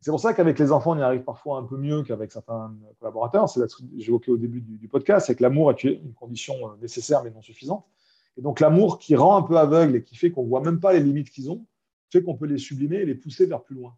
C'est 0.00 0.10
pour 0.10 0.20
ça 0.20 0.32
qu'avec 0.32 0.58
les 0.58 0.72
enfants, 0.72 0.92
on 0.92 0.98
y 0.98 1.02
arrive 1.02 1.22
parfois 1.22 1.58
un 1.58 1.62
peu 1.62 1.76
mieux 1.76 2.02
qu'avec 2.02 2.32
certains 2.32 2.74
collaborateurs. 2.98 3.48
C'est 3.48 3.68
ce 3.68 3.76
que 3.76 3.82
j'évoquais 3.98 4.30
au 4.30 4.38
début 4.38 4.60
du, 4.60 4.88
podcast 4.88 5.26
c'est 5.26 5.36
que 5.36 5.42
l'amour 5.42 5.70
est 5.70 5.84
une 5.84 6.14
condition 6.14 6.54
euh, 6.54 6.76
nécessaire 6.80 7.22
mais 7.22 7.30
non 7.30 7.42
suffisante. 7.42 7.84
Et 8.36 8.42
donc, 8.42 8.60
l'amour 8.60 8.98
qui 8.98 9.16
rend 9.16 9.36
un 9.36 9.42
peu 9.42 9.58
aveugle 9.58 9.96
et 9.96 10.02
qui 10.02 10.16
fait 10.16 10.30
qu'on 10.30 10.44
ne 10.44 10.48
voit 10.48 10.62
même 10.62 10.80
pas 10.80 10.92
les 10.92 11.00
limites 11.00 11.30
qu'ils 11.30 11.50
ont, 11.50 11.66
fait 12.10 12.22
qu'on 12.22 12.36
peut 12.36 12.46
les 12.46 12.58
sublimer 12.58 12.96
et 12.96 13.06
les 13.06 13.14
pousser 13.14 13.46
vers 13.46 13.62
plus 13.62 13.74
loin. 13.74 13.96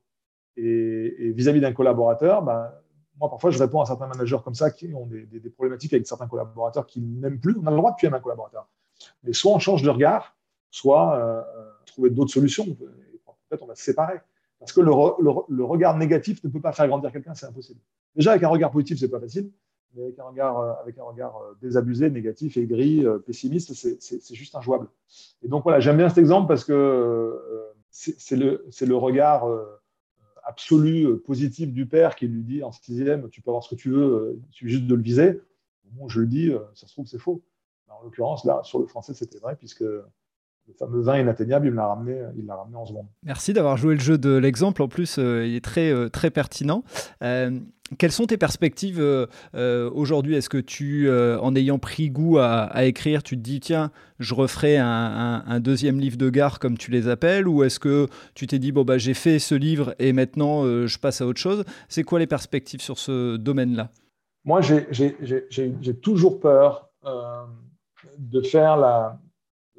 Et 0.56 1.32
vis-à-vis 1.32 1.60
d'un 1.60 1.72
collaborateur, 1.72 2.42
ben, 2.42 2.70
moi, 3.18 3.28
parfois, 3.28 3.50
je 3.50 3.58
réponds 3.58 3.80
à 3.80 3.86
certains 3.86 4.06
managers 4.06 4.38
comme 4.42 4.54
ça 4.54 4.70
qui 4.70 4.92
ont 4.94 5.06
des, 5.06 5.50
problématiques 5.50 5.92
avec 5.92 6.06
certains 6.06 6.26
collaborateurs 6.26 6.86
qui 6.86 7.00
n'aiment 7.00 7.38
plus. 7.38 7.56
On 7.62 7.66
a 7.66 7.70
le 7.70 7.76
droit 7.76 7.92
de 7.92 7.96
tuer 7.96 8.08
un 8.08 8.20
collaborateur. 8.20 8.68
Mais 9.24 9.32
soit 9.32 9.52
on 9.52 9.58
change 9.58 9.82
de 9.82 9.90
regard, 9.90 10.36
soit 10.70 11.16
euh, 11.16 11.42
trouver 11.86 12.10
d'autres 12.10 12.32
solutions. 12.32 12.64
Peut-être 12.64 13.62
on 13.62 13.66
va 13.66 13.74
se 13.74 13.82
séparer. 13.82 14.20
Parce 14.58 14.72
que 14.72 14.80
le, 14.80 14.92
regard 15.64 15.96
négatif 15.96 16.42
ne 16.44 16.48
peut 16.48 16.60
pas 16.60 16.72
faire 16.72 16.86
grandir 16.88 17.10
quelqu'un, 17.12 17.34
c'est 17.34 17.46
impossible. 17.46 17.80
Déjà, 18.14 18.30
avec 18.32 18.42
un 18.44 18.48
regard 18.48 18.70
positif, 18.70 18.98
c'est 18.98 19.08
pas 19.08 19.20
facile. 19.20 19.50
Mais 19.94 20.04
avec 20.04 20.18
un 20.18 20.24
regard, 20.24 20.58
euh, 20.58 20.72
avec 20.80 20.98
un 20.98 21.02
regard 21.02 21.36
euh, 21.36 21.54
désabusé, 21.60 22.08
négatif, 22.08 22.56
aigri, 22.56 23.04
pessimiste, 23.26 23.74
c'est 23.74 24.34
juste 24.34 24.54
injouable. 24.54 24.88
Et 25.42 25.48
donc 25.48 25.64
voilà, 25.64 25.80
j'aime 25.80 25.98
bien 25.98 26.08
cet 26.08 26.18
exemple 26.18 26.48
parce 26.48 26.64
que 26.64 27.68
c'est 27.90 28.36
le, 28.36 28.64
le, 28.80 28.96
regard 28.96 29.46
absolu 30.44 31.04
euh, 31.06 31.22
positif 31.24 31.72
du 31.72 31.86
père 31.86 32.16
qui 32.16 32.26
lui 32.26 32.42
dit 32.42 32.62
en 32.62 32.72
sixième, 32.72 33.28
tu 33.30 33.40
peux 33.40 33.50
avoir 33.50 33.62
ce 33.62 33.70
que 33.70 33.80
tu 33.80 33.90
veux, 33.90 34.02
euh, 34.02 34.40
il 34.48 34.52
suffit 34.52 34.72
juste 34.72 34.86
de 34.86 34.94
le 34.94 35.02
viser. 35.02 35.40
Bon, 35.92 36.08
je 36.08 36.20
le 36.20 36.26
dis, 36.26 36.48
euh, 36.48 36.60
ça 36.74 36.86
se 36.86 36.92
trouve, 36.92 37.06
c'est 37.06 37.18
faux. 37.18 37.42
En 37.88 38.02
l'occurrence, 38.02 38.44
là, 38.44 38.60
sur 38.64 38.78
le 38.78 38.86
français, 38.86 39.12
c'était 39.12 39.38
vrai, 39.38 39.54
puisque 39.56 39.80
le 39.80 40.04
fameux 40.78 41.00
20 41.00 41.20
inatteignable, 41.20 41.66
il 41.66 41.74
l'a 41.74 41.86
ramené, 41.86 42.22
il 42.36 42.46
l'a 42.46 42.56
ramené 42.56 42.76
en 42.76 42.86
seconde. 42.86 43.06
Merci 43.22 43.52
d'avoir 43.52 43.76
joué 43.76 43.94
le 43.94 44.00
jeu 44.00 44.16
de 44.16 44.34
l'exemple. 44.34 44.82
En 44.82 44.88
plus, 44.88 45.18
il 45.18 45.54
est 45.54 45.62
très, 45.62 46.08
très 46.08 46.30
pertinent. 46.30 46.84
Quelles 47.98 48.12
sont 48.12 48.26
tes 48.26 48.36
perspectives 48.36 49.02
aujourd'hui? 49.54 50.34
Est-ce 50.34 50.48
que 50.48 50.58
tu, 50.58 51.10
en 51.10 51.54
ayant 51.54 51.78
pris 51.78 52.10
goût 52.10 52.38
à, 52.38 52.84
écrire, 52.84 53.22
tu 53.22 53.36
te 53.36 53.42
dis, 53.42 53.60
tiens, 53.60 53.90
je 54.18 54.34
referai 54.34 54.76
un, 54.78 55.60
deuxième 55.60 56.00
livre 56.00 56.16
de 56.16 56.30
gare 56.30 56.58
comme 56.58 56.78
tu 56.78 56.90
les 56.90 57.08
appelles? 57.08 57.48
Ou 57.48 57.64
est-ce 57.64 57.78
que 57.78 58.06
tu 58.34 58.46
t'es 58.46 58.58
dit, 58.58 58.72
bon, 58.72 58.84
bah, 58.84 58.98
j'ai 58.98 59.14
fait 59.14 59.38
ce 59.38 59.54
livre 59.54 59.94
et 59.98 60.12
maintenant 60.12 60.64
je 60.86 60.98
passe 60.98 61.20
à 61.20 61.26
autre 61.26 61.40
chose? 61.40 61.64
C'est 61.88 62.02
quoi 62.02 62.18
les 62.18 62.26
perspectives 62.26 62.80
sur 62.80 62.98
ce 62.98 63.36
domaine-là? 63.36 63.90
Moi, 64.44 64.60
j'ai 64.60 65.94
toujours 66.00 66.40
peur 66.40 66.90
de 68.18 68.40
faire 68.42 68.76
la, 68.76 69.18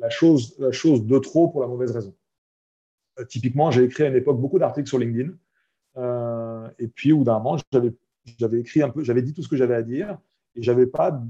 chose, 0.09 0.57
de 0.57 1.19
trop 1.19 1.47
pour 1.47 1.61
la 1.61 1.67
mauvaise 1.67 1.91
raison. 1.91 2.13
Euh, 3.19 3.25
typiquement, 3.25 3.71
j'ai 3.71 3.83
écrit 3.83 4.03
à 4.03 4.07
une 4.07 4.15
époque 4.15 4.39
beaucoup 4.39 4.59
d'articles 4.59 4.87
sur 4.87 4.97
LinkedIn. 4.97 5.31
Euh, 5.97 6.67
et 6.79 6.87
puis, 6.87 7.11
au 7.11 7.19
bout 7.19 7.23
d'un 7.23 7.37
moment, 7.37 7.57
j'avais 7.71 7.93
écrit 8.53 8.81
un 8.81 8.89
peu, 8.89 9.03
j'avais 9.03 9.21
dit 9.21 9.33
tout 9.33 9.43
ce 9.43 9.49
que 9.49 9.55
j'avais 9.55 9.75
à 9.75 9.83
dire 9.83 10.17
et 10.55 10.63
j'avais 10.63 10.87
pas. 10.87 11.21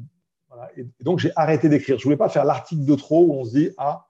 et, 0.75 0.85
donc, 1.01 1.19
j'ai 1.19 1.31
arrêté 1.35 1.69
d'écrire. 1.69 1.97
Je 1.97 2.03
voulais 2.03 2.17
pas 2.17 2.29
faire 2.29 2.45
l'article 2.45 2.85
de 2.85 2.95
trop 2.95 3.25
où 3.25 3.33
on 3.33 3.45
se 3.45 3.57
dit 3.57 3.69
ah 3.77 4.07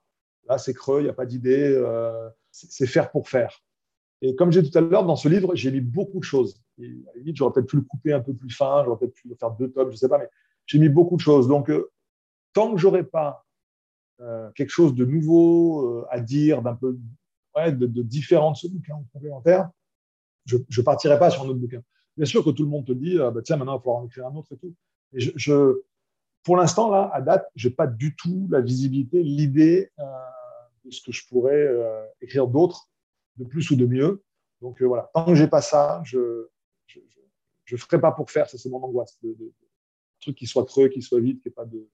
là 0.48 0.58
c'est 0.58 0.74
creux, 0.74 1.02
il 1.02 1.04
n'y 1.04 1.10
a 1.10 1.14
pas 1.14 1.26
d'idée, 1.26 1.72
euh, 1.74 2.30
c'est 2.52 2.88
faire 2.88 3.12
pour 3.12 3.30
faire. 3.30 3.64
Et 4.22 4.36
comme 4.36 4.52
j'ai 4.52 4.62
dit 4.62 4.72
tout 4.72 4.78
à 4.78 4.82
l'heure, 4.82 5.06
dans 5.06 5.16
ce 5.16 5.28
livre, 5.28 5.54
j'ai 5.56 5.72
mis 5.72 5.82
beaucoup 5.82 6.20
de 6.20 6.24
choses. 6.24 6.62
j'aurais 6.78 7.54
peut-être 7.54 7.68
pu 7.68 7.76
le 7.76 7.82
couper 7.82 8.14
un 8.14 8.22
peu 8.22 8.34
plus 8.34 8.50
fin, 8.50 8.84
j'aurais 8.86 8.98
peut-être 8.98 9.14
pu 9.14 9.28
le 9.28 9.36
faire 9.36 9.52
deux 9.52 9.70
tomes, 9.70 9.92
je 9.92 9.98
sais 9.98 10.08
pas, 10.08 10.18
mais 10.18 10.30
j'ai 10.66 10.80
mis 10.80 10.90
beaucoup 10.90 11.16
de 11.18 11.22
choses. 11.22 11.48
Donc, 11.48 11.70
tant 12.54 12.74
que 12.74 12.80
j'aurais 12.80 13.04
pas 13.04 13.46
euh, 14.22 14.50
quelque 14.52 14.70
chose 14.70 14.94
de 14.94 15.06
nouveau 15.06 15.88
euh, 15.88 16.08
à 16.10 16.22
dire, 16.22 16.62
d'un 16.62 16.76
peu 16.76 16.98
de, 17.58 18.02
différent 18.02 18.52
de 18.52 18.58
ce 18.58 18.68
bouquin 18.68 18.96
complémentaire, 19.12 19.70
je 20.46 20.58
ne 20.58 20.84
partirai 20.84 21.20
pas 21.20 21.30
sur 21.30 21.44
un 21.44 21.48
autre 21.48 21.60
bouquin. 21.60 21.82
Bien 22.16 22.26
sûr 22.26 22.44
que 22.44 22.52
tout 22.52 22.64
le 22.64 22.70
monde 22.70 22.86
te 22.86 22.92
dit, 22.92 23.20
ah, 23.20 23.32
bah, 23.32 23.42
tiens, 23.44 23.58
maintenant, 23.58 23.74
il 23.74 23.78
va 23.78 23.82
falloir 23.82 23.98
en 23.98 24.06
écrire 24.06 24.28
un 24.28 24.36
autre 24.36 24.54
et 24.54 24.58
tout. 24.58 24.74
Je, 25.14 25.82
pour 26.44 26.58
l'instant, 26.58 26.90
là, 26.90 27.10
à 27.14 27.22
date, 27.22 27.48
je 27.56 27.68
n'ai 27.68 27.74
pas 27.74 27.88
du 27.88 28.16
tout 28.16 28.48
la 28.52 28.62
visibilité, 28.62 29.24
l'idée 29.24 29.92
euh, 30.00 30.04
de 30.86 30.92
ce 30.92 31.02
que 31.02 31.12
je 31.12 31.28
pourrais 31.28 31.70
écrire 32.22 32.48
d'autre, 32.48 32.90
de 33.38 33.46
plus 33.46 33.70
ou 33.72 33.76
de 33.76 33.86
mieux. 33.86 34.24
Donc 34.62 34.82
voilà, 34.82 35.10
tant 35.14 35.26
que 35.26 35.36
je 35.36 35.44
n'ai 35.44 35.50
pas 35.50 35.62
ça, 35.62 36.02
je 36.06 36.48
ne 37.72 37.78
ferai 37.78 38.00
pas 38.00 38.12
pour 38.12 38.30
faire. 38.30 38.50
Ça, 38.50 38.58
c'est 38.58 38.70
mon 38.70 38.82
angoisse. 38.84 39.18
De, 39.22 39.36
truc 40.24 40.38
qui 40.38 40.48
soit 40.48 40.66
creux, 40.66 40.88
qui 40.88 41.02
soit 41.02 41.20
vide, 41.20 41.40
qui 41.40 41.50
n'ait 41.50 41.54
pas 41.54 41.66
de. 41.66 41.88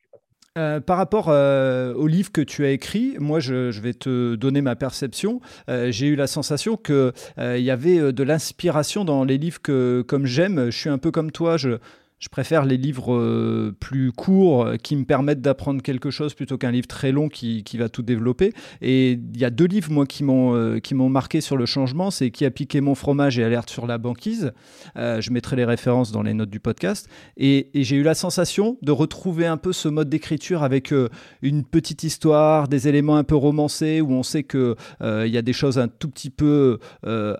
Euh, 0.59 0.81
par 0.81 0.97
rapport 0.97 1.27
euh, 1.29 1.93
au 1.93 2.07
livre 2.07 2.33
que 2.33 2.41
tu 2.41 2.65
as 2.65 2.71
écrit, 2.71 3.15
moi 3.17 3.39
je, 3.39 3.79
vais 3.79 3.93
te 3.93 4.35
donner 4.35 4.61
ma 4.61 4.75
perception. 4.75 5.39
Euh, 5.69 5.89
j'ai 5.89 6.07
eu 6.07 6.15
la 6.17 6.27
sensation 6.27 6.75
qu'il 6.75 7.13
y 7.37 7.71
avait 7.71 8.11
de 8.11 8.23
l'inspiration 8.23 9.05
dans 9.05 9.23
les 9.23 9.37
livres 9.37 9.61
que, 9.61 10.03
comme 10.05 10.25
j'aime, 10.25 10.65
je 10.65 10.77
suis 10.77 10.89
un 10.89 10.97
peu 10.97 11.11
comme 11.11 11.31
toi, 11.31 11.55
je, 11.55 11.77
je 12.19 12.27
préfère 12.27 12.65
les 12.65 12.75
livres 12.75 13.13
euh, 13.13 13.73
plus 13.79 14.11
courts 14.11 14.65
euh, 14.65 14.75
qui 14.75 14.97
me 14.97 15.05
permettent 15.05 15.41
d'apprendre 15.41 15.81
quelque 15.81 16.11
chose 16.11 16.33
plutôt 16.33 16.57
qu'un 16.57 16.71
livre 16.71 16.87
très 16.87 17.13
long 17.13 17.29
qui, 17.29 17.63
qui, 17.63 17.77
va 17.77 17.87
tout 17.87 18.01
développer. 18.01 18.53
Et 18.81 19.11
il 19.11 19.39
y 19.39 19.45
a 19.45 19.49
deux 19.49 19.65
livres, 19.65 19.89
moi, 19.89 20.05
qui 20.05 20.25
m'ont 20.25 20.53
euh, 20.53 21.09
marqué 21.09 21.39
sur 21.39 21.55
le 21.55 21.65
changement. 21.65 22.11
C'est 22.11 22.29
Qui 22.29 22.43
a 22.43 22.51
piqué 22.51 22.81
mon 22.81 22.93
fromage 22.93 23.39
et 23.39 23.43
Alerte 23.43 23.69
sur 23.69 23.87
la 23.87 23.97
banquise. 23.97 24.51
je 24.95 25.31
mettrai 25.31 25.55
les 25.55 25.65
références 25.65 26.11
dans 26.11 26.21
les 26.21 26.33
notes 26.33 26.49
du 26.49 26.59
podcast. 26.59 27.07
Et, 27.37 27.69
j'ai 27.73 27.95
eu 27.95 28.03
la 28.03 28.13
sensation 28.13 28.77
de 28.81 28.91
retrouver 28.91 29.45
un 29.45 29.57
peu 29.57 29.71
ce 29.71 29.87
mode 29.87 30.09
d'écriture 30.09 30.63
avec 30.63 30.93
une 31.41 31.63
petite 31.63 32.03
histoire, 32.03 32.67
des 32.67 32.87
éléments 32.87 33.15
un 33.15 33.23
peu 33.23 33.35
romancés 33.35 34.01
où 34.01 34.11
on 34.11 34.23
sait 34.23 34.43
qu'il 34.43 34.75
il 35.01 35.27
y 35.27 35.37
a 35.37 35.41
des 35.41 35.53
choses 35.53 35.79
un 35.79 35.87
tout 35.87 36.09
petit 36.09 36.29
peu 36.29 36.79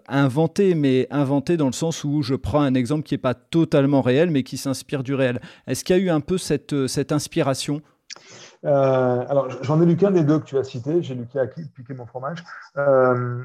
inventées, 0.08 0.76
mais 0.76 1.08
inventées 1.12 1.58
dans 1.58 1.68
le 1.68 1.74
sens 1.74 2.04
où 2.04 2.22
je 2.22 2.36
prends 2.36 2.62
un 2.62 2.74
exemple 2.74 3.04
qui 3.04 3.14
n'est 3.14 3.20
pas 3.20 3.34
totalement 3.34 4.02
réel, 4.02 4.32
mais 4.32 4.44
qui 4.44 4.58
s'inspire 4.74 5.04
du 5.04 5.14
réel. 5.14 5.40
Est-ce 5.68 5.84
qu'il 5.84 5.96
y 5.96 6.00
a 6.00 6.02
eu 6.02 6.10
un 6.10 6.22
peu 6.22 6.38
cette, 6.38 6.74
euh, 6.74 6.88
cette 6.88 7.12
inspiration? 7.12 7.82
Euh, 8.66 9.26
alors, 9.28 9.64
j'en 9.64 9.82
ai 9.82 9.86
lu 9.86 9.96
qu'un 9.96 10.12
des 10.12 10.24
deux 10.24 10.40
que 10.40 10.46
tu 10.46 10.58
as 10.58 10.64
cité. 10.64 11.02
J'ai 11.02 11.16
lu 11.16 11.28
qui 11.28 11.40
a 11.40 11.48
piqué 11.48 11.94
mon 11.94 12.06
fromage. 12.06 12.44
Euh, 12.78 13.44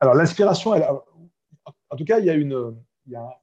alors, 0.00 0.14
l'inspiration, 0.14 0.72
en 0.72 1.96
tout 1.96 2.04
cas, 2.04 2.18
il 2.18 2.24
y 2.24 2.30
a 2.30 2.34
une, 2.34 2.74
il 3.06 3.12
y 3.12 3.16
a, 3.16 3.38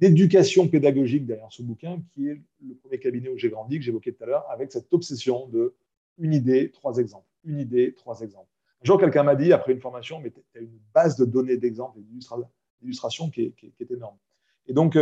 une 0.00 0.08
éducation 0.08 0.68
pédagogique 0.68 1.26
derrière 1.26 1.52
ce 1.52 1.62
bouquin 1.62 2.00
qui 2.14 2.28
est 2.28 2.40
le 2.66 2.74
premier 2.74 2.98
cabinet 2.98 3.28
où 3.28 3.36
j'ai 3.36 3.50
grandi, 3.50 3.78
que 3.78 3.84
j'évoquais 3.84 4.12
tout 4.12 4.24
à 4.24 4.26
l'heure, 4.26 4.46
avec 4.50 4.72
cette 4.72 4.92
obsession 4.92 5.48
de 5.48 5.74
une 6.18 6.32
idée, 6.34 6.70
trois 6.70 6.98
exemples. 6.98 7.26
Une 7.44 7.58
idée, 7.58 7.94
trois 7.94 8.20
exemples. 8.20 8.48
Un 8.82 8.86
jour, 8.86 8.98
quelqu'un 8.98 9.22
m'a 9.22 9.36
dit, 9.36 9.52
après 9.52 9.72
une 9.72 9.80
formation, 9.80 10.20
mais 10.20 10.30
tu 10.30 10.40
as 10.58 10.60
une 10.60 10.78
base 10.94 11.16
de 11.16 11.24
données 11.24 11.56
d'exemples 11.56 11.98
et 11.98 12.02
d'illustrations 12.02 13.28
qui, 13.30 13.54
est 13.80 13.90
énorme. 13.90 14.16
Et 14.66 14.72
donc, 14.72 14.96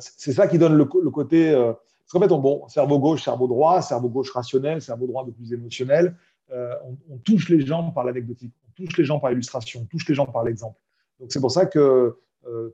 c'est 0.00 0.32
ça 0.32 0.46
qui 0.46 0.58
donne 0.58 0.76
le, 0.76 0.84
côté. 0.84 1.50
Euh, 1.50 1.72
parce 1.72 2.12
qu'en 2.12 2.20
fait, 2.20 2.32
on, 2.32 2.38
bon, 2.38 2.68
cerveau 2.68 2.98
gauche, 2.98 3.22
cerveau 3.22 3.46
droit, 3.46 3.82
cerveau 3.82 4.08
gauche 4.08 4.30
rationnel, 4.32 4.82
cerveau 4.82 5.06
droit 5.06 5.24
de 5.24 5.30
plus 5.30 5.52
émotionnel. 5.52 6.16
Euh, 6.50 6.74
on, 7.08 7.16
touche 7.18 7.48
les 7.48 7.64
gens 7.64 7.90
par 7.90 8.04
l'anecdotique, 8.04 8.52
on 8.68 8.72
touche 8.72 8.96
les 8.98 9.04
gens 9.04 9.18
par 9.18 9.30
l'illustration, 9.30 9.80
on 9.82 9.84
touche 9.86 10.06
les 10.08 10.14
gens 10.14 10.26
par 10.26 10.44
l'exemple. 10.44 10.78
Donc 11.18 11.32
c'est 11.32 11.40
pour 11.40 11.50
ça 11.50 11.66
que 11.66 12.16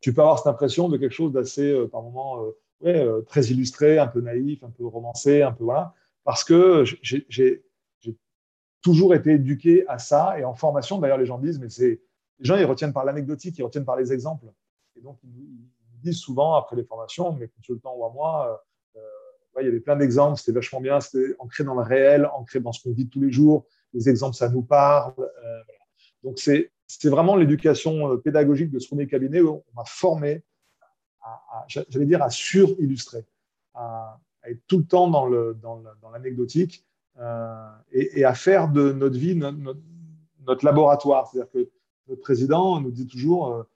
tu 0.00 0.14
peux 0.14 0.22
avoir 0.22 0.38
cette 0.38 0.46
impression 0.46 0.88
de 0.88 0.96
quelque 0.96 1.12
chose 1.12 1.32
d'assez, 1.32 1.86
par 1.92 2.02
moments, 2.02 2.42
très 3.26 3.44
illustré, 3.44 3.98
un 3.98 4.06
peu 4.06 4.20
naïf, 4.20 4.64
un 4.64 4.70
peu 4.70 4.86
romancé, 4.86 5.42
un 5.42 5.52
peu 5.52 5.64
voilà. 5.64 5.94
Parce 6.24 6.42
que 6.42 6.84
j'ai 7.02 7.62
toujours 8.82 9.14
été 9.14 9.32
éduqué 9.32 9.86
à 9.88 9.98
ça. 9.98 10.38
Et 10.38 10.44
en 10.44 10.54
formation, 10.54 10.98
d'ailleurs, 10.98 11.18
les 11.18 11.26
gens 11.26 11.38
disent, 11.38 11.58
mais 11.58 11.68
c'est 11.68 12.00
les 12.38 12.44
gens, 12.44 12.56
ils 12.56 12.64
retiennent 12.64 12.92
par 12.92 13.04
l'anecdotique, 13.04 13.58
ils 13.58 13.62
retiennent 13.62 13.84
par 13.84 13.96
les 13.96 14.12
exemples. 14.12 14.46
Et 14.96 15.00
donc, 15.00 15.18
ils, 15.24 15.58
disent 16.02 16.18
souvent 16.18 16.54
après 16.54 16.76
les 16.76 16.84
formations, 16.84 17.32
mes 17.32 17.48
consultants 17.48 17.94
ou 17.96 18.04
à 18.04 18.12
moi, 18.12 18.64
euh, 19.58 19.62
il 19.62 19.66
y 19.66 19.68
avait 19.68 19.80
plein 19.80 19.96
d'exemples, 19.96 20.38
c'était 20.38 20.52
vachement 20.52 20.80
bien, 20.80 21.00
c'était 21.00 21.34
ancré 21.38 21.64
dans 21.64 21.74
le 21.74 21.82
réel, 21.82 22.26
ancré 22.26 22.60
dans 22.60 22.72
ce 22.72 22.82
qu'on 22.82 22.92
vit 22.92 23.08
tous 23.08 23.20
les 23.20 23.30
jours. 23.30 23.66
Les 23.92 24.08
exemples, 24.08 24.36
ça 24.36 24.48
nous 24.48 24.62
parle. 24.62 25.14
Euh, 25.18 25.62
Donc, 26.22 26.38
c'est 26.38 26.70
vraiment 27.04 27.36
l'éducation 27.36 28.12
euh, 28.12 28.16
pédagogique 28.16 28.70
de 28.70 28.78
ce 28.78 28.88
premier 28.88 29.06
cabinet 29.06 29.40
où 29.40 29.48
on 29.50 29.76
m'a 29.76 29.84
formé 29.84 30.44
à, 31.22 31.64
j'allais 31.66 32.06
dire, 32.06 32.22
à 32.22 32.30
sur-illustrer, 32.30 33.26
à, 33.74 34.18
être 34.44 34.60
tout 34.66 34.78
le 34.78 34.84
temps 34.84 35.08
dans 35.08 35.26
l'anecdotique 36.12 36.86
dans 37.16 37.68
et, 37.92 38.20
et, 38.20 38.24
à 38.24 38.32
faire 38.32 38.68
de 38.68 38.92
notre 38.92 39.18
vie 39.18 39.34
notre, 39.34 40.64
laboratoire. 40.64 41.26
C'est-à-dire 41.26 41.50
que 41.50 41.70
notre 42.08 42.22
président 42.22 42.80
nous 42.80 42.92
dit 42.92 43.06
toujours 43.06 43.66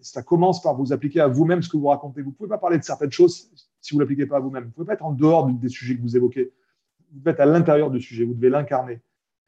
ça 0.00 0.22
commence 0.22 0.62
par 0.62 0.74
vous 0.74 0.92
appliquer 0.92 1.20
à 1.20 1.28
vous-même 1.28 1.62
ce 1.62 1.68
que 1.68 1.76
vous 1.76 1.86
racontez. 1.86 2.22
Vous 2.22 2.30
ne 2.30 2.34
pouvez 2.34 2.48
pas 2.48 2.58
parler 2.58 2.78
de 2.78 2.84
certaines 2.84 3.12
choses 3.12 3.50
si 3.80 3.92
vous 3.92 3.98
ne 3.98 4.04
l'appliquez 4.04 4.26
pas 4.26 4.36
à 4.36 4.40
vous-même. 4.40 4.64
Vous 4.64 4.68
ne 4.68 4.74
pouvez 4.74 4.86
pas 4.86 4.94
être 4.94 5.04
en 5.04 5.12
dehors 5.12 5.46
des 5.46 5.68
sujets 5.68 5.96
que 5.96 6.02
vous 6.02 6.16
évoquez. 6.16 6.52
Vous 7.12 7.20
devez 7.20 7.30
être 7.32 7.40
à 7.40 7.46
l'intérieur 7.46 7.90
du 7.90 8.00
sujet, 8.00 8.24
vous 8.24 8.34
devez 8.34 8.50
l'incarner. 8.50 9.00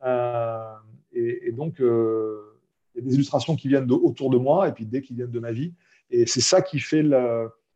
Euh, 0.05 0.75
et, 1.12 1.53
donc, 1.53 1.81
euh, 1.81 2.59
il 2.94 2.99
y 2.99 3.07
a 3.07 3.09
des 3.09 3.14
illustrations 3.14 3.57
qui 3.57 3.68
viennent 3.68 3.90
autour 3.90 4.31
de 4.31 4.37
moi 4.37 4.68
et 4.68 4.72
puis 4.72 4.85
des 4.85 5.01
qui 5.01 5.14
viennent 5.14 5.31
de 5.31 5.40
ma 5.40 5.53
vie. 5.53 5.72
Et 6.11 6.27
c'est 6.27 6.40
ça 6.40 6.62
qui 6.62 6.79
fait 6.79 7.05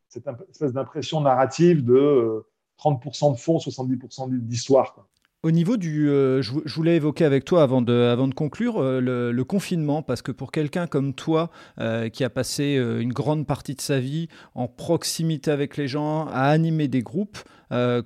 cette 0.08 0.26
espèce 0.50 0.72
d'impression 0.72 1.20
narrative 1.20 1.84
de 1.84 2.44
30% 2.78 3.30
euh, 3.30 3.32
de 3.32 3.38
fond, 3.38 3.56
70% 3.58 4.30
d'histoire. 4.38 5.08
Au 5.42 5.52
niveau 5.52 5.78
du, 5.78 6.10
euh, 6.10 6.42
je, 6.42 6.52
voulais 6.74 6.96
évoquer 6.96 7.24
avec 7.24 7.46
toi 7.46 7.62
avant 7.62 7.80
de, 7.80 7.94
avant 7.94 8.28
de 8.28 8.34
conclure 8.34 8.76
euh, 8.76 9.00
le, 9.00 9.44
confinement, 9.44 10.02
parce 10.02 10.20
que 10.20 10.32
pour 10.32 10.52
quelqu'un 10.52 10.86
comme 10.86 11.14
toi 11.14 11.50
euh, 11.78 12.10
qui 12.10 12.24
a 12.24 12.30
passé 12.30 12.74
une 12.74 13.12
grande 13.14 13.46
partie 13.46 13.74
de 13.74 13.80
sa 13.80 14.00
vie 14.00 14.28
en 14.54 14.68
proximité 14.68 15.50
avec 15.50 15.78
les 15.78 15.88
gens, 15.88 16.26
à 16.26 16.42
animer 16.42 16.88
des 16.88 17.02
groupes, 17.02 17.38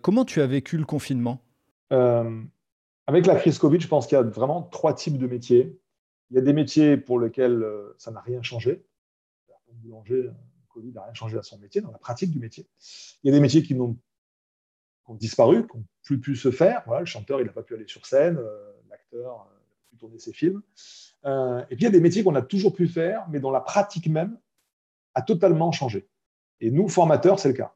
comment 0.03 0.25
tu 0.25 0.43
as 0.43 0.47
vécu 0.47 0.77
le 0.77 0.85
confinement? 0.85 1.41
Avec 1.91 3.27
la 3.27 3.35
crise 3.35 3.59
Covid, 3.59 3.81
je 3.81 3.89
pense 3.89 4.07
qu'il 4.07 4.17
y 4.17 4.21
a 4.21 4.23
vraiment 4.23 4.63
trois 4.63 4.95
types 4.95 5.19
de 5.19 5.27
métiers. 5.27 5.79
Il 6.31 6.37
y 6.37 6.39
a 6.39 6.43
des 6.43 6.53
métiers 6.53 6.97
pour 6.97 7.19
lesquels 7.19 7.67
ça 7.99 8.13
n'a 8.13 8.21
rien 8.21 8.43
changé. 8.43 8.85
Un 9.51 9.75
boulanger, 9.83 10.31
Covid 10.69 10.93
n'a 10.93 11.03
rien 11.03 11.15
changé 11.15 11.37
à 11.37 11.43
son 11.43 11.59
métier, 11.59 11.81
dans 11.81 11.91
la 11.91 11.99
pratique 11.99 12.31
du 12.31 12.39
métier. 12.39 12.67
Il 13.23 13.29
y 13.29 13.31
a 13.31 13.33
des 13.33 13.41
métiers 13.41 13.63
qui 13.63 13.75
n'ont 13.75 13.97
ont 15.07 15.15
disparu, 15.15 15.67
qui 15.67 15.77
n'ont 15.77 15.85
plus 16.03 16.21
pu 16.21 16.37
se 16.37 16.51
faire. 16.51 16.83
Le 16.99 17.05
chanteur, 17.05 17.41
il 17.41 17.47
n'a 17.47 17.53
pas 17.53 17.63
pu 17.63 17.75
aller 17.75 17.87
sur 17.87 18.07
scène, 18.07 18.39
euh, 18.39 18.73
l'acteur 18.91 19.33
euh, 19.33 19.55
n'a 19.55 19.75
pas 19.77 19.91
pu 19.91 19.97
tourner 19.97 20.19
ses 20.19 20.33
films. 20.33 20.63
Euh, 21.25 21.63
et 21.71 21.77
puis, 21.77 21.79
il 21.81 21.85
y 21.85 21.87
a 21.87 21.91
des 21.91 22.01
métiers 22.01 22.25
qu'on 22.25 22.35
a 22.35 22.43
toujours 22.43 22.75
pu 22.75 22.87
faire, 22.87 23.27
mais 23.31 23.41
dont 23.41 23.51
la 23.51 23.61
pratique 23.61 24.09
même 24.09 24.39
a 25.15 25.23
totalement 25.23 25.73
changé. 25.73 26.09
Et 26.61 26.71
nous, 26.71 26.89
formateurs, 26.89 27.39
c'est 27.39 27.49
le 27.49 27.55
cas. 27.55 27.75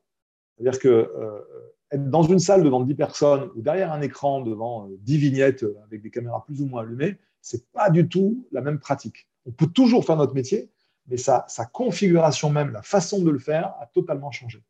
C'est-à-dire 0.57 0.81
que 0.81 1.45
être 1.91 2.11
dans 2.11 2.23
une 2.23 2.39
salle 2.39 2.63
devant 2.63 2.83
10 2.83 2.95
personnes 2.95 3.51
ou 3.55 3.63
derrière 3.63 3.93
un 3.93 4.03
écran 4.03 4.43
devant 4.43 4.89
10 5.01 5.17
vignettes 5.17 5.65
avec 5.87 6.03
des 6.03 6.11
caméras 6.11 6.45
plus 6.45 6.61
ou 6.61 6.67
moins 6.67 6.83
allumées, 6.83 7.17
c'est 7.41 7.71
pas 7.71 7.91
du 7.91 8.09
tout 8.09 8.47
la 8.53 8.61
même 8.61 8.79
pratique. 8.79 9.29
On 9.47 9.53
peut 9.53 9.69
toujours 9.69 10.05
faire 10.05 10.17
notre 10.17 10.35
métier, 10.35 10.71
mais 11.07 11.17
sa 11.17 11.47
configuration 11.73 12.51
même, 12.51 12.73
la 12.73 12.83
façon 12.83 13.23
de 13.23 13.31
le 13.31 13.39
faire 13.39 13.75
a 13.81 13.87
totalement 13.87 14.33
changé. 14.33 14.63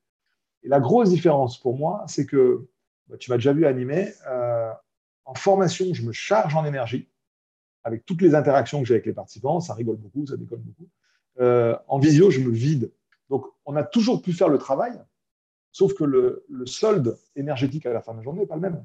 La 0.68 0.80
grosse 0.80 1.08
différence 1.08 1.58
pour 1.58 1.78
moi, 1.78 2.04
c'est 2.08 2.26
que, 2.26 2.68
bah, 3.08 3.16
tu 3.16 3.30
m'as 3.30 3.38
déjà 3.38 3.54
vu 3.54 3.64
animer, 3.64 4.12
euh, 4.28 4.70
en 5.24 5.34
formation, 5.34 5.86
je 5.94 6.02
me 6.02 6.12
charge 6.12 6.54
en 6.54 6.66
énergie 6.66 7.08
avec 7.84 8.04
toutes 8.04 8.20
les 8.20 8.34
interactions 8.34 8.80
que 8.80 8.86
j'ai 8.86 8.94
avec 8.94 9.06
les 9.06 9.14
participants, 9.14 9.60
ça 9.60 9.72
rigole 9.72 9.96
beaucoup, 9.96 10.26
ça 10.26 10.36
déconne 10.36 10.60
beaucoup. 10.60 10.86
Euh, 11.40 11.74
en 11.88 11.98
visio, 11.98 12.30
je 12.30 12.40
me 12.40 12.50
vide. 12.50 12.92
Donc, 13.30 13.46
on 13.64 13.76
a 13.76 13.82
toujours 13.82 14.20
pu 14.20 14.34
faire 14.34 14.50
le 14.50 14.58
travail, 14.58 14.92
sauf 15.72 15.94
que 15.94 16.04
le, 16.04 16.44
solde 16.66 17.16
énergétique 17.34 17.86
à 17.86 17.92
la 17.94 18.02
fin 18.02 18.12
de 18.12 18.18
la 18.18 18.24
journée 18.24 18.40
n'est 18.40 18.46
pas 18.46 18.56
le 18.56 18.60
même. 18.60 18.84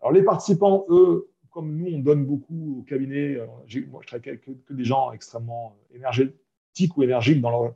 Alors, 0.00 0.12
les 0.12 0.22
participants, 0.22 0.84
eux, 0.90 1.30
comme 1.48 1.74
nous, 1.78 1.86
on 1.94 2.00
donne 2.00 2.26
beaucoup 2.26 2.80
au 2.80 2.82
cabinet, 2.82 3.36
euh, 3.36 3.46
moi, 3.88 4.02
je 4.02 4.06
travaille 4.06 4.28
avec 4.28 4.42
que, 4.42 4.74
des 4.74 4.84
gens 4.84 5.12
extrêmement 5.12 5.78
énergétiques 5.94 6.94
ou 6.94 7.02
énergiques 7.04 7.40
dans 7.40 7.50
leur 7.50 7.74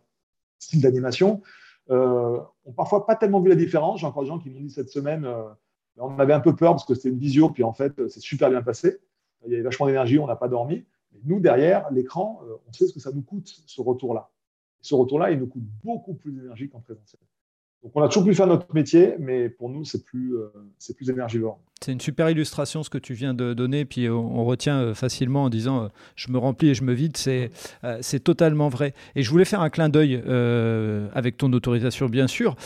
style 0.58 0.82
d'animation 0.82 1.40
ont 1.90 2.72
parfois 2.76 3.06
pas 3.06 3.16
tellement 3.16 3.40
vu 3.40 3.48
la 3.48 3.56
différence. 3.56 4.00
J'ai 4.00 4.06
encore 4.06 4.22
des 4.22 4.28
gens 4.28 4.38
qui 4.38 4.50
m'ont 4.50 4.60
dit 4.60 4.70
cette 4.70 4.90
semaine, 4.90 5.24
euh, 5.24 5.42
on 5.96 6.18
avait 6.18 6.32
un 6.32 6.40
peu 6.40 6.54
peur 6.54 6.72
parce 6.72 6.84
que 6.84 6.94
c'était 6.94 7.08
une 7.08 7.18
visio, 7.18 7.50
puis 7.50 7.62
en 7.62 7.72
fait, 7.72 7.92
c'est 8.08 8.20
super 8.20 8.50
bien 8.50 8.62
passé. 8.62 8.98
Il 9.46 9.52
y 9.52 9.54
avait 9.54 9.62
vachement 9.62 9.86
d'énergie, 9.86 10.18
on 10.18 10.26
n'a 10.26 10.36
pas 10.36 10.48
dormi. 10.48 10.84
Mais 11.12 11.20
nous, 11.24 11.40
derrière 11.40 11.90
l'écran, 11.90 12.40
euh, 12.44 12.56
on 12.68 12.72
sait 12.72 12.86
ce 12.86 12.92
que 12.92 13.00
ça 13.00 13.10
nous 13.12 13.22
coûte, 13.22 13.48
ce 13.66 13.80
retour-là. 13.80 14.30
Ce 14.80 14.94
retour-là, 14.94 15.30
il 15.30 15.38
nous 15.38 15.46
coûte 15.46 15.64
beaucoup 15.84 16.14
plus 16.14 16.32
d'énergie 16.32 16.68
qu'en 16.68 16.80
présentiel. 16.80 17.20
Donc, 17.82 17.92
on 17.94 18.02
a 18.02 18.08
toujours 18.08 18.24
pu 18.24 18.34
faire 18.34 18.46
notre 18.46 18.72
métier, 18.74 19.16
mais 19.18 19.48
pour 19.48 19.70
nous, 19.70 19.84
c'est 19.84 20.04
plus, 20.04 20.36
euh, 20.36 20.50
c'est 20.78 20.94
plus 20.94 21.10
énergivore. 21.10 21.60
C'est 21.82 21.92
une 21.92 22.00
super 22.00 22.28
illustration 22.28 22.82
ce 22.82 22.90
que 22.90 22.98
tu 22.98 23.14
viens 23.14 23.32
de 23.32 23.54
donner, 23.54 23.86
puis 23.86 24.06
on, 24.10 24.44
retient 24.44 24.80
euh, 24.80 24.94
facilement 24.94 25.44
en 25.44 25.48
disant 25.48 25.84
euh, 25.84 25.88
je 26.14 26.30
me 26.30 26.36
remplis 26.36 26.68
et 26.68 26.74
je 26.74 26.84
me 26.84 26.92
vide, 26.92 27.16
c'est 27.16 27.50
c'est 28.02 28.22
totalement 28.22 28.68
vrai. 28.68 28.92
Et 29.16 29.22
je 29.22 29.30
voulais 29.30 29.46
faire 29.46 29.62
un 29.62 29.70
clin 29.70 29.88
d'œil, 29.88 30.22
avec 31.14 31.38
ton 31.38 31.50
autorisation 31.54 32.06
bien 32.06 32.26
sûr. 32.26 32.56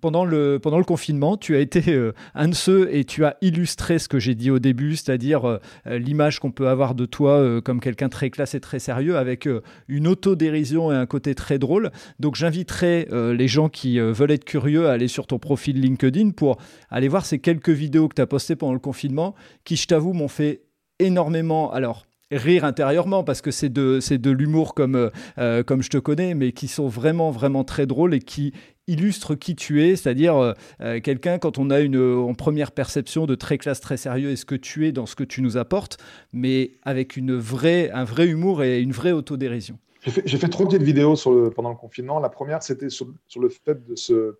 pendant, 0.00 0.24
le, 0.24 0.58
pendant 0.58 0.78
le 0.78 0.84
confinement, 0.84 1.36
tu 1.36 1.54
as 1.56 1.58
été 1.58 2.10
un 2.34 2.48
de 2.48 2.54
ceux 2.54 2.88
et 2.94 3.04
tu 3.04 3.24
as 3.26 3.36
illustré 3.42 3.98
ce 3.98 4.08
que 4.08 4.18
j'ai 4.18 4.34
dit 4.34 4.50
au 4.50 4.58
début, 4.58 4.96
c'est-à-dire 4.96 5.58
l'image 5.84 6.40
qu'on 6.40 6.50
peut 6.50 6.68
avoir 6.68 6.94
de 6.94 7.04
toi 7.04 7.60
comme 7.60 7.80
quelqu'un 7.80 8.08
très 8.08 8.30
classe 8.30 8.54
et 8.54 8.60
très 8.60 8.78
sérieux, 8.78 9.16
avec 9.16 9.46
une 9.88 10.08
autodérision 10.08 10.90
et 10.90 10.96
un 10.96 11.06
côté 11.06 11.34
très 11.34 11.58
drôle. 11.58 11.90
Donc 12.18 12.36
j'inviterai 12.36 13.08
les 13.12 13.48
gens 13.48 13.68
qui 13.68 13.98
veulent 13.98 14.32
être 14.32 14.46
curieux 14.46 14.88
à 14.88 14.92
aller 14.92 15.08
sur 15.08 15.26
ton 15.26 15.38
profil 15.38 15.80
LinkedIn 15.80 16.30
pour 16.30 16.58
aller 16.90 17.08
voir 17.08 17.26
ces 17.26 17.38
quelques 17.38 17.70
vidéos 17.70 18.08
que 18.08 18.14
tu 18.14 18.22
as 18.22 18.26
postées 18.26 18.37
pendant 18.56 18.72
le 18.72 18.78
confinement 18.78 19.34
qui, 19.64 19.76
je 19.76 19.86
t'avoue, 19.86 20.12
m'ont 20.12 20.28
fait 20.28 20.62
énormément. 20.98 21.72
Alors, 21.72 22.06
rire 22.30 22.64
intérieurement 22.64 23.24
parce 23.24 23.40
que 23.40 23.50
c'est 23.50 23.68
de, 23.68 24.00
c'est 24.00 24.18
de 24.18 24.30
l'humour 24.30 24.74
comme, 24.74 24.96
euh, 24.96 25.10
euh, 25.38 25.62
comme 25.62 25.82
je 25.82 25.90
te 25.90 25.98
connais, 25.98 26.34
mais 26.34 26.52
qui 26.52 26.68
sont 26.68 26.88
vraiment, 26.88 27.30
vraiment 27.30 27.64
très 27.64 27.86
drôles 27.86 28.14
et 28.14 28.20
qui 28.20 28.52
illustrent 28.86 29.34
qui 29.34 29.54
tu 29.54 29.82
es, 29.84 29.96
c'est-à-dire 29.96 30.54
euh, 30.80 31.00
quelqu'un 31.00 31.38
quand 31.38 31.58
on 31.58 31.70
a 31.70 31.80
une 31.80 31.98
en 31.98 32.34
première 32.34 32.72
perception 32.72 33.26
de 33.26 33.34
très 33.34 33.58
classe, 33.58 33.80
très 33.80 33.98
sérieux, 33.98 34.30
et 34.30 34.36
ce 34.36 34.46
que 34.46 34.54
tu 34.54 34.86
es 34.86 34.92
dans 34.92 35.04
ce 35.04 35.14
que 35.14 35.24
tu 35.24 35.42
nous 35.42 35.58
apportes, 35.58 35.98
mais 36.32 36.72
avec 36.82 37.16
une 37.16 37.36
vraie, 37.36 37.90
un 37.90 38.04
vrai 38.04 38.26
humour 38.26 38.62
et 38.62 38.80
une 38.80 38.92
vraie 38.92 39.12
autodérision. 39.12 39.78
J'ai 40.06 40.38
fait, 40.38 40.48
trois 40.48 40.66
petites 40.66 40.82
vidéos 40.82 41.16
sur 41.16 41.52
pendant 41.52 41.70
le 41.70 41.76
confinement. 41.76 42.18
La 42.18 42.30
première, 42.30 42.62
c'était 42.62 42.88
sur, 42.88 43.08
le 43.36 43.48
fait 43.48 43.84
de 43.86 43.94
se, 43.94 44.38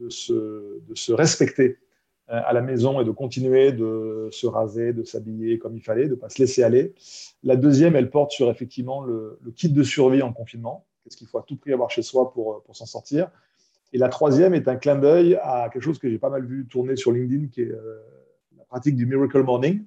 de 0.00 0.10
se, 0.10 1.12
respecter 1.12 1.64
euh, 1.64 1.76
à 2.28 2.52
la 2.52 2.62
maison 2.62 3.00
et 3.00 3.04
de 3.04 3.10
continuer 3.10 3.72
de 3.72 4.28
se 4.30 4.46
raser, 4.46 4.92
de 4.92 5.02
s'habiller 5.02 5.58
comme 5.58 5.76
il 5.76 5.82
fallait, 5.82 6.04
de 6.04 6.10
ne 6.10 6.14
pas 6.14 6.28
se 6.28 6.38
laisser 6.38 6.62
aller. 6.62 6.94
La 7.42 7.56
deuxième, 7.56 7.96
elle 7.96 8.10
porte 8.10 8.30
sur 8.30 8.50
effectivement 8.50 9.02
le, 9.02 9.38
kit 9.54 9.68
de 9.68 9.82
survie 9.82 10.22
en 10.22 10.32
confinement. 10.32 10.86
Qu'est-ce 11.02 11.16
qu'il 11.16 11.26
faut 11.26 11.38
à 11.38 11.42
tout 11.42 11.56
prix 11.56 11.72
avoir 11.72 11.90
chez 11.90 12.02
soi 12.02 12.32
pour, 12.32 12.62
pour 12.62 12.76
s'en 12.76 12.86
sortir 12.86 13.30
Et 13.92 13.98
la 13.98 14.08
troisième 14.08 14.54
est 14.54 14.68
un 14.68 14.76
clin 14.76 14.96
d'œil 14.96 15.38
à 15.42 15.68
quelque 15.70 15.82
chose 15.82 15.98
que 15.98 16.08
j'ai 16.08 16.18
pas 16.18 16.30
mal 16.30 16.46
vu 16.46 16.66
tourner 16.68 16.96
sur 16.96 17.12
LinkedIn, 17.12 17.48
qui 17.48 17.62
est 17.62 17.70
euh, 17.70 18.00
la 18.56 18.64
pratique 18.64 18.96
du 18.96 19.04
Miracle 19.04 19.42
Morning. 19.42 19.84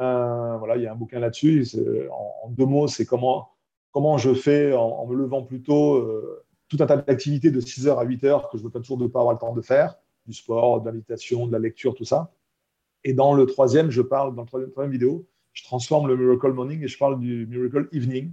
Euh, 0.00 0.56
voilà, 0.58 0.76
il 0.76 0.82
y 0.82 0.86
a 0.86 0.92
un 0.92 0.96
bouquin 0.96 1.20
là-dessus. 1.20 1.66
En, 2.10 2.48
deux 2.50 2.66
mots, 2.66 2.86
c'est 2.86 3.04
comment, 3.04 3.50
comment 3.90 4.18
je 4.18 4.34
fais 4.34 4.72
en, 4.74 5.06
me 5.06 5.14
levant 5.14 5.42
plus 5.42 5.62
tôt 5.62 5.96
euh, 5.96 6.44
tout 6.68 6.76
un 6.80 6.86
tas 6.86 6.96
d'activités 6.96 7.50
de 7.50 7.60
6h 7.60 7.98
à 7.98 8.04
8h 8.04 8.50
que 8.50 8.58
je 8.58 8.64
me 8.64 8.70
donne 8.70 8.82
toujours 8.82 8.98
de 8.98 9.04
ne 9.04 9.08
pas 9.08 9.20
avoir 9.20 9.34
le 9.34 9.38
temps 9.38 9.52
de 9.52 9.60
faire, 9.60 9.96
du 10.26 10.32
sport, 10.32 10.80
de 10.80 10.86
la 10.86 10.92
méditation, 10.92 11.46
de 11.46 11.52
la 11.52 11.58
lecture, 11.58 11.94
tout 11.94 12.04
ça. 12.04 12.32
Et 13.04 13.12
dans 13.12 13.34
le 13.34 13.46
troisième, 13.46 13.90
je 13.90 14.02
parle, 14.02 14.34
dans 14.34 14.42
la 14.42 14.66
troisième, 14.66 14.92
vidéo, 14.92 15.26
je 15.52 15.64
transforme 15.64 16.08
le 16.08 16.16
Miracle 16.16 16.52
Morning 16.52 16.82
et 16.82 16.88
je 16.88 16.98
parle 16.98 17.18
du 17.18 17.46
Miracle 17.46 17.88
Evening 17.92 18.32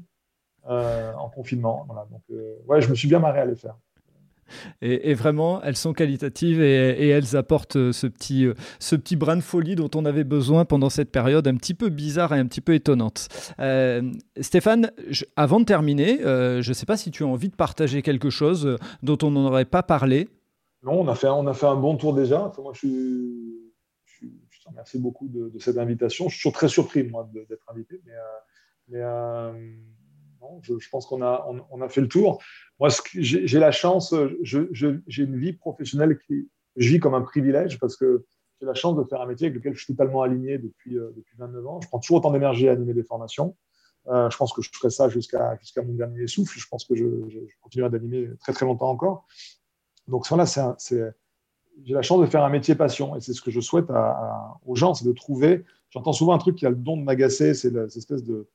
euh, 0.69 1.13
en 1.13 1.29
confinement. 1.29 1.87
Donc, 2.11 2.21
ouais, 2.67 2.81
je 2.81 2.89
me 2.89 2.95
suis 2.95 3.07
bien 3.07 3.19
marré 3.19 3.39
à 3.39 3.45
les 3.45 3.55
faire. 3.55 3.75
Et, 4.81 5.13
vraiment, 5.13 5.61
elles 5.61 5.75
sont 5.75 5.93
qualitatives 5.93 6.61
et, 6.61 7.09
elles 7.09 7.35
apportent 7.35 7.75
euh, 7.75 7.91
ce 7.91 8.07
petit, 8.07 8.45
euh, 8.45 8.53
ce 8.79 8.95
petit 8.95 9.15
brin 9.15 9.35
de 9.35 9.41
folie 9.41 9.75
dont 9.75 9.89
on 9.95 10.05
avait 10.05 10.23
besoin 10.23 10.65
pendant 10.65 10.89
cette 10.89 11.11
période 11.11 11.47
un 11.47 11.55
petit 11.55 11.73
peu 11.73 11.89
bizarre 11.89 12.33
et 12.33 12.39
un 12.39 12.45
petit 12.45 12.61
peu 12.61 12.73
étonnante. 12.73 13.27
Euh, 13.59 14.11
Stéphane, 14.39 14.91
avant 15.35 15.59
de 15.59 15.65
terminer, 15.65 16.19
je 16.21 16.67
ne 16.67 16.73
sais 16.73 16.85
pas 16.85 16.97
si 16.97 17.11
tu 17.11 17.23
as 17.23 17.27
envie 17.27 17.49
de 17.49 17.55
partager 17.55 18.01
quelque 18.01 18.29
chose 18.29 18.77
dont 19.03 19.17
on 19.23 19.31
n'en 19.31 19.45
aurait 19.45 19.65
pas 19.65 19.83
parlé. 19.83 20.27
Non, 20.83 21.01
on 21.01 21.07
a 21.07 21.15
fait, 21.15 21.27
on 21.27 21.45
a 21.47 21.53
fait 21.53 21.65
un 21.65 21.75
bon 21.75 21.97
tour 21.97 22.13
déjà. 22.13 22.51
moi, 22.57 22.71
je, 22.73 22.87
je, 24.05 24.25
te 24.25 24.69
remercie 24.69 24.99
beaucoup 24.99 25.27
de, 25.27 25.51
cette 25.59 25.77
invitation. 25.77 26.29
Je 26.29 26.35
suis 26.35 26.41
toujours 26.41 26.53
très 26.53 26.69
surpris, 26.69 27.03
moi, 27.03 27.29
d'être 27.33 27.69
invité. 27.69 28.01
Mais, 28.87 29.01
je, 30.61 30.89
pense 30.89 31.05
qu'on 31.05 31.21
a, 31.21 31.45
on, 31.69 31.81
a 31.81 31.89
fait 31.89 32.01
le 32.01 32.07
tour. 32.07 32.41
Moi, 32.79 32.89
j'ai 33.13 33.59
la 33.59 33.71
chance, 33.71 34.13
j'ai 34.41 35.23
une 35.23 35.37
vie 35.37 35.53
professionnelle 35.53 36.17
qui 36.25 36.49
je 36.75 36.89
vis 36.89 36.99
comme 36.99 37.13
un 37.13 37.21
privilège 37.21 37.79
parce 37.79 37.95
que 37.95 38.25
j'ai 38.59 38.65
la 38.65 38.73
chance 38.73 38.95
de 38.95 39.03
faire 39.03 39.21
un 39.21 39.25
métier 39.25 39.47
avec 39.47 39.57
lequel 39.57 39.75
je 39.75 39.83
suis 39.83 39.93
totalement 39.93 40.21
aligné 40.21 40.57
depuis, 40.57 40.97
euh, 40.97 41.11
depuis 41.15 41.35
29 41.37 41.67
ans. 41.67 41.79
Je 41.81 41.87
prends 41.87 41.99
toujours 41.99 42.17
autant 42.17 42.31
d'énergie 42.31 42.67
à 42.67 42.73
animer 42.73 42.93
des 42.93 43.03
formations. 43.03 43.55
Euh, 44.07 44.29
je 44.29 44.37
pense 44.37 44.53
que 44.53 44.61
je 44.61 44.69
ferai 44.73 44.89
ça 44.89 45.09
jusqu'à 45.09 45.57
jusqu'à 45.57 45.81
mon 45.81 45.93
dernier 45.93 46.27
souffle. 46.27 46.57
Je 46.57 46.67
pense 46.67 46.85
que 46.85 46.95
je, 46.95 47.05
continuerai 47.61 47.89
d'animer 47.89 48.29
très 48.39 48.53
très 48.53 48.65
longtemps 48.65 48.89
encore. 48.89 49.27
Donc 50.09 50.27
voilà, 50.27 50.45
c'est 50.45 51.01
j'ai 51.85 51.93
la 51.93 52.01
chance 52.01 52.21
de 52.21 52.25
faire 52.25 52.43
un 52.43 52.49
métier 52.49 52.75
passion 52.75 53.15
et 53.15 53.21
c'est 53.21 53.33
ce 53.33 53.41
que 53.41 53.51
je 53.51 53.59
souhaite 53.59 53.85
aux 54.65 54.75
gens, 54.75 54.93
c'est 54.93 55.05
de 55.05 55.11
trouver. 55.13 55.63
J'entends 55.89 56.13
souvent 56.13 56.33
un 56.33 56.37
truc 56.37 56.55
qui 56.55 56.65
a 56.65 56.69
le 56.69 56.75
don 56.75 56.97
de 56.97 57.03
m'agacer, 57.03 57.53
c'est 57.53 57.71
cette 57.71 57.97
espèce 57.97 58.23
de, 58.23 58.47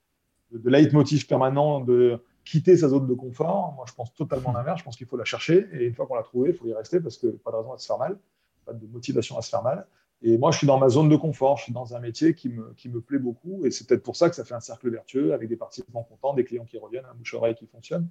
de, 0.52 0.70
leitmotiv 0.70 1.26
permanent 1.26 1.80
de 1.80 2.20
quitter 2.44 2.76
sa 2.76 2.88
zone 2.88 3.06
de 3.06 3.14
confort. 3.14 3.72
Moi, 3.76 3.86
je 3.88 3.94
pense 3.94 4.12
totalement 4.14 4.52
l'inverse. 4.52 4.80
Je 4.80 4.84
pense 4.84 4.96
qu'il 4.96 5.06
faut 5.06 5.16
la 5.16 5.24
chercher 5.24 5.66
et 5.72 5.86
une 5.86 5.94
fois 5.94 6.06
qu'on 6.06 6.14
l'a 6.14 6.22
trouvée, 6.22 6.50
il 6.50 6.56
faut 6.56 6.66
y 6.66 6.74
rester 6.74 7.00
parce 7.00 7.16
que 7.16 7.28
pas 7.28 7.50
de 7.50 7.56
raison 7.56 7.72
à 7.72 7.78
se 7.78 7.86
faire 7.86 7.98
mal, 7.98 8.18
pas 8.64 8.72
de 8.72 8.86
motivation 8.86 9.38
à 9.38 9.42
se 9.42 9.48
faire 9.48 9.62
mal. 9.62 9.86
Et 10.22 10.38
moi, 10.38 10.50
je 10.52 10.58
suis 10.58 10.66
dans 10.66 10.78
ma 10.78 10.88
zone 10.88 11.08
de 11.08 11.16
confort. 11.16 11.58
Je 11.58 11.64
suis 11.64 11.72
dans 11.72 11.94
un 11.94 12.00
métier 12.00 12.34
qui 12.34 12.48
me, 12.48 12.72
qui 12.76 12.88
me 12.88 13.00
plaît 13.00 13.18
beaucoup 13.18 13.66
et 13.66 13.70
c'est 13.70 13.86
peut-être 13.86 14.02
pour 14.02 14.16
ça 14.16 14.28
que 14.28 14.36
ça 14.36 14.44
fait 14.44 14.54
un 14.54 14.60
cercle 14.60 14.90
vertueux 14.90 15.32
avec 15.32 15.48
des 15.48 15.56
participants 15.56 16.02
contents, 16.02 16.34
des 16.34 16.44
clients 16.44 16.64
qui 16.64 16.78
reviennent, 16.78 17.06
un 17.10 17.14
bouche-oreille 17.14 17.54
qui 17.54 17.66
fonctionne. 17.66 18.08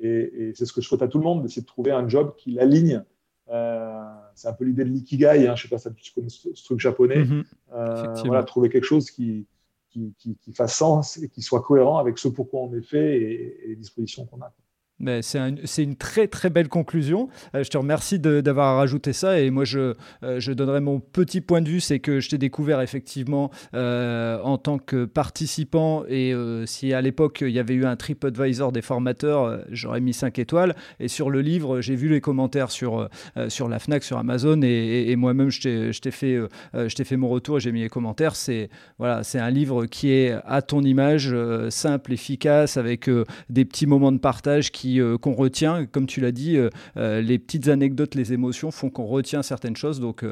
Et, 0.00 0.52
c'est 0.54 0.66
ce 0.66 0.72
que 0.72 0.80
je 0.80 0.88
souhaite 0.88 1.02
à 1.02 1.08
tout 1.08 1.18
le 1.18 1.24
monde, 1.24 1.42
d'essayer 1.42 1.62
de 1.62 1.66
trouver 1.66 1.92
un 1.92 2.08
job 2.08 2.34
qui 2.36 2.52
l'aligne. 2.52 3.02
Euh, 3.50 4.02
c'est 4.34 4.48
un 4.48 4.52
peu 4.52 4.64
l'idée 4.64 4.84
de 4.84 4.90
l'ikigai. 4.90 5.46
Hein. 5.46 5.54
Je 5.56 5.66
ne 5.66 5.68
sais 5.68 5.68
pas 5.68 5.78
si 5.78 6.02
tu 6.02 6.12
connais 6.12 6.28
ce, 6.28 6.64
truc 6.64 6.80
japonais. 6.80 7.24
Mm-hmm. 7.24 7.44
Euh, 7.74 8.14
voilà, 8.24 8.42
trouver 8.42 8.68
quelque 8.68 8.84
chose 8.84 9.10
qui, 9.10 9.46
qui, 9.90 10.36
fasse 10.54 10.76
sens 10.76 11.18
et 11.18 11.28
qui 11.28 11.42
soit 11.42 11.62
cohérent 11.62 11.98
avec 11.98 12.18
ce 12.18 12.28
pourquoi 12.28 12.60
on 12.60 12.74
est 12.74 12.82
fait 12.82 13.16
et, 13.16 13.64
et 13.64 13.68
les 13.68 13.76
dispositions 13.76 14.24
qu'on 14.26 14.40
a. 14.40 14.52
C'est 15.22 15.82
une 15.82 15.96
très 15.96 16.28
très 16.28 16.50
belle 16.50 16.68
conclusion. 16.68 17.28
Euh, 17.54 17.64
je 17.64 17.70
te 17.70 17.76
remercie 17.76 18.20
d'avoir 18.20 18.76
rajouté 18.76 19.12
ça 19.12 19.40
et 19.40 19.50
moi 19.50 19.64
je, 19.64 19.94
euh, 20.22 20.38
je 20.38 20.52
donnerai 20.52 20.80
mon 20.80 21.00
petit 21.00 21.40
point 21.40 21.60
de 21.62 21.68
vue, 21.68 21.80
c'est 21.80 21.98
que 21.98 22.20
je 22.20 22.28
t'ai 22.28 22.38
découvert 22.38 22.80
effectivement 22.80 23.50
euh, 23.74 24.38
en 24.42 24.56
tant 24.56 24.78
que 24.78 25.04
participant 25.04 26.04
et 26.08 26.32
si 26.66 26.92
à 26.92 27.00
l'époque 27.00 27.42
il 27.42 27.50
y 27.50 27.58
avait 27.58 27.74
eu 27.74 27.84
un 27.84 27.96
TripAdvisor 27.96 28.70
des 28.70 28.82
formateurs, 28.82 29.64
j'aurais 29.70 30.00
mis 30.00 30.12
5 30.12 30.38
étoiles 30.38 30.76
et 31.00 31.08
sur 31.08 31.28
le 31.28 31.40
livre 31.40 31.80
j'ai 31.80 31.96
vu 31.96 32.08
les 32.08 32.20
commentaires 32.20 32.70
sur, 32.70 33.08
sur 33.48 33.68
la 33.68 33.78
FNAC, 33.78 34.04
sur 34.04 34.18
Amazon 34.18 34.60
et, 34.62 35.14
moi-même 35.16 35.50
je 35.50 35.98
t'ai 35.98 36.10
fait, 36.10 36.38
fait 36.88 37.16
mon 37.16 37.28
retour 37.28 37.56
et 37.56 37.60
j'ai 37.60 37.72
mis 37.72 37.82
les 37.82 37.88
commentaires. 37.88 38.36
C'est 38.36 38.68
voilà, 38.98 39.22
un 39.34 39.50
livre 39.50 39.86
qui 39.86 40.12
est 40.12 40.36
à 40.44 40.62
ton 40.62 40.82
image, 40.82 41.34
simple, 41.70 42.12
efficace, 42.12 42.76
avec 42.76 43.10
des 43.50 43.64
petits 43.64 43.86
moments 43.86 44.12
de 44.12 44.18
partage 44.18 44.70
qui 44.70 44.83
euh, 44.86 45.18
qu'on 45.18 45.34
retient. 45.34 45.86
Comme 45.86 46.06
tu 46.06 46.20
l'as 46.20 46.32
dit, 46.32 46.56
euh, 46.56 46.70
euh, 46.96 47.20
les 47.20 47.38
petites 47.38 47.68
anecdotes, 47.68 48.14
les 48.14 48.32
émotions 48.32 48.70
font 48.70 48.90
qu'on 48.90 49.06
retient 49.06 49.42
certaines 49.42 49.76
choses. 49.76 50.00
Donc, 50.00 50.24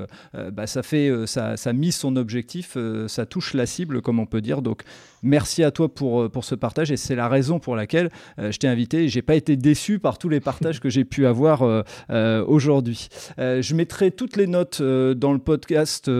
bah, 0.53 0.67
ça 0.67 0.83
fait, 0.83 1.11
ça, 1.27 1.57
ça 1.57 1.73
mise 1.73 1.97
son 1.97 2.17
objectif, 2.17 2.77
ça 3.07 3.27
touche 3.27 3.55
la 3.55 3.67
cible, 3.67 4.03
comme 4.03 4.19
on 4.19 4.27
peut 4.27 4.41
dire. 4.41 4.63
Donc, 4.63 4.83
merci 5.23 5.65
à 5.65 5.71
toi 5.71 5.93
pour, 5.93 6.31
pour 6.31 6.45
ce 6.45 6.55
partage 6.55 6.91
et 6.91 6.97
c'est 6.97 7.15
la 7.15 7.29
raison 7.29 7.59
pour 7.59 7.77
laquelle 7.77 8.11
je 8.39 8.57
t'ai 8.57 8.69
invité. 8.69 9.09
J'ai 9.09 9.23
pas 9.23 9.35
été 9.35 9.57
déçu 9.57 9.99
par 9.99 10.19
tous 10.19 10.29
les 10.29 10.41
partages 10.41 10.81
que 10.81 10.91
j'ai 10.91 11.05
pu 11.05 11.27
avoir 11.27 11.85
aujourd'hui. 12.47 13.09
je 13.39 13.75
mettrai 13.75 14.11
toutes 14.11 14.37
les 14.37 14.47
notes 14.47 14.83
dans 14.83 15.33
le 15.33 15.39
podcast 15.39 16.11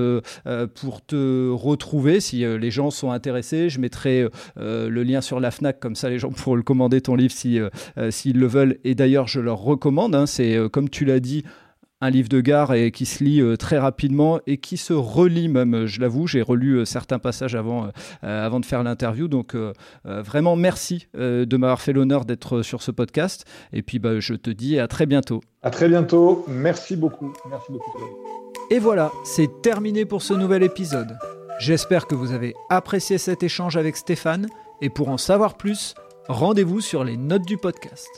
pour 0.75 1.05
te 1.05 1.51
retrouver 1.51 2.21
si 2.21 2.39
les 2.39 2.71
gens 2.71 2.91
sont 2.91 3.11
intéressés. 3.11 3.69
Je 3.69 3.81
mettrai 3.81 4.29
le 4.57 5.03
lien 5.03 5.21
sur 5.21 5.41
la 5.41 5.51
Fnac 5.51 5.81
comme 5.81 5.97
ça 5.97 6.09
les 6.09 6.19
gens 6.19 6.31
pourront 6.31 6.55
le 6.55 6.63
commander 6.63 7.01
ton 7.01 7.15
livre 7.15 7.33
si, 7.33 7.59
si 8.11 8.23
s'ils 8.23 8.39
le 8.39 8.47
veulent. 8.47 8.79
Et 8.85 8.95
d'ailleurs, 8.95 9.27
je 9.27 9.41
leur 9.41 9.59
recommande. 9.59 10.15
Hein, 10.15 10.27
c'est, 10.27 10.57
euh, 10.57 10.69
comme 10.69 10.89
tu 10.89 11.05
l'as 11.05 11.21
dit, 11.21 11.45
un 12.03 12.11
livre 12.11 12.29
de 12.29 12.41
gare 12.41 12.75
et 12.75 12.91
qui 12.91 13.07
se 13.07 13.25
lit 13.25 13.41
euh, 13.41 13.57
très 13.57 13.79
rapidement 13.79 14.41
et 14.47 14.59
qui 14.59 14.77
se 14.77 14.93
relit 14.93 15.49
même, 15.49 15.87
je 15.87 16.01
l'avoue, 16.01 16.27
j'ai 16.27 16.43
relu 16.43 16.75
euh, 16.75 16.85
certains 16.85 17.19
passages 17.19 17.55
avant, 17.55 17.89
avant 18.23 18.61
de 18.61 18.67
faire 18.67 18.83
l'interview, 18.83 19.29
donc 19.29 19.57
vraiment 20.05 20.57
merci 20.57 21.07
de 21.15 21.57
m'avoir 21.57 21.81
fait 21.81 21.93
l'honneur 21.93 22.25
d'être 22.25 22.63
sur 22.63 22.83
ce 22.83 22.91
podcast 22.91 23.47
et 23.73 23.83
puis 23.83 23.99
bah, 23.99 24.21
je 24.21 24.35
te 24.35 24.51
dis 24.51 24.79
à 24.79 24.89
très 24.89 25.07
bientôt. 25.07 25.41
À 25.63 25.71
très 25.71 25.89
bientôt, 25.89 26.45
merci 26.49 26.97
beaucoup. 26.97 27.33
Merci 27.49 27.71
beaucoup. 27.71 27.99
Et 28.71 28.79
voilà, 28.79 29.13
c'est 29.25 29.63
terminé 29.63 30.05
pour 30.05 30.23
ce 30.23 30.35
nouvel 30.35 30.63
épisode. 30.63 31.17
J'espère 31.59 32.07
que 32.07 32.15
vous 32.15 32.33
avez 32.33 32.55
apprécié 32.71 33.19
cet 33.19 33.43
échange 33.43 33.77
avec 33.77 33.97
Stéphane 33.97 34.49
et 34.81 34.91
pour 34.91 35.09
en 35.11 35.19
savoir 35.19 35.57
plus, 35.57 35.95
rendez-vous 36.29 36.81
sur 36.81 37.05
les 37.05 37.17
notes 37.17 37.47
du 37.47 37.57
podcast. 37.57 38.09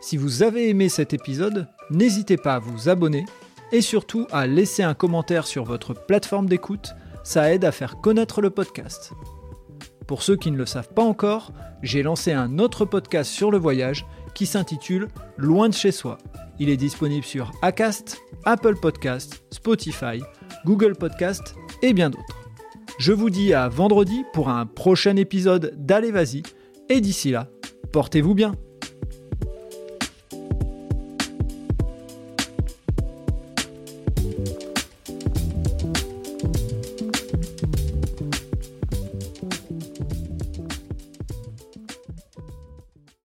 Si 0.00 0.16
vous 0.16 0.42
avez 0.42 0.70
aimé 0.70 0.88
cet 0.88 1.12
épisode, 1.12 1.68
n'hésitez 1.90 2.36
pas 2.36 2.54
à 2.54 2.58
vous 2.58 2.88
abonner 2.88 3.26
et 3.70 3.82
surtout 3.82 4.26
à 4.32 4.46
laisser 4.46 4.82
un 4.82 4.94
commentaire 4.94 5.46
sur 5.46 5.64
votre 5.64 5.94
plateforme 5.94 6.48
d'écoute, 6.48 6.94
ça 7.22 7.52
aide 7.52 7.64
à 7.64 7.72
faire 7.72 8.00
connaître 8.00 8.40
le 8.40 8.50
podcast. 8.50 9.12
Pour 10.06 10.22
ceux 10.22 10.36
qui 10.36 10.50
ne 10.50 10.56
le 10.56 10.66
savent 10.66 10.92
pas 10.92 11.04
encore, 11.04 11.52
j'ai 11.82 12.02
lancé 12.02 12.32
un 12.32 12.58
autre 12.58 12.84
podcast 12.84 13.30
sur 13.30 13.50
le 13.50 13.58
voyage 13.58 14.06
qui 14.34 14.46
s'intitule 14.46 15.08
Loin 15.36 15.68
de 15.68 15.74
chez 15.74 15.92
soi. 15.92 16.18
Il 16.58 16.68
est 16.68 16.76
disponible 16.76 17.24
sur 17.24 17.52
Acast, 17.62 18.18
Apple 18.44 18.76
Podcast, 18.76 19.44
Spotify, 19.50 20.20
Google 20.64 20.96
Podcast 20.96 21.54
et 21.82 21.92
bien 21.92 22.10
d'autres. 22.10 22.40
Je 22.98 23.12
vous 23.12 23.30
dis 23.30 23.54
à 23.54 23.68
vendredi 23.68 24.24
pour 24.32 24.48
un 24.48 24.66
prochain 24.66 25.16
épisode 25.16 25.74
d'Allez 25.76 26.10
Vas-y 26.10 26.42
et 26.88 27.00
d'ici 27.00 27.30
là, 27.30 27.48
portez-vous 27.92 28.34
bien. 28.34 28.54